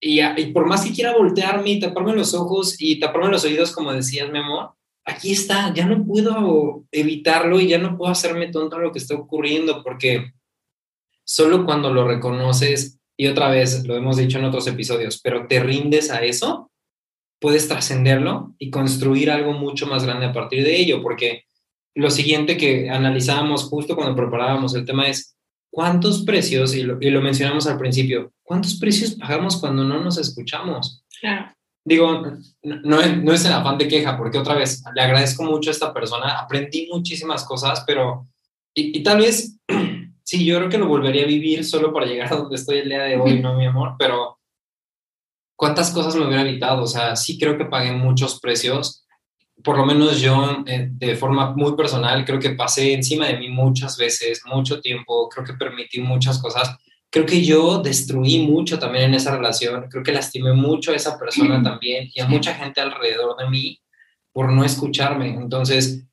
y, 0.00 0.20
y, 0.20 0.46
por 0.52 0.66
más 0.66 0.84
que 0.84 0.92
quiera 0.92 1.16
voltearme 1.16 1.70
y 1.70 1.80
taparme 1.80 2.14
los 2.14 2.34
ojos 2.34 2.76
y 2.78 2.98
taparme 2.98 3.30
los 3.30 3.44
oídos, 3.44 3.72
como 3.72 3.92
decías, 3.92 4.30
mi 4.30 4.38
amor, 4.38 4.72
aquí 5.04 5.32
está, 5.32 5.72
ya 5.74 5.86
no 5.86 6.04
puedo 6.04 6.84
evitarlo 6.90 7.60
y 7.60 7.68
ya 7.68 7.78
no 7.78 7.96
puedo 7.96 8.10
hacerme 8.10 8.48
tonto 8.48 8.76
a 8.76 8.80
lo 8.80 8.92
que 8.92 8.98
está 8.98 9.14
ocurriendo, 9.14 9.82
porque 9.82 10.32
solo 11.24 11.64
cuando 11.64 11.92
lo 11.92 12.06
reconoces 12.06 12.98
y 13.16 13.26
otra 13.26 13.48
vez 13.50 13.84
lo 13.86 13.96
hemos 13.96 14.16
dicho 14.16 14.38
en 14.38 14.44
otros 14.44 14.66
episodios, 14.66 15.20
pero 15.22 15.46
te 15.46 15.60
rindes 15.60 16.10
a 16.10 16.22
eso, 16.22 16.70
puedes 17.40 17.68
trascenderlo 17.68 18.54
y 18.58 18.70
construir 18.70 19.30
algo 19.30 19.52
mucho 19.52 19.86
más 19.86 20.04
grande 20.04 20.26
a 20.26 20.32
partir 20.32 20.64
de 20.64 20.76
ello, 20.76 21.02
porque 21.02 21.44
lo 21.94 22.10
siguiente 22.10 22.56
que 22.56 22.88
analizábamos 22.88 23.64
justo 23.64 23.96
cuando 23.96 24.16
preparábamos 24.16 24.74
el 24.74 24.84
tema 24.84 25.08
es 25.08 25.36
cuántos 25.70 26.22
precios, 26.24 26.74
y 26.74 26.82
lo, 26.82 27.20
mencionamos 27.20 27.66
al 27.66 27.78
principio, 27.78 28.32
cuántos 28.42 28.78
precios 28.78 29.14
pagamos 29.14 29.56
cuando 29.56 29.84
no 29.84 30.02
nos 30.02 30.18
escuchamos. 30.18 31.04
Claro. 31.20 31.52
Digo, 31.84 32.22
no, 32.62 33.00
es, 33.00 33.22
no 33.22 33.32
es 33.32 33.44
el 33.44 33.52
afán 33.52 33.76
de 33.76 33.88
queja, 33.88 34.16
porque 34.16 34.38
otra 34.38 34.54
vez 34.54 34.82
le 34.94 35.02
agradezco 35.02 35.42
mucho 35.42 35.70
a 35.70 35.72
esta 35.72 35.92
persona, 35.92 36.38
aprendí 36.38 36.88
muchísimas 36.92 37.44
cosas, 37.44 37.82
pero, 37.86 38.28
y, 38.72 38.98
y 38.98 39.02
tal 39.02 39.18
vez 39.18 39.58
sí, 40.22 40.44
yo 40.44 40.58
creo 40.58 40.68
que 40.68 40.78
lo 40.78 40.86
volvería 40.86 41.24
a 41.24 41.26
vivir 41.26 41.64
solo 41.64 41.92
para 41.92 42.06
llegar 42.06 42.32
a 42.32 42.36
donde 42.36 42.56
estoy 42.56 42.78
el 42.78 42.88
día 42.88 43.02
de 43.02 43.16
hoy, 43.16 43.40
¿no, 43.40 43.56
mi 43.56 43.66
amor? 43.66 43.96
Pero 43.98 44.38
¿cuántas 45.56 45.90
cosas 45.90 46.16
me 46.16 46.26
hubiera 46.26 46.42
evitado? 46.42 46.82
O 46.82 46.86
sea, 46.86 47.16
sí 47.16 47.38
creo 47.38 47.56
que 47.56 47.66
pagué 47.66 47.92
muchos 47.92 48.40
precios. 48.40 49.06
Por 49.62 49.76
lo 49.76 49.86
menos 49.86 50.20
yo, 50.20 50.64
eh, 50.66 50.88
de 50.90 51.14
forma 51.14 51.54
muy 51.54 51.76
personal, 51.76 52.24
creo 52.24 52.40
que 52.40 52.50
pasé 52.50 52.94
encima 52.94 53.26
de 53.26 53.38
mí 53.38 53.48
muchas 53.48 53.96
veces, 53.96 54.42
mucho 54.46 54.80
tiempo, 54.80 55.28
creo 55.28 55.44
que 55.44 55.54
permití 55.54 56.00
muchas 56.00 56.40
cosas. 56.40 56.76
Creo 57.12 57.26
que 57.26 57.44
yo 57.44 57.82
destruí 57.82 58.46
mucho 58.46 58.78
también 58.78 59.04
en 59.04 59.14
esa 59.14 59.36
relación, 59.36 59.86
creo 59.90 60.02
que 60.02 60.12
lastimé 60.12 60.54
mucho 60.54 60.92
a 60.92 60.96
esa 60.96 61.18
persona 61.18 61.62
también 61.62 62.08
y 62.14 62.20
a 62.20 62.26
mucha 62.26 62.54
gente 62.54 62.80
alrededor 62.80 63.36
de 63.36 63.50
mí 63.50 63.78
por 64.32 64.50
no 64.50 64.64
escucharme. 64.64 65.28
Entonces, 65.28 66.06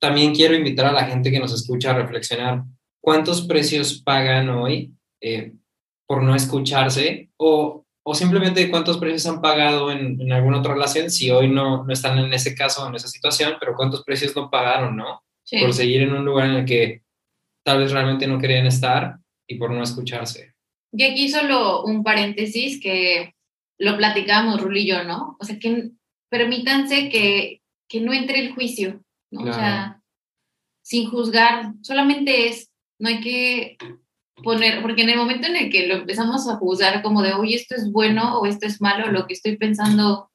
también 0.00 0.34
quiero 0.34 0.54
invitar 0.54 0.86
a 0.86 0.92
la 0.92 1.04
gente 1.04 1.30
que 1.30 1.38
nos 1.38 1.52
escucha 1.52 1.90
a 1.90 1.98
reflexionar 1.98 2.62
cuántos 3.02 3.42
precios 3.42 4.00
pagan 4.02 4.48
hoy 4.48 4.94
eh, 5.20 5.52
por 6.06 6.22
no 6.22 6.34
escucharse 6.34 7.28
o, 7.36 7.84
o, 8.02 8.14
simplemente 8.14 8.70
cuántos 8.70 8.96
precios 8.96 9.26
han 9.26 9.42
pagado 9.42 9.92
en, 9.92 10.18
en, 10.22 10.32
alguna 10.32 10.60
otra 10.60 10.72
relación 10.72 11.10
si 11.10 11.30
hoy 11.30 11.48
no, 11.48 11.84
no 11.84 11.92
están 11.92 12.18
en 12.18 12.32
ese 12.32 12.54
caso, 12.54 12.88
en 12.88 12.94
esa 12.94 13.08
situación, 13.08 13.56
pero 13.60 13.74
cuántos 13.76 14.04
precios 14.04 14.34
no 14.34 14.48
pagaron, 14.48 14.96
¿no? 14.96 15.22
Sí. 15.44 15.60
Por 15.60 15.74
seguir 15.74 16.00
en 16.00 16.14
un 16.14 16.24
lugar 16.24 16.48
en 16.48 16.56
el 16.56 16.64
que 16.64 17.02
tal 17.62 17.80
vez 17.80 17.92
realmente 17.92 18.26
no 18.26 18.38
querían 18.38 18.66
estar 18.66 19.18
y 19.50 19.56
por 19.56 19.72
no 19.72 19.82
escucharse. 19.82 20.54
Y 20.92 21.02
aquí 21.02 21.28
solo 21.28 21.82
un 21.82 22.04
paréntesis 22.04 22.80
que 22.80 23.34
lo 23.78 23.96
platicamos 23.96 24.60
Rul 24.60 24.76
y 24.76 24.86
yo, 24.86 25.02
¿no? 25.02 25.36
O 25.40 25.44
sea, 25.44 25.58
que 25.58 25.90
permítanse 26.30 27.08
que, 27.08 27.62
que 27.88 28.00
no 28.00 28.12
entre 28.12 28.40
el 28.40 28.54
juicio, 28.54 29.02
¿no? 29.32 29.42
Claro. 29.42 29.56
O 29.56 29.60
sea, 29.60 30.02
sin 30.82 31.10
juzgar, 31.10 31.72
solamente 31.82 32.46
es 32.46 32.70
no 33.00 33.08
hay 33.08 33.20
que 33.20 33.76
poner, 34.42 34.82
porque 34.82 35.02
en 35.02 35.08
el 35.08 35.16
momento 35.16 35.48
en 35.48 35.56
el 35.56 35.70
que 35.70 35.88
lo 35.88 35.94
empezamos 35.94 36.48
a 36.48 36.56
juzgar 36.56 37.02
como 37.02 37.22
de, 37.22 37.32
oye, 37.32 37.56
esto 37.56 37.74
es 37.74 37.90
bueno 37.90 38.38
o 38.38 38.46
esto 38.46 38.66
es 38.66 38.80
malo, 38.80 39.10
lo 39.10 39.26
que 39.26 39.34
estoy 39.34 39.56
pensando, 39.56 40.30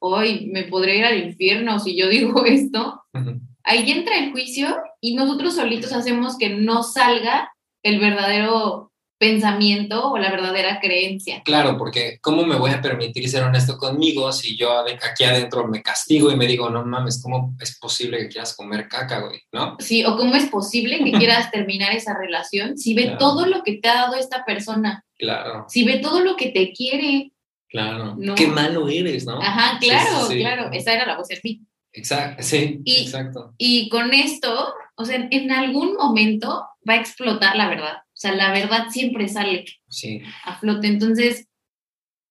hoy 0.00 0.46
me 0.52 0.64
podría 0.64 0.96
ir 0.96 1.04
al 1.04 1.24
infierno 1.28 1.78
si 1.78 1.96
yo 1.96 2.08
digo 2.08 2.44
esto, 2.44 3.02
uh 3.14 3.18
-huh. 3.18 3.40
ahí 3.62 3.88
entra 3.92 4.18
el 4.18 4.32
juicio 4.32 4.76
y 5.00 5.14
nosotros 5.14 5.54
solitos 5.54 5.92
hacemos 5.92 6.36
que 6.38 6.48
no 6.48 6.82
salga 6.82 7.52
el 7.82 8.00
verdadero 8.00 8.88
pensamiento 9.18 10.12
o 10.12 10.18
la 10.18 10.30
verdadera 10.30 10.78
creencia. 10.80 11.42
Claro, 11.44 11.76
porque 11.76 12.18
¿cómo 12.20 12.46
me 12.46 12.56
voy 12.56 12.70
a 12.70 12.80
permitir 12.80 13.28
ser 13.28 13.42
honesto 13.42 13.76
conmigo 13.76 14.32
si 14.32 14.56
yo 14.56 14.70
aquí 14.78 15.24
adentro 15.24 15.66
me 15.66 15.82
castigo 15.82 16.30
y 16.30 16.36
me 16.36 16.46
digo, 16.46 16.70
no 16.70 16.84
mames, 16.84 17.20
¿cómo 17.22 17.56
es 17.60 17.78
posible 17.78 18.18
que 18.18 18.28
quieras 18.28 18.56
comer 18.56 18.88
caca, 18.88 19.20
güey? 19.20 19.40
¿No? 19.52 19.76
Sí, 19.80 20.04
o 20.04 20.16
cómo 20.16 20.34
es 20.36 20.46
posible 20.46 21.02
que 21.02 21.12
quieras 21.18 21.50
terminar 21.50 21.92
esa 21.92 22.16
relación 22.16 22.78
si 22.78 22.94
ve 22.94 23.04
claro. 23.04 23.18
todo 23.18 23.46
lo 23.46 23.62
que 23.64 23.74
te 23.74 23.88
ha 23.88 23.94
dado 23.94 24.14
esta 24.14 24.44
persona. 24.44 25.04
Claro. 25.18 25.66
Si 25.68 25.84
ve 25.84 25.98
todo 25.98 26.20
lo 26.20 26.36
que 26.36 26.50
te 26.50 26.72
quiere. 26.72 27.32
Claro. 27.68 28.14
¿no? 28.16 28.34
Qué 28.36 28.46
malo 28.46 28.88
eres, 28.88 29.26
¿no? 29.26 29.42
Ajá, 29.42 29.78
claro, 29.80 30.20
sí, 30.20 30.26
sí, 30.28 30.32
sí. 30.34 30.38
claro. 30.40 30.70
Esa 30.72 30.94
era 30.94 31.06
la 31.06 31.16
voz 31.16 31.28
de 31.28 31.40
mí. 31.42 31.60
Exacto, 31.92 32.42
sí, 32.42 32.80
y, 32.84 33.02
exacto. 33.02 33.54
Y 33.58 33.88
con 33.88 34.12
esto, 34.12 34.74
o 34.94 35.04
sea, 35.04 35.26
en 35.30 35.50
algún 35.50 35.94
momento 35.94 36.64
va 36.88 36.94
a 36.94 37.00
explotar 37.00 37.56
la 37.56 37.68
verdad. 37.68 37.98
O 37.98 38.16
sea, 38.16 38.32
la 38.32 38.52
verdad 38.52 38.88
siempre 38.90 39.28
sale 39.28 39.64
sí. 39.88 40.22
a 40.44 40.58
flote. 40.58 40.86
Entonces, 40.86 41.48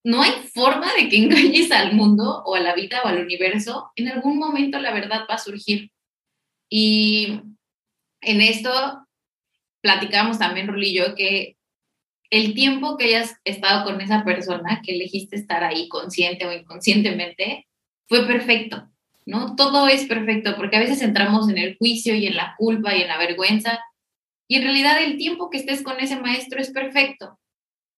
no 0.04 0.22
hay 0.22 0.32
forma 0.54 0.94
de 0.94 1.10
que 1.10 1.18
engañes 1.18 1.72
al 1.72 1.94
mundo 1.94 2.44
o 2.46 2.56
a 2.56 2.60
la 2.60 2.74
vida 2.74 3.02
o 3.04 3.08
al 3.08 3.22
universo. 3.22 3.92
En 3.96 4.08
algún 4.08 4.38
momento 4.38 4.80
la 4.80 4.94
verdad 4.94 5.26
va 5.30 5.36
a 5.36 5.40
surgir. 5.40 5.92
Y 6.70 7.42
en 8.22 8.42
esto 8.42 8.72
platicamos 9.82 10.40
también, 10.40 10.68
Rulillo, 10.68 11.16
que 11.16 11.58
el 12.30 12.54
tiempo 12.54 12.98
que 12.98 13.06
hayas 13.06 13.36
estado 13.46 13.86
con 13.86 14.02
esa 14.02 14.24
persona, 14.24 14.82
que 14.86 14.96
elegiste 14.96 15.36
estar 15.36 15.64
ahí 15.64 15.88
consciente 15.88 16.46
o 16.46 16.52
inconscientemente, 16.52 17.68
fue 18.08 18.26
perfecto, 18.26 18.90
¿no? 19.26 19.56
Todo 19.56 19.88
es 19.88 20.06
perfecto, 20.06 20.56
porque 20.56 20.78
a 20.78 20.82
veces 20.82 21.02
entramos 21.02 21.50
en 21.50 21.58
el 21.58 21.78
juicio 21.78 22.16
y 22.16 22.28
en 22.28 22.36
la 22.36 22.56
culpa 22.58 22.96
y 22.96 23.02
en 23.02 23.08
la 23.08 23.18
vergüenza, 23.18 23.80
y 24.48 24.56
en 24.56 24.64
realidad 24.64 25.02
el 25.02 25.18
tiempo 25.18 25.50
que 25.50 25.58
estés 25.58 25.84
con 25.84 26.00
ese 26.00 26.20
maestro 26.20 26.60
es 26.60 26.72
perfecto, 26.72 27.40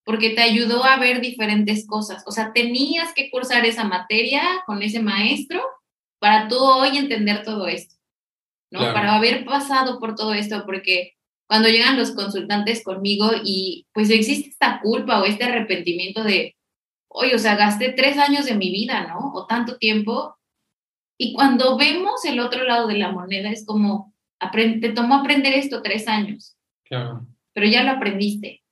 porque 0.03 0.31
te 0.31 0.41
ayudó 0.41 0.83
a 0.83 0.97
ver 0.97 1.21
diferentes 1.21 1.85
cosas. 1.85 2.23
O 2.25 2.31
sea, 2.31 2.51
tenías 2.53 3.13
que 3.13 3.29
cursar 3.29 3.65
esa 3.65 3.83
materia 3.83 4.41
con 4.65 4.81
ese 4.81 4.99
maestro 4.99 5.61
para 6.19 6.47
tú 6.47 6.57
hoy 6.57 6.97
entender 6.97 7.43
todo 7.43 7.67
esto, 7.67 7.95
¿no? 8.71 8.79
Claro. 8.79 8.93
Para 8.93 9.15
haber 9.15 9.45
pasado 9.45 9.99
por 9.99 10.15
todo 10.15 10.33
esto, 10.33 10.63
porque 10.65 11.13
cuando 11.47 11.69
llegan 11.69 11.97
los 11.97 12.11
consultantes 12.11 12.83
conmigo 12.83 13.31
y 13.43 13.87
pues 13.93 14.09
existe 14.09 14.49
esta 14.49 14.81
culpa 14.81 15.19
o 15.21 15.25
este 15.25 15.45
arrepentimiento 15.45 16.23
de, 16.23 16.55
oye, 17.07 17.35
o 17.35 17.39
sea, 17.39 17.55
gasté 17.55 17.89
tres 17.89 18.17
años 18.17 18.45
de 18.45 18.55
mi 18.55 18.71
vida, 18.71 19.07
¿no? 19.07 19.31
O 19.33 19.47
tanto 19.47 19.77
tiempo. 19.77 20.37
Y 21.17 21.33
cuando 21.33 21.75
vemos 21.77 22.23
el 22.25 22.39
otro 22.39 22.63
lado 22.63 22.87
de 22.87 22.97
la 22.97 23.11
moneda 23.11 23.49
es 23.49 23.65
como, 23.65 24.13
te 24.39 24.89
tomó 24.93 25.15
aprender 25.15 25.53
esto 25.53 25.81
tres 25.81 26.07
años. 26.07 26.57
Claro. 26.85 27.27
Pero 27.53 27.67
ya 27.67 27.83
lo 27.83 27.91
aprendiste. 27.91 28.63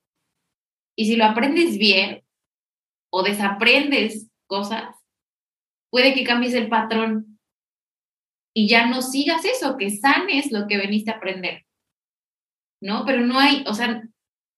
Y 0.96 1.06
si 1.06 1.16
lo 1.16 1.24
aprendes 1.24 1.78
bien 1.78 2.24
o 3.10 3.22
desaprendes 3.22 4.28
cosas, 4.46 4.94
puede 5.90 6.14
que 6.14 6.24
cambies 6.24 6.54
el 6.54 6.68
patrón 6.68 7.38
y 8.54 8.68
ya 8.68 8.86
no 8.86 9.02
sigas 9.02 9.44
eso, 9.44 9.76
que 9.76 9.90
sanes 9.90 10.50
lo 10.50 10.66
que 10.66 10.78
veniste 10.78 11.10
a 11.10 11.16
aprender. 11.16 11.64
¿No? 12.80 13.04
Pero 13.04 13.24
no 13.24 13.38
hay, 13.38 13.64
o 13.66 13.74
sea, 13.74 14.02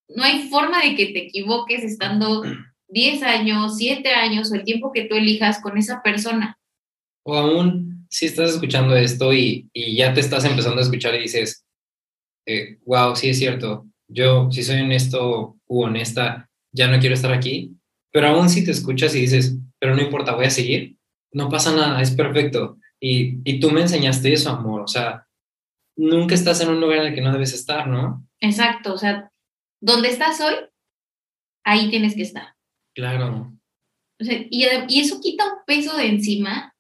no 0.09 0.23
hay 0.23 0.49
forma 0.49 0.81
de 0.83 0.95
que 0.95 1.07
te 1.07 1.27
equivoques 1.27 1.85
estando 1.85 2.43
10 2.89 3.23
años, 3.23 3.77
7 3.77 4.11
años 4.11 4.51
o 4.51 4.55
el 4.55 4.65
tiempo 4.65 4.93
que 4.93 5.05
tú 5.05 5.17
elijas 5.17 5.61
con 5.61 5.79
esa 5.79 6.03
persona. 6.03 6.59
O 7.31 7.37
aún 7.37 8.07
si 8.11 8.27
estás 8.27 8.51
escuchando 8.51 8.97
esto 8.97 9.33
y, 9.33 9.71
y, 9.73 9.95
ya 9.95 10.13
te 10.13 10.19
estás 10.19 10.45
empezando 10.45 10.81
a 10.81 10.83
escuchar 10.83 11.15
y 11.15 11.23
dices, 11.23 11.65
eh, 12.45 12.79
wow, 12.85 13.15
sí 13.15 13.29
es 13.29 13.39
cierto, 13.39 13.87
yo 14.09 14.51
si 14.51 14.65
soy 14.65 14.81
honesto 14.81 15.57
u 15.69 15.83
honesta, 15.85 16.51
ya 16.73 16.89
no 16.89 16.99
quiero 16.99 17.15
estar 17.15 17.33
aquí, 17.33 17.71
pero 18.11 18.27
aún 18.27 18.49
si 18.49 18.65
te 18.65 18.73
escuchas 18.73 19.15
y 19.15 19.21
dices, 19.21 19.57
pero 19.79 19.95
no 19.95 20.03
importa, 20.03 20.35
voy 20.35 20.47
a 20.47 20.51
seguir, 20.51 20.97
no 21.33 21.49
pasa 21.49 21.73
nada, 21.73 22.03
es 22.03 22.11
perfecto. 22.11 22.79
Y, 22.99 23.39
y 23.49 23.61
tú 23.61 23.71
me 23.71 23.83
enseñaste 23.83 24.33
eso, 24.33 24.51
amor, 24.51 24.81
o 24.81 24.89
sea, 24.89 25.29
nunca 25.97 26.35
estás 26.35 26.61
en 26.63 26.71
un 26.71 26.81
lugar 26.81 26.99
en 26.99 27.07
el 27.07 27.15
que 27.15 27.21
no 27.21 27.33
debes 27.33 27.55
estar, 27.55 27.87
¿no? 27.87 28.27
Exacto, 28.41 28.93
o 28.93 28.99
sea, 28.99 29.31
donde 29.81 30.09
estás 30.09 30.41
hoy, 30.41 30.55
ahí 31.65 31.91
tienes 31.91 32.17
que 32.17 32.23
estar. 32.23 32.57
Claro. 32.93 33.53
O 34.21 34.25
sea, 34.25 34.37
y, 34.51 34.67
y 34.89 35.01
eso 35.01 35.21
quita 35.21 35.45
un 35.45 35.61
peso 35.65 35.97
de 35.97 36.07
encima, 36.07 36.75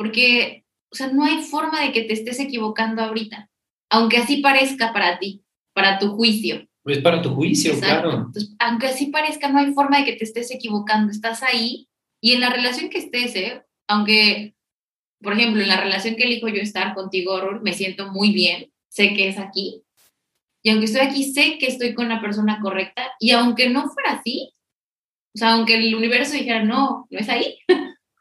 porque 0.00 0.64
o 0.90 0.96
sea, 0.96 1.08
no 1.08 1.24
hay 1.24 1.42
forma 1.42 1.82
de 1.82 1.92
que 1.92 2.04
te 2.04 2.14
estés 2.14 2.40
equivocando 2.40 3.02
ahorita, 3.02 3.50
aunque 3.90 4.16
así 4.16 4.38
parezca 4.38 4.94
para 4.94 5.18
ti, 5.18 5.44
para 5.74 5.98
tu 5.98 6.16
juicio. 6.16 6.66
Pues 6.82 7.00
para 7.00 7.20
tu 7.20 7.34
juicio, 7.34 7.74
Exacto. 7.74 8.08
claro. 8.08 8.24
Entonces, 8.26 8.56
aunque 8.58 8.86
así 8.86 9.06
parezca, 9.06 9.48
no 9.48 9.58
hay 9.58 9.74
forma 9.74 9.98
de 9.98 10.06
que 10.06 10.14
te 10.14 10.24
estés 10.24 10.50
equivocando, 10.50 11.12
estás 11.12 11.42
ahí 11.42 11.86
y 12.18 12.32
en 12.32 12.40
la 12.40 12.48
relación 12.48 12.88
que 12.88 12.96
estés, 12.96 13.36
¿eh? 13.36 13.62
aunque, 13.88 14.54
por 15.20 15.34
ejemplo, 15.34 15.60
en 15.60 15.68
la 15.68 15.78
relación 15.78 16.16
que 16.16 16.24
elijo 16.24 16.48
yo 16.48 16.62
estar 16.62 16.94
contigo, 16.94 17.38
Rur, 17.38 17.60
me 17.60 17.74
siento 17.74 18.10
muy 18.10 18.32
bien, 18.32 18.72
sé 18.88 19.12
que 19.12 19.28
es 19.28 19.38
aquí, 19.38 19.82
y 20.62 20.70
aunque 20.70 20.86
estoy 20.86 21.02
aquí, 21.02 21.24
sé 21.30 21.58
que 21.58 21.66
estoy 21.66 21.92
con 21.92 22.08
la 22.08 22.22
persona 22.22 22.58
correcta, 22.62 23.12
y 23.20 23.32
aunque 23.32 23.68
no 23.68 23.90
fuera 23.90 24.12
así, 24.12 24.54
o 25.34 25.38
sea, 25.38 25.52
aunque 25.52 25.74
el 25.74 25.94
universo 25.94 26.32
dijera, 26.32 26.64
no, 26.64 27.06
no 27.10 27.18
es 27.18 27.28
ahí, 27.28 27.58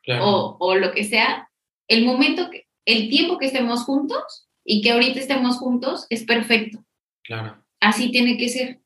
claro. 0.04 0.26
o, 0.28 0.58
o 0.60 0.76
lo 0.76 0.92
que 0.92 1.06
sea, 1.06 1.49
el 1.90 2.06
momento, 2.06 2.50
que, 2.50 2.68
el 2.86 3.10
tiempo 3.10 3.38
que 3.38 3.48
estemos 3.48 3.84
juntos 3.84 4.48
y 4.64 4.82
que 4.82 4.92
ahorita 4.92 5.20
estemos 5.20 5.58
juntos 5.58 6.06
es 6.10 6.24
perfecto. 6.24 6.86
Claro. 7.24 7.62
Así 7.82 8.12
tiene 8.12 8.38
que 8.38 8.48
ser. 8.48 8.80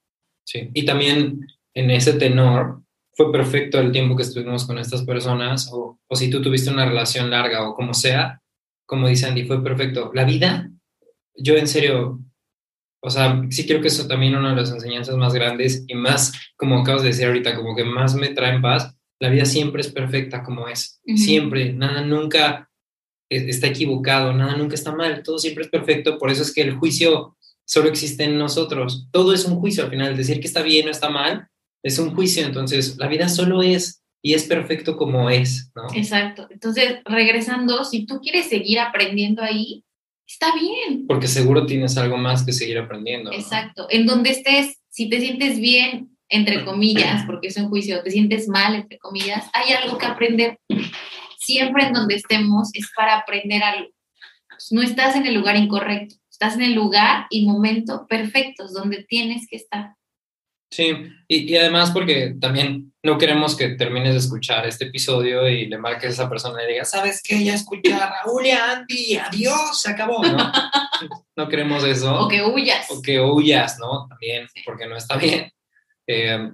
Sí, 0.46 0.70
y 0.74 0.86
también 0.86 1.46
en 1.74 1.92
ese 1.92 2.14
tenor 2.14 2.82
fue 3.16 3.32
perfecto 3.32 3.80
el 3.80 3.92
tiempo 3.92 4.16
que 4.16 4.24
estuvimos 4.24 4.66
con 4.66 4.80
estas 4.80 5.04
personas, 5.04 5.70
o, 5.72 6.00
o 6.08 6.16
si 6.16 6.30
tú 6.30 6.42
tuviste 6.42 6.72
una 6.72 6.86
relación 6.86 7.30
larga 7.30 7.70
o 7.70 7.76
como 7.76 7.94
sea, 7.94 8.42
como 8.86 9.08
dice 9.08 9.28
Andy, 9.28 9.46
fue 9.46 9.64
perfecto. 9.64 10.12
La 10.14 10.26
vida, 10.26 10.72
yo 11.36 11.56
en 11.56 11.68
serio, 11.68 12.20
o 13.02 13.10
sea, 13.10 13.44
sí 13.50 13.66
creo 13.66 13.82
que 13.82 13.88
eso 13.88 14.08
también 14.08 14.34
es 14.34 14.40
una 14.40 14.52
de 14.52 14.62
las 14.62 14.72
enseñanzas 14.72 15.16
más 15.16 15.34
grandes 15.34 15.86
y 15.88 15.96
más, 15.96 16.34
como 16.56 16.80
acabas 16.80 17.04
de 17.04 17.10
decir 17.10 17.28
ahorita, 17.28 17.56
como 17.56 17.76
que 17.76 17.84
más 17.84 18.16
me 18.16 18.30
trae 18.30 18.56
en 18.56 18.62
paz. 18.62 18.96
La 19.20 19.30
vida 19.30 19.46
siempre 19.46 19.82
es 19.82 19.92
perfecta 19.92 20.44
como 20.44 20.68
es. 20.68 21.02
Siempre, 21.16 21.72
nada 21.72 22.02
nunca 22.02 22.70
está 23.36 23.68
equivocado, 23.68 24.34
nada 24.34 24.56
nunca 24.58 24.76
está 24.76 24.94
mal, 24.94 25.24
todo 25.24 25.38
siempre 25.40 25.64
es 25.64 25.70
perfecto. 25.70 26.18
Por 26.18 26.32
eso 26.32 26.42
es 26.42 26.54
que 26.54 26.62
el 26.62 26.76
juicio 26.76 27.38
solo 27.66 27.90
existe 27.90 28.24
en 28.24 28.38
nosotros. 28.38 29.08
Todo 29.12 29.34
es 29.34 29.46
un 29.46 29.60
juicio 29.60 29.84
al 29.84 29.90
final. 29.90 30.18
Decir 30.18 30.40
que 30.40 30.48
está 30.48 30.62
bien 30.62 30.88
o 30.88 30.92
está 30.92 31.10
mal 31.10 31.48
es 31.84 32.00
un 32.00 32.16
juicio. 32.16 32.46
Entonces, 32.46 32.98
la 32.98 33.08
vida 33.08 33.30
solo 33.30 33.62
es 33.62 34.04
y 34.22 34.34
es 34.34 34.46
perfecto 34.46 34.96
como 34.96 35.30
es, 35.30 35.72
¿no? 35.76 35.84
Exacto. 35.94 36.48
Entonces, 36.50 37.00
regresando, 37.04 37.84
si 37.84 38.06
tú 38.06 38.22
quieres 38.22 38.48
seguir 38.48 38.80
aprendiendo 38.80 39.44
ahí, 39.44 39.84
está 40.26 40.48
bien. 40.56 41.06
Porque 41.08 41.28
seguro 41.28 41.66
tienes 41.66 41.98
algo 41.98 42.18
más 42.18 42.46
que 42.46 42.54
seguir 42.54 42.78
aprendiendo. 42.78 43.34
Exacto. 43.34 43.88
En 43.90 44.06
donde 44.06 44.30
estés, 44.30 44.78
si 44.90 45.10
te 45.10 45.20
sientes 45.20 45.60
bien, 45.60 46.18
entre 46.30 46.64
comillas, 46.64 47.26
porque 47.26 47.50
es 47.50 47.58
un 47.58 47.70
juicio, 47.70 48.02
te 48.02 48.12
sientes 48.12 48.48
mal, 48.48 48.76
entre 48.76 48.98
comillas, 48.98 49.46
hay 49.54 49.74
algo 49.74 49.98
que 49.98 50.06
aprender. 50.06 50.58
Siempre 51.44 51.86
en 51.86 51.94
donde 51.94 52.16
estemos 52.16 52.70
es 52.74 52.90
para 52.96 53.18
aprender 53.18 53.64
algo. 53.64 53.90
No 54.72 54.82
estás 54.82 55.16
en 55.16 55.26
el 55.26 55.34
lugar 55.34 55.58
incorrecto, 55.58 56.16
estás 56.30 56.56
en 56.56 56.62
el 56.62 56.74
lugar 56.74 57.28
y 57.30 57.46
momento 57.46 58.08
perfectos 58.08 58.74
donde 58.74 59.04
tienes 59.04 59.48
que 59.50 59.58
estar. 59.58 59.96
Sí, 60.72 60.92
y, 61.28 61.54
y, 61.54 61.58
además 61.58 61.92
porque 61.92 62.36
también 62.40 62.94
no 63.04 63.20
queremos 63.20 63.56
que 63.56 63.70
termines 63.70 64.14
de 64.14 64.20
escuchar 64.20 64.66
este 64.66 64.86
episodio 64.86 65.48
y 65.48 65.68
le 65.68 65.78
marques 65.78 66.06
a 66.06 66.14
esa 66.14 66.30
persona 66.30 66.64
y 66.64 66.72
digas, 66.72 66.90
¿sabes 66.90 67.22
qué? 67.24 67.44
Ya 67.44 67.54
escuché 67.54 67.94
a 67.94 68.10
Raúl 68.10 68.46
y 68.46 68.52
a 68.52 68.72
Andy, 68.72 69.18
adiós, 69.18 69.80
se 69.80 69.92
acabó, 69.92 70.24
¿no? 70.24 70.36
no 71.36 71.48
queremos 71.48 71.84
eso. 71.84 72.22
O 72.22 72.28
que 72.28 72.42
huyas. 72.42 72.90
O 72.90 73.02
que 73.04 73.20
huyas, 73.20 73.78
¿no? 73.78 74.08
También, 74.08 74.48
porque 74.66 74.88
no 74.88 74.98
está 74.98 75.18
bien. 75.18 75.52
Eh, 76.08 76.50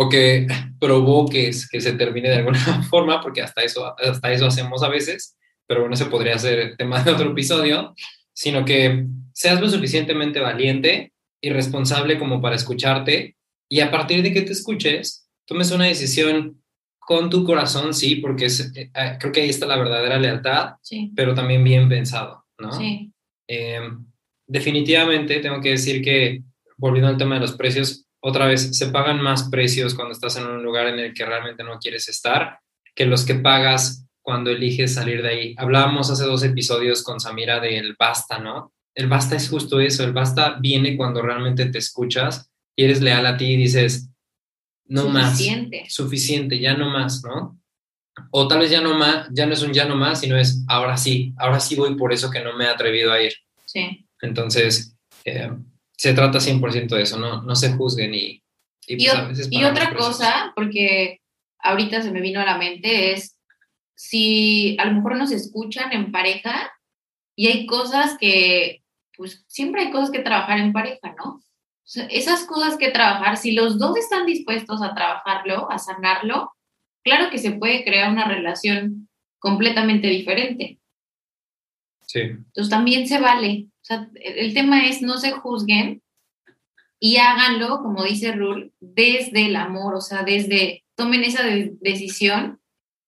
o 0.00 0.08
que 0.08 0.46
provoques 0.78 1.68
que 1.68 1.80
se 1.80 1.92
termine 1.94 2.28
de 2.28 2.36
alguna 2.36 2.82
forma, 2.90 3.20
porque 3.20 3.42
hasta 3.42 3.62
eso, 3.62 3.94
hasta 3.98 4.32
eso 4.32 4.46
hacemos 4.46 4.82
a 4.84 4.88
veces, 4.88 5.36
pero 5.66 5.80
bueno, 5.80 5.94
ese 5.94 6.06
podría 6.06 6.38
ser 6.38 6.76
tema 6.76 7.02
de 7.02 7.10
otro 7.10 7.32
episodio, 7.32 7.94
sino 8.32 8.64
que 8.64 9.06
seas 9.32 9.60
lo 9.60 9.68
suficientemente 9.68 10.38
valiente 10.38 11.12
y 11.40 11.50
responsable 11.50 12.16
como 12.16 12.40
para 12.40 12.54
escucharte 12.54 13.36
y 13.68 13.80
a 13.80 13.90
partir 13.90 14.22
de 14.22 14.32
que 14.32 14.42
te 14.42 14.52
escuches, 14.52 15.28
tomes 15.44 15.72
una 15.72 15.86
decisión 15.86 16.62
con 17.00 17.28
tu 17.28 17.44
corazón, 17.44 17.92
sí, 17.92 18.16
porque 18.16 18.46
es, 18.46 18.72
eh, 18.76 18.90
eh, 18.94 19.16
creo 19.18 19.32
que 19.32 19.40
ahí 19.40 19.48
está 19.48 19.66
la 19.66 19.78
verdadera 19.78 20.18
lealtad, 20.18 20.74
pero 21.16 21.34
también 21.34 21.64
bien 21.64 21.88
pensado, 21.88 22.44
¿no? 22.58 22.72
Sí. 22.72 23.10
Em, 23.48 24.06
definitivamente 24.46 25.40
tengo 25.40 25.60
que 25.60 25.70
decir 25.70 26.02
que, 26.02 26.42
volviendo 26.76 27.08
al 27.08 27.16
tema 27.16 27.34
de 27.34 27.40
los 27.40 27.52
precios, 27.52 28.07
otra 28.28 28.46
vez, 28.46 28.76
se 28.76 28.88
pagan 28.88 29.20
más 29.20 29.48
precios 29.48 29.94
cuando 29.94 30.12
estás 30.12 30.36
en 30.36 30.46
un 30.46 30.62
lugar 30.62 30.86
en 30.88 30.98
el 30.98 31.14
que 31.14 31.24
realmente 31.24 31.64
no 31.64 31.78
quieres 31.78 32.08
estar 32.08 32.60
que 32.94 33.06
los 33.06 33.24
que 33.24 33.36
pagas 33.36 34.06
cuando 34.22 34.50
eliges 34.50 34.94
salir 34.94 35.22
de 35.22 35.28
ahí. 35.28 35.54
Hablábamos 35.56 36.10
hace 36.10 36.24
dos 36.24 36.42
episodios 36.42 37.02
con 37.02 37.20
Samira 37.20 37.60
del 37.60 37.94
basta, 37.98 38.38
¿no? 38.38 38.72
el 38.98 39.06
basta 39.06 39.36
es 39.36 39.48
justo 39.48 39.78
eso, 39.78 40.02
el 40.02 40.12
basta 40.12 40.58
viene 40.60 40.96
cuando 40.96 41.22
realmente 41.22 41.66
te 41.66 41.78
escuchas 41.78 42.50
y 42.74 42.82
eres 42.82 43.00
leal 43.00 43.26
a 43.26 43.36
ti 43.36 43.52
y 43.52 43.56
dices, 43.56 44.10
no 44.86 45.02
suficiente. 45.02 45.82
más, 45.82 45.92
suficiente, 45.92 46.58
ya 46.58 46.76
no 46.76 46.90
más, 46.90 47.22
¿no? 47.22 47.60
O 48.32 48.48
tal 48.48 48.58
vez 48.58 48.72
ya 48.72 48.80
no 48.80 48.98
más, 48.98 49.28
ya 49.30 49.46
no 49.46 49.52
es 49.52 49.62
un 49.62 49.72
ya 49.72 49.84
no 49.84 49.94
más, 49.94 50.18
sino 50.18 50.36
es 50.36 50.64
ahora 50.66 50.96
sí, 50.96 51.32
ahora 51.38 51.60
sí 51.60 51.76
voy 51.76 51.94
por 51.94 52.12
eso 52.12 52.28
que 52.28 52.42
no 52.42 52.56
me 52.56 52.64
he 52.64 52.68
atrevido 52.68 53.12
a 53.12 53.22
ir. 53.22 53.34
Sí. 53.66 54.04
Entonces, 54.20 54.96
eh, 55.24 55.48
se 55.98 56.14
trata 56.14 56.38
100% 56.38 56.88
de 56.88 57.02
eso, 57.02 57.18
no, 57.18 57.42
no 57.42 57.54
se 57.54 57.72
juzguen 57.72 58.14
y... 58.14 58.42
Y, 58.90 59.06
pues, 59.06 59.48
y 59.50 59.64
otra 59.64 59.94
cosa, 59.94 60.52
porque 60.56 61.20
ahorita 61.58 62.00
se 62.00 62.10
me 62.10 62.22
vino 62.22 62.40
a 62.40 62.46
la 62.46 62.56
mente, 62.56 63.12
es 63.12 63.36
si 63.94 64.78
a 64.78 64.86
lo 64.86 64.94
mejor 64.94 65.18
nos 65.18 65.30
escuchan 65.30 65.92
en 65.92 66.10
pareja 66.10 66.72
y 67.36 67.48
hay 67.48 67.66
cosas 67.66 68.16
que 68.18 68.82
pues 69.14 69.44
siempre 69.48 69.82
hay 69.82 69.90
cosas 69.90 70.10
que 70.10 70.20
trabajar 70.20 70.58
en 70.58 70.72
pareja, 70.72 71.14
¿no? 71.18 71.42
esas 72.10 72.44
cosas 72.44 72.76
que 72.76 72.90
trabajar, 72.90 73.36
si 73.36 73.52
los 73.52 73.78
dos 73.78 73.96
están 73.96 74.26
dispuestos 74.26 74.82
a 74.82 74.94
trabajarlo, 74.94 75.70
a 75.70 75.78
sanarlo, 75.78 76.52
claro 77.02 77.30
que 77.30 77.38
se 77.38 77.52
puede 77.52 77.82
crear 77.84 78.12
una 78.12 78.28
relación 78.28 79.08
completamente 79.38 80.08
diferente. 80.08 80.78
Sí. 82.02 82.20
Entonces 82.20 82.68
también 82.68 83.08
se 83.08 83.18
vale. 83.18 83.68
Sea, 83.88 84.10
el 84.14 84.52
tema 84.52 84.86
es 84.86 85.00
no 85.00 85.16
se 85.16 85.32
juzguen 85.32 86.02
y 87.00 87.16
háganlo, 87.16 87.78
como 87.78 88.04
dice 88.04 88.32
Rule, 88.32 88.70
desde 88.80 89.46
el 89.46 89.56
amor, 89.56 89.94
o 89.94 90.02
sea, 90.02 90.24
desde, 90.24 90.84
tomen 90.94 91.24
esa 91.24 91.42
decisión, 91.80 92.60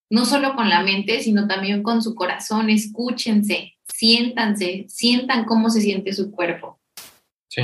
no 0.09 0.25
solo 0.25 0.55
con 0.57 0.71
la 0.71 0.83
mente, 0.83 1.21
sino 1.21 1.47
también 1.47 1.83
con 1.83 2.03
su 2.03 2.15
corazón, 2.15 2.71
escúchense, 2.71 3.75
siéntanse, 3.93 4.87
sientan 4.89 5.45
cómo 5.45 5.69
se 5.69 5.83
siente 5.83 6.15
su 6.15 6.31
cuerpo. 6.31 6.81
Sí, 7.49 7.63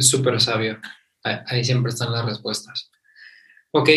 súper 0.00 0.38
sabio. 0.38 0.78
Ahí 1.22 1.64
siempre 1.64 1.90
están 1.90 2.12
las 2.12 2.26
respuestas. 2.26 2.90
Ok, 3.70 3.88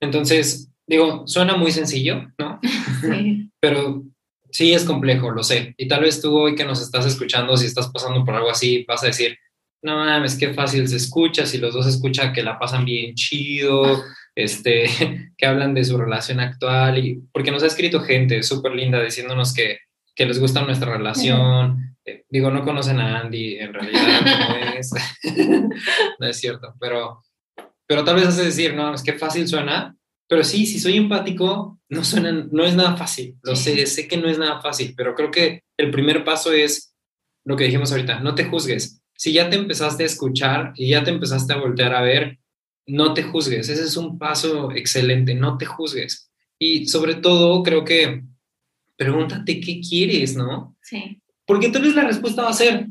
entonces, 0.00 0.70
digo, 0.86 1.26
suena 1.26 1.56
muy 1.56 1.72
sencillo, 1.72 2.30
¿no? 2.38 2.60
Sí. 3.00 3.50
Pero 3.58 4.04
sí 4.52 4.72
es 4.72 4.84
complejo, 4.84 5.30
lo 5.30 5.42
sé. 5.42 5.74
Y 5.76 5.88
tal 5.88 6.02
vez 6.02 6.20
tú 6.20 6.38
hoy 6.38 6.54
que 6.54 6.64
nos 6.64 6.80
estás 6.80 7.06
escuchando, 7.06 7.56
si 7.56 7.66
estás 7.66 7.88
pasando 7.88 8.24
por 8.24 8.34
algo 8.34 8.50
así, 8.50 8.84
vas 8.86 9.02
a 9.02 9.06
decir, 9.06 9.36
no 9.82 9.96
mames, 9.96 10.36
qué 10.36 10.54
fácil 10.54 10.86
se 10.86 10.96
escucha, 10.96 11.44
si 11.46 11.58
los 11.58 11.74
dos 11.74 11.86
escuchan 11.86 12.32
que 12.32 12.44
la 12.44 12.58
pasan 12.58 12.84
bien 12.84 13.14
chido, 13.14 14.00
este, 14.36 14.86
que 15.36 15.46
hablan 15.46 15.74
de 15.74 15.84
su 15.84 15.98
relación 15.98 16.38
actual, 16.38 17.04
y 17.04 17.20
porque 17.32 17.50
nos 17.50 17.64
ha 17.64 17.66
escrito 17.66 18.00
gente 18.00 18.42
súper 18.44 18.72
linda 18.72 19.02
diciéndonos 19.02 19.52
que 19.52 19.78
que 20.14 20.26
les 20.26 20.38
gusta 20.38 20.62
nuestra 20.62 20.96
relación. 20.96 21.96
Eh, 22.04 22.24
digo, 22.28 22.50
no 22.50 22.64
conocen 22.64 23.00
a 23.00 23.20
Andy 23.20 23.58
en 23.58 23.72
realidad, 23.72 24.20
no 24.22 24.56
es, 24.78 24.90
no 26.18 26.26
es 26.26 26.38
cierto, 26.38 26.74
pero, 26.80 27.22
pero 27.86 28.04
tal 28.04 28.16
vez 28.16 28.26
hace 28.26 28.44
decir, 28.44 28.74
no, 28.74 28.94
es 28.94 29.02
que 29.02 29.14
fácil 29.14 29.46
suena, 29.46 29.94
pero 30.32 30.44
sí, 30.44 30.64
si 30.64 30.80
soy 30.80 30.96
empático, 30.96 31.78
no 31.90 32.04
suena, 32.04 32.32
no 32.32 32.64
es 32.64 32.74
nada 32.74 32.96
fácil, 32.96 33.36
lo 33.42 33.54
sé, 33.54 33.84
sé 33.84 34.08
que 34.08 34.16
no 34.16 34.30
es 34.30 34.38
nada 34.38 34.62
fácil, 34.62 34.94
pero 34.96 35.14
creo 35.14 35.30
que 35.30 35.64
el 35.76 35.90
primer 35.90 36.24
paso 36.24 36.52
es 36.52 36.96
lo 37.44 37.54
que 37.54 37.64
dijimos 37.64 37.92
ahorita, 37.92 38.20
no 38.20 38.34
te 38.34 38.46
juzgues. 38.46 39.02
Si 39.14 39.34
ya 39.34 39.50
te 39.50 39.56
empezaste 39.56 40.04
a 40.04 40.06
escuchar 40.06 40.72
y 40.74 40.88
ya 40.88 41.04
te 41.04 41.10
empezaste 41.10 41.52
a 41.52 41.58
voltear 41.58 41.94
a 41.94 42.00
ver, 42.00 42.38
no 42.86 43.12
te 43.12 43.24
juzgues, 43.24 43.68
ese 43.68 43.82
es 43.82 43.94
un 43.98 44.18
paso 44.18 44.72
excelente, 44.72 45.34
no 45.34 45.58
te 45.58 45.66
juzgues. 45.66 46.32
Y 46.58 46.86
sobre 46.86 47.16
todo, 47.16 47.62
creo 47.62 47.84
que 47.84 48.22
pregúntate 48.96 49.60
qué 49.60 49.82
quieres, 49.86 50.34
¿no? 50.34 50.74
Sí. 50.80 51.20
Porque 51.44 51.66
entonces 51.66 51.94
la 51.94 52.04
respuesta 52.04 52.44
va 52.44 52.48
a 52.48 52.54
ser, 52.54 52.86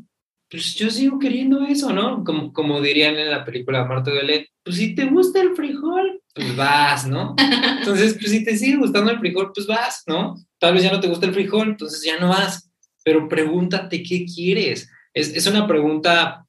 pues 0.48 0.76
yo 0.76 0.90
sigo 0.90 1.18
queriendo 1.18 1.64
eso, 1.64 1.92
¿no? 1.92 2.22
Como, 2.22 2.52
como 2.52 2.80
dirían 2.80 3.16
en 3.16 3.32
la 3.32 3.44
película 3.44 3.84
Marta 3.84 4.12
Duele, 4.12 4.50
pues 4.62 4.76
si 4.76 4.94
te 4.94 5.06
gusta 5.06 5.40
el 5.40 5.56
frijol, 5.56 6.21
pues 6.34 6.56
vas, 6.56 7.06
¿no? 7.06 7.34
Entonces, 7.78 8.14
pues 8.14 8.30
si 8.30 8.44
te 8.44 8.56
sigue 8.56 8.76
gustando 8.76 9.10
el 9.10 9.18
frijol, 9.18 9.52
pues 9.54 9.66
vas, 9.66 10.02
¿no? 10.06 10.36
Tal 10.58 10.74
vez 10.74 10.82
ya 10.82 10.92
no 10.92 11.00
te 11.00 11.08
gusta 11.08 11.26
el 11.26 11.34
frijol, 11.34 11.68
entonces 11.68 12.02
ya 12.02 12.18
no 12.18 12.28
vas, 12.30 12.70
pero 13.04 13.28
pregúntate 13.28 14.02
qué 14.02 14.24
quieres. 14.24 14.90
Es, 15.12 15.34
es 15.34 15.46
una 15.46 15.66
pregunta 15.66 16.46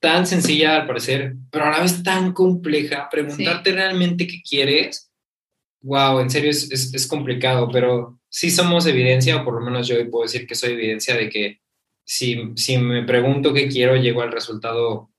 tan 0.00 0.26
sencilla 0.26 0.76
al 0.76 0.86
parecer, 0.86 1.34
pero 1.50 1.66
a 1.66 1.70
la 1.70 1.80
vez 1.80 2.02
tan 2.02 2.32
compleja. 2.32 3.08
Preguntarte 3.10 3.72
realmente 3.72 4.26
qué 4.26 4.40
quieres, 4.42 5.10
wow, 5.82 6.20
en 6.20 6.30
serio 6.30 6.50
es, 6.50 6.70
es, 6.70 6.92
es 6.94 7.06
complicado, 7.06 7.68
pero 7.72 8.20
sí 8.28 8.50
somos 8.50 8.86
evidencia, 8.86 9.36
o 9.36 9.44
por 9.44 9.54
lo 9.54 9.60
menos 9.60 9.86
yo 9.86 9.96
hoy 9.96 10.08
puedo 10.10 10.24
decir 10.24 10.46
que 10.46 10.54
soy 10.54 10.72
evidencia 10.72 11.16
de 11.16 11.28
que 11.28 11.60
si, 12.04 12.52
si 12.56 12.78
me 12.78 13.04
pregunto 13.04 13.52
qué 13.52 13.68
quiero, 13.68 13.96
llego 13.96 14.22
al 14.22 14.32
resultado 14.32 15.10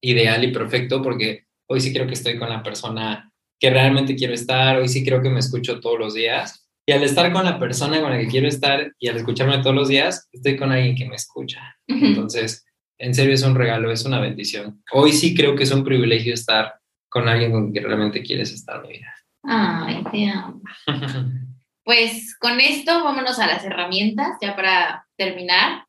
ideal 0.00 0.44
y 0.44 0.52
perfecto, 0.52 1.02
porque 1.02 1.47
hoy 1.68 1.80
sí 1.80 1.92
creo 1.92 2.06
que 2.06 2.14
estoy 2.14 2.38
con 2.38 2.48
la 2.48 2.62
persona 2.62 3.32
que 3.60 3.70
realmente 3.70 4.16
quiero 4.16 4.34
estar, 4.34 4.76
hoy 4.76 4.88
sí 4.88 5.04
creo 5.04 5.22
que 5.22 5.30
me 5.30 5.40
escucho 5.40 5.80
todos 5.80 5.98
los 5.98 6.14
días. 6.14 6.68
Y 6.86 6.92
al 6.92 7.02
estar 7.02 7.30
con 7.32 7.44
la 7.44 7.58
persona 7.58 8.00
con 8.00 8.10
la 8.10 8.18
que 8.18 8.28
quiero 8.28 8.48
estar 8.48 8.92
y 8.98 9.08
al 9.08 9.16
escucharme 9.16 9.58
todos 9.58 9.76
los 9.76 9.88
días, 9.88 10.26
estoy 10.32 10.56
con 10.56 10.72
alguien 10.72 10.96
que 10.96 11.06
me 11.06 11.16
escucha. 11.16 11.76
Entonces, 11.86 12.64
en 12.96 13.14
serio 13.14 13.34
es 13.34 13.42
un 13.42 13.54
regalo, 13.54 13.92
es 13.92 14.04
una 14.06 14.20
bendición. 14.20 14.82
Hoy 14.92 15.12
sí 15.12 15.34
creo 15.34 15.54
que 15.54 15.64
es 15.64 15.70
un 15.70 15.84
privilegio 15.84 16.32
estar 16.32 16.80
con 17.10 17.28
alguien 17.28 17.52
con 17.52 17.72
quien 17.72 17.84
realmente 17.84 18.22
quieres 18.22 18.52
estar 18.52 18.82
mi 18.82 18.94
vida. 18.94 19.14
Ay, 19.42 20.04
te 20.10 20.30
amo. 20.30 20.62
Pues 21.88 22.36
con 22.36 22.60
esto 22.60 23.02
vámonos 23.02 23.38
a 23.38 23.46
las 23.46 23.64
herramientas, 23.64 24.36
ya 24.42 24.54
para 24.54 25.08
terminar. 25.16 25.86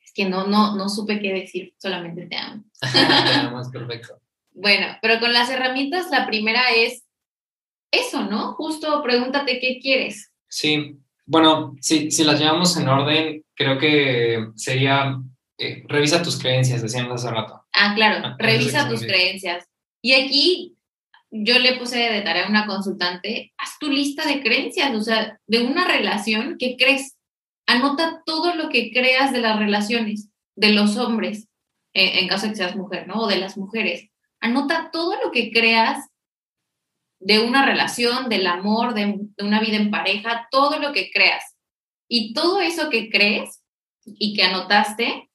Es 0.00 0.12
que 0.14 0.28
no, 0.28 0.46
no, 0.46 0.76
no 0.76 0.88
supe 0.88 1.18
qué 1.18 1.32
decir, 1.32 1.74
solamente 1.76 2.26
te 2.26 2.36
amo. 2.36 2.62
te 2.80 3.40
amo, 3.40 3.60
es 3.60 3.68
perfecto. 3.70 4.21
Bueno, 4.54 4.86
pero 5.00 5.20
con 5.20 5.32
las 5.32 5.50
herramientas, 5.50 6.10
la 6.10 6.26
primera 6.26 6.62
es 6.74 7.04
eso, 7.90 8.24
¿no? 8.24 8.54
Justo 8.54 9.02
pregúntate 9.02 9.60
qué 9.60 9.78
quieres. 9.80 10.32
Sí, 10.48 10.96
bueno, 11.24 11.76
si, 11.80 12.10
si 12.10 12.24
las 12.24 12.38
llevamos 12.38 12.76
en 12.76 12.88
orden, 12.88 13.44
creo 13.54 13.78
que 13.78 14.48
sería 14.56 15.18
eh, 15.58 15.84
revisa 15.86 16.22
tus 16.22 16.38
creencias, 16.38 16.82
decíamos 16.82 17.24
hace 17.24 17.32
rato. 17.32 17.64
Ah, 17.72 17.92
claro, 17.94 18.26
Ah, 18.26 18.36
revisa 18.38 18.88
tus 18.88 19.02
creencias. 19.02 19.64
Y 20.02 20.14
aquí 20.14 20.76
yo 21.30 21.58
le 21.58 21.76
puse 21.76 21.98
de 21.98 22.22
tarea 22.22 22.46
a 22.46 22.48
una 22.50 22.66
consultante, 22.66 23.52
haz 23.56 23.78
tu 23.78 23.88
lista 23.88 24.26
de 24.26 24.42
creencias, 24.42 24.94
o 24.94 25.00
sea, 25.00 25.38
de 25.46 25.60
una 25.60 25.86
relación 25.86 26.56
que 26.58 26.76
crees. 26.76 27.16
Anota 27.66 28.22
todo 28.26 28.54
lo 28.54 28.68
que 28.68 28.90
creas 28.90 29.32
de 29.32 29.40
las 29.40 29.58
relaciones, 29.58 30.28
de 30.56 30.70
los 30.70 30.96
hombres, 30.96 31.48
eh, 31.94 32.20
en 32.20 32.28
caso 32.28 32.46
de 32.46 32.50
que 32.50 32.56
seas 32.56 32.76
mujer, 32.76 33.06
¿no? 33.06 33.20
O 33.20 33.28
de 33.28 33.36
las 33.36 33.56
mujeres. 33.56 34.10
Anota 34.42 34.90
todo 34.92 35.16
lo 35.24 35.30
que 35.30 35.50
creas 35.50 36.06
de 37.18 37.38
una 37.40 37.64
relación, 37.64 38.28
del 38.28 38.46
amor, 38.46 38.92
de, 38.92 39.14
de 39.18 39.44
una 39.44 39.60
vida 39.60 39.76
en 39.76 39.90
pareja, 39.90 40.48
todo 40.50 40.78
lo 40.78 40.92
que 40.92 41.10
creas. 41.10 41.56
Y 42.08 42.34
todo 42.34 42.60
eso 42.60 42.90
que 42.90 43.08
crees 43.08 43.62
y 44.04 44.34
que 44.34 44.42
anotaste, 44.42 45.30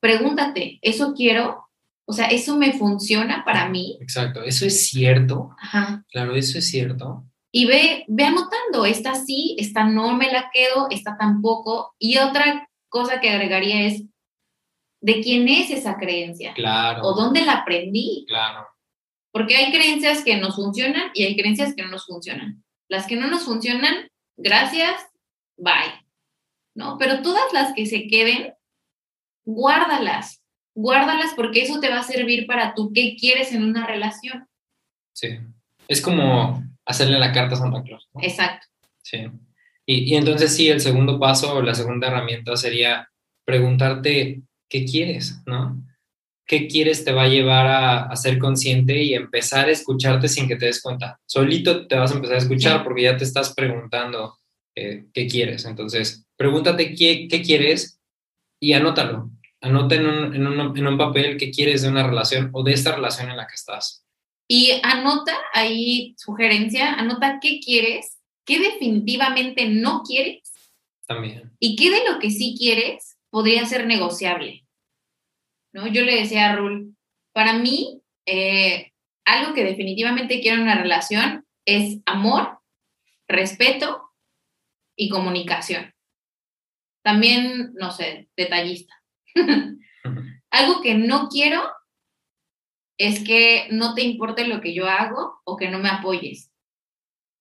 pregúntate, 0.00 0.78
¿eso 0.82 1.12
quiero? 1.14 1.68
O 2.04 2.12
sea, 2.12 2.26
¿eso 2.26 2.56
me 2.56 2.72
funciona 2.72 3.44
para 3.44 3.68
mí? 3.68 3.98
Exacto, 4.00 4.42
eso 4.42 4.66
es 4.66 4.88
cierto. 4.88 5.50
Ajá. 5.60 6.04
Claro, 6.10 6.34
eso 6.34 6.58
es 6.58 6.68
cierto. 6.68 7.24
Y 7.52 7.66
ve, 7.66 8.04
ve 8.08 8.24
anotando, 8.24 8.86
esta 8.86 9.14
sí, 9.14 9.56
esta 9.58 9.84
no 9.84 10.16
me 10.16 10.32
la 10.32 10.50
quedo, 10.52 10.88
esta 10.90 11.16
tampoco. 11.18 11.94
Y 11.98 12.18
otra 12.18 12.68
cosa 12.88 13.20
que 13.20 13.30
agregaría 13.30 13.86
es, 13.86 14.02
¿de 15.02 15.20
quién 15.20 15.48
es 15.48 15.70
esa 15.70 15.96
creencia? 15.98 16.54
Claro. 16.54 17.02
¿O 17.02 17.14
dónde 17.14 17.44
la 17.44 17.54
aprendí? 17.54 18.24
Claro. 18.26 18.66
Porque 19.32 19.56
hay 19.56 19.72
creencias 19.72 20.24
que 20.24 20.36
nos 20.36 20.54
funcionan 20.54 21.10
y 21.14 21.24
hay 21.24 21.36
creencias 21.36 21.74
que 21.74 21.82
no 21.82 21.88
nos 21.88 22.06
funcionan. 22.06 22.64
Las 22.88 23.06
que 23.06 23.16
no 23.16 23.26
nos 23.26 23.44
funcionan, 23.44 24.08
gracias, 24.36 24.94
bye. 25.56 26.06
¿No? 26.74 26.96
Pero 26.98 27.20
todas 27.20 27.52
las 27.52 27.74
que 27.74 27.86
se 27.86 28.06
queden, 28.06 28.54
guárdalas. 29.44 30.42
Guárdalas 30.74 31.32
porque 31.34 31.62
eso 31.62 31.80
te 31.80 31.90
va 31.90 31.98
a 31.98 32.04
servir 32.04 32.46
para 32.46 32.74
tú 32.74 32.92
qué 32.94 33.16
quieres 33.18 33.52
en 33.52 33.64
una 33.64 33.86
relación. 33.86 34.46
Sí. 35.12 35.38
Es 35.88 36.00
como 36.00 36.62
hacerle 36.86 37.18
la 37.18 37.32
carta 37.32 37.56
a 37.56 37.58
Santa 37.58 37.82
Claus. 37.82 38.08
¿no? 38.14 38.22
Exacto. 38.22 38.66
Sí. 39.02 39.26
Y, 39.84 40.12
y 40.12 40.16
entonces 40.16 40.54
sí, 40.54 40.68
el 40.68 40.80
segundo 40.80 41.18
paso 41.18 41.60
la 41.60 41.74
segunda 41.74 42.06
herramienta 42.06 42.56
sería 42.56 43.08
preguntarte 43.44 44.42
qué 44.72 44.86
quieres, 44.86 45.42
¿no? 45.44 45.84
¿Qué 46.46 46.66
quieres 46.66 47.04
te 47.04 47.12
va 47.12 47.24
a 47.24 47.28
llevar 47.28 47.66
a, 47.66 48.04
a 48.04 48.16
ser 48.16 48.38
consciente 48.38 49.02
y 49.02 49.12
empezar 49.12 49.68
a 49.68 49.70
escucharte 49.70 50.28
sin 50.28 50.48
que 50.48 50.56
te 50.56 50.64
des 50.66 50.80
cuenta? 50.80 51.20
Solito 51.26 51.86
te 51.86 51.94
vas 51.94 52.10
a 52.10 52.14
empezar 52.14 52.36
a 52.36 52.38
escuchar 52.38 52.82
porque 52.82 53.02
ya 53.02 53.16
te 53.18 53.24
estás 53.24 53.54
preguntando 53.54 54.38
eh, 54.74 55.04
qué 55.12 55.26
quieres. 55.26 55.66
Entonces, 55.66 56.24
pregúntate 56.36 56.94
qué, 56.94 57.28
qué 57.28 57.42
quieres 57.42 58.00
y 58.58 58.72
anótalo. 58.72 59.30
Anota 59.60 59.94
en 59.94 60.06
un, 60.06 60.34
en, 60.34 60.46
un, 60.46 60.76
en 60.76 60.86
un 60.86 60.98
papel 60.98 61.36
qué 61.36 61.50
quieres 61.50 61.82
de 61.82 61.90
una 61.90 62.06
relación 62.06 62.48
o 62.54 62.62
de 62.62 62.72
esta 62.72 62.92
relación 62.96 63.30
en 63.30 63.36
la 63.36 63.46
que 63.46 63.54
estás. 63.54 64.06
Y 64.48 64.72
anota 64.82 65.36
ahí, 65.52 66.14
sugerencia, 66.16 66.94
anota 66.94 67.38
qué 67.42 67.60
quieres, 67.60 68.18
qué 68.46 68.58
definitivamente 68.58 69.68
no 69.68 70.02
quieres 70.02 70.50
También. 71.06 71.52
y 71.60 71.76
qué 71.76 71.90
de 71.90 72.10
lo 72.10 72.18
que 72.18 72.30
sí 72.30 72.56
quieres 72.58 73.18
podría 73.30 73.64
ser 73.64 73.86
negociable. 73.86 74.61
¿No? 75.72 75.86
Yo 75.86 76.02
le 76.02 76.16
decía 76.16 76.50
a 76.50 76.56
Rul, 76.56 76.96
para 77.32 77.54
mí, 77.54 78.02
eh, 78.26 78.92
algo 79.24 79.54
que 79.54 79.64
definitivamente 79.64 80.40
quiero 80.40 80.56
en 80.56 80.64
una 80.64 80.80
relación 80.80 81.46
es 81.64 82.00
amor, 82.06 82.60
respeto 83.28 84.10
y 84.96 85.08
comunicación. 85.08 85.94
También, 87.02 87.72
no 87.74 87.90
sé, 87.90 88.28
detallista. 88.36 88.94
Algo 90.50 90.82
que 90.82 90.94
no 90.94 91.28
quiero 91.28 91.62
es 92.98 93.24
que 93.24 93.68
no 93.70 93.94
te 93.94 94.02
importe 94.02 94.46
lo 94.46 94.60
que 94.60 94.74
yo 94.74 94.86
hago 94.86 95.40
o 95.44 95.56
que 95.56 95.70
no 95.70 95.78
me 95.78 95.88
apoyes 95.88 96.52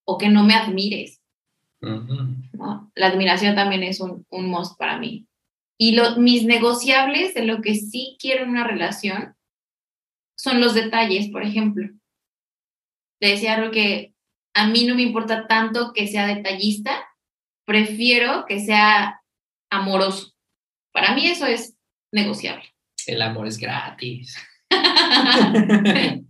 o 0.05 0.17
que 0.17 0.29
no 0.29 0.43
me 0.43 0.55
admires. 0.55 1.21
La 2.95 3.07
admiración 3.07 3.55
también 3.55 3.83
es 3.83 3.99
un, 3.99 4.25
un 4.29 4.45
must 4.45 4.77
para 4.77 4.97
mí. 4.97 5.27
Y 5.81 5.93
lo- 5.93 6.17
mis 6.17 6.43
negociables 6.43 7.33
de 7.33 7.43
lo 7.43 7.59
que 7.63 7.73
sí 7.73 8.15
quiero 8.19 8.43
en 8.43 8.51
una 8.51 8.67
relación 8.67 9.35
son 10.37 10.61
los 10.61 10.75
detalles, 10.75 11.29
por 11.29 11.41
ejemplo. 11.41 11.89
Le 13.19 13.29
decía 13.29 13.55
a 13.55 13.59
Ro 13.59 13.71
que 13.71 14.13
a 14.53 14.67
mí 14.67 14.85
no 14.85 14.93
me 14.93 15.01
importa 15.01 15.47
tanto 15.47 15.91
que 15.91 16.07
sea 16.07 16.27
detallista, 16.27 17.03
prefiero 17.65 18.45
que 18.45 18.59
sea 18.59 19.23
amoroso. 19.71 20.35
Para 20.93 21.15
mí 21.15 21.25
eso 21.25 21.47
es 21.47 21.75
negociable. 22.13 22.65
El 23.07 23.19
amor 23.23 23.47
es 23.47 23.57
gratis. 23.57 24.37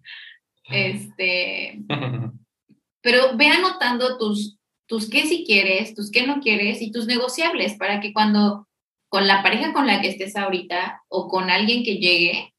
este, 0.70 1.78
pero 3.02 3.36
ve 3.36 3.48
anotando 3.48 4.18
tus, 4.18 4.58
tus 4.88 5.10
qué 5.10 5.26
si 5.26 5.44
quieres, 5.46 5.94
tus 5.94 6.10
qué 6.10 6.26
no 6.26 6.40
quieres 6.40 6.82
y 6.82 6.94
tus 6.94 7.06
negociables 7.06 7.76
para 7.76 8.00
que 8.00 8.14
cuando 8.14 8.70
con 9.12 9.28
la 9.28 9.44
pareja 9.44 9.74
con 9.74 9.88
la 9.88 10.00
que 10.00 10.08
estés 10.08 10.38
ahorita 10.38 11.04
o 11.10 11.28
con 11.28 11.50
alguien 11.50 11.84
que 11.84 11.98
llegue, 11.98 12.54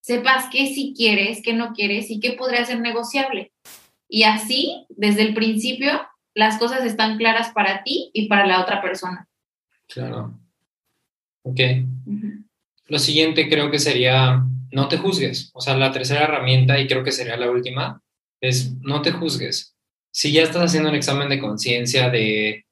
sepas 0.00 0.46
qué 0.50 0.68
sí 0.68 0.94
quieres, 0.96 1.42
qué 1.42 1.52
no 1.52 1.74
quieres 1.74 2.10
y 2.10 2.18
qué 2.18 2.32
podría 2.32 2.64
ser 2.64 2.80
negociable. 2.80 3.52
Y 4.08 4.22
así, 4.22 4.86
desde 4.88 5.20
el 5.20 5.34
principio, 5.34 6.00
las 6.32 6.58
cosas 6.58 6.82
están 6.86 7.18
claras 7.18 7.52
para 7.52 7.82
ti 7.82 8.10
y 8.14 8.26
para 8.26 8.46
la 8.46 8.62
otra 8.62 8.80
persona. 8.80 9.28
Claro. 9.86 10.32
Ok. 11.42 11.60
Lo 12.86 12.98
siguiente 12.98 13.50
creo 13.50 13.70
que 13.70 13.78
sería 13.78 14.42
no 14.70 14.88
te 14.88 14.96
juzgues. 14.96 15.50
O 15.52 15.60
sea, 15.60 15.76
la 15.76 15.92
tercera 15.92 16.22
herramienta, 16.22 16.80
y 16.80 16.86
creo 16.86 17.04
que 17.04 17.12
sería 17.12 17.36
la 17.36 17.50
última, 17.50 18.00
es 18.40 18.72
no 18.80 19.02
te 19.02 19.12
juzgues. 19.12 19.76
Si 20.10 20.32
ya 20.32 20.42
estás 20.42 20.62
haciendo 20.62 20.88
un 20.88 20.94
examen 20.94 21.28
de 21.28 21.38
conciencia 21.38 22.08
de 22.08 22.64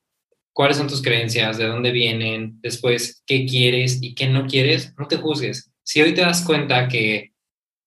cuáles 0.52 0.76
son 0.76 0.88
tus 0.88 1.02
creencias, 1.02 1.58
de 1.58 1.66
dónde 1.66 1.92
vienen, 1.92 2.60
después 2.60 3.22
qué 3.26 3.46
quieres 3.46 4.02
y 4.02 4.14
qué 4.14 4.28
no 4.28 4.46
quieres, 4.46 4.94
no 4.98 5.06
te 5.06 5.16
juzgues. 5.16 5.72
Si 5.82 6.00
hoy 6.02 6.14
te 6.14 6.20
das 6.20 6.44
cuenta 6.44 6.88
que 6.88 7.32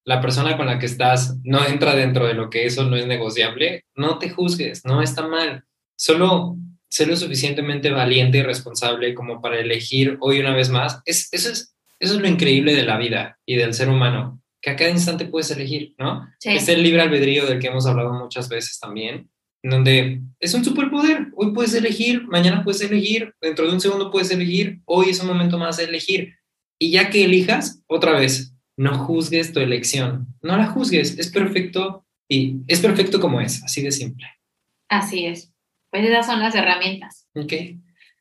la 0.05 0.20
persona 0.22 0.57
con 0.57 0.66
la 0.66 0.80
que 0.80 0.86
estás 0.86 1.38
no 1.43 1.66
entra 1.66 1.95
dentro 1.95 2.28
de 2.28 2.34
lo 2.34 2.49
que 2.49 2.66
eso 2.66 2.84
no 2.84 2.95
es 2.95 3.07
negociable, 3.07 3.86
no 3.95 4.20
te 4.20 4.30
juzgues, 4.30 4.84
no 4.86 5.01
está 5.01 5.28
mal. 5.28 5.64
Solo 5.95 6.57
ser 6.89 7.07
lo 7.07 7.16
suficientemente 7.16 7.89
valiente 7.89 8.38
y 8.38 8.43
responsable 8.43 9.16
como 9.16 9.41
para 9.41 9.59
elegir 9.59 10.18
hoy 10.22 10.39
una 10.39 10.53
vez 10.53 10.70
más. 10.70 11.01
Es, 11.05 11.30
eso, 11.32 11.51
es, 11.51 11.76
eso 11.99 12.14
es 12.16 12.20
lo 12.20 12.28
increíble 12.28 12.76
de 12.76 12.84
la 12.84 12.97
vida 12.97 13.39
y 13.45 13.55
del 13.55 13.74
ser 13.74 13.89
humano, 13.89 14.41
que 14.61 14.70
a 14.70 14.76
cada 14.76 14.91
instante 14.91 15.26
puedes 15.26 15.49
elegir, 15.49 15.95
¿no? 15.97 16.28
Sí. 16.39 16.49
Es 16.49 16.68
el 16.70 16.84
libre 16.84 17.01
albedrío 17.01 17.45
del 17.47 17.59
que 17.59 17.68
hemos 17.68 17.88
hablado 17.88 18.14
muchas 18.14 18.47
veces 18.47 18.78
también, 18.80 19.30
donde 19.64 20.22
es 20.39 20.53
un 20.53 20.64
superpoder. 20.64 21.28
Hoy 21.36 21.53
puedes 21.53 21.74
elegir, 21.74 22.28
mañana 22.28 22.64
puedes 22.64 22.82
elegir, 22.82 23.34
dentro 23.41 23.66
de 23.66 23.74
un 23.74 23.80
segundo 23.80 24.11
puedes 24.11 24.30
elegir, 24.30 24.82
hoy 24.86 25.09
es 25.09 25.22
un 25.22 25.28
momento 25.28 25.57
más 25.57 25.78
de 25.78 25.86
elegir. 25.86 26.36
Y 26.80 26.91
ya 26.91 27.09
que 27.09 27.24
elijas, 27.24 27.82
otra 27.88 28.11
vez, 28.11 28.53
no 28.76 28.97
juzgues 28.97 29.53
tu 29.53 29.61
elección, 29.61 30.28
no 30.41 30.57
la 30.57 30.68
juzgues, 30.68 31.18
es 31.18 31.32
perfecto 31.32 32.05
y 32.28 32.57
es 32.68 32.82
perfecto 32.82 33.20
como 33.20 33.39
es, 33.39 33.64
así 33.64 33.82
de 33.82 33.91
simple. 33.91 34.28
Así 34.89 35.26
es. 35.26 35.53
Pues 35.91 36.05
esas 36.05 36.26
son 36.26 36.39
las 36.39 36.55
herramientas. 36.55 37.28
Ok, 37.36 37.53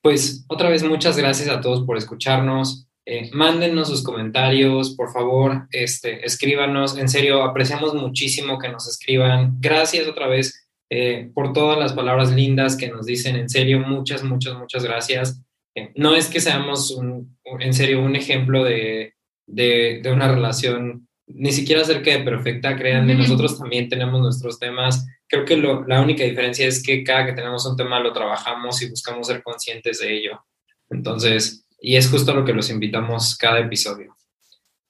pues 0.01 0.45
otra 0.49 0.69
vez 0.69 0.85
muchas 0.85 1.17
gracias 1.17 1.49
a 1.49 1.61
todos 1.61 1.85
por 1.85 1.97
escucharnos. 1.97 2.87
Eh, 3.05 3.31
mándennos 3.33 3.89
sus 3.89 4.05
comentarios, 4.05 4.95
por 4.95 5.13
favor, 5.13 5.67
este, 5.73 6.25
escríbanos. 6.25 6.97
En 6.97 7.09
serio, 7.09 7.43
apreciamos 7.43 7.95
muchísimo 7.95 8.59
que 8.59 8.69
nos 8.69 8.87
escriban. 8.87 9.57
Gracias 9.59 10.07
otra 10.07 10.29
vez 10.29 10.62
eh, 10.95 11.31
por 11.35 11.53
todas 11.55 11.79
las 11.79 11.93
palabras 11.95 12.33
lindas 12.33 12.77
que 12.77 12.89
nos 12.91 13.07
dicen. 13.07 13.35
En 13.37 13.49
serio, 13.49 13.79
muchas, 13.81 14.23
muchas, 14.23 14.55
muchas 14.59 14.83
gracias. 14.85 15.41
Eh, 15.75 15.91
no 15.97 16.15
es 16.15 16.27
que 16.29 16.41
seamos, 16.41 16.91
un, 16.91 17.39
en 17.61 17.73
serio, 17.73 18.03
un 18.03 18.15
ejemplo 18.15 18.63
de, 18.63 19.15
de, 19.47 20.01
de 20.03 20.13
una 20.13 20.29
relación 20.29 21.09
ni 21.27 21.51
siquiera 21.53 21.83
cerca 21.85 22.11
de 22.11 22.25
perfecta, 22.25 22.77
créanme, 22.77 23.15
Ujú. 23.15 23.23
nosotros 23.23 23.59
también 23.59 23.89
tenemos 23.89 24.21
nuestros 24.21 24.59
temas. 24.59 25.07
Creo 25.27 25.45
que 25.47 25.57
lo- 25.57 25.87
la 25.87 26.03
única 26.03 26.25
diferencia 26.25 26.67
es 26.67 26.83
que 26.83 27.03
cada 27.03 27.25
que 27.25 27.33
tenemos 27.33 27.65
un 27.65 27.77
tema 27.77 27.99
lo 28.01 28.13
trabajamos 28.13 28.83
y 28.83 28.91
buscamos 28.91 29.29
ser 29.29 29.43
conscientes 29.43 30.01
de 30.01 30.09
ello. 30.19 30.45
Entonces, 30.91 31.65
y 31.81 31.97
es 31.97 32.11
justo 32.11 32.35
lo 32.35 32.45
que 32.45 32.53
los 32.53 32.69
invitamos 32.69 33.35
cada 33.39 33.61
episodio. 33.61 34.15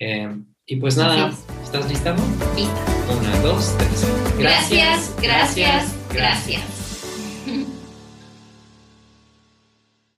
Eh, 0.01 0.29
y 0.67 0.77
pues 0.77 0.97
nada, 0.97 1.27
Así 1.27 1.37
¿estás? 1.65 1.89
Lista. 1.89 2.15
Una, 2.15 3.39
dos, 3.41 3.75
tres. 3.79 4.07
Gracias, 4.39 5.11
gracias, 5.21 5.93
gracias. 6.13 6.82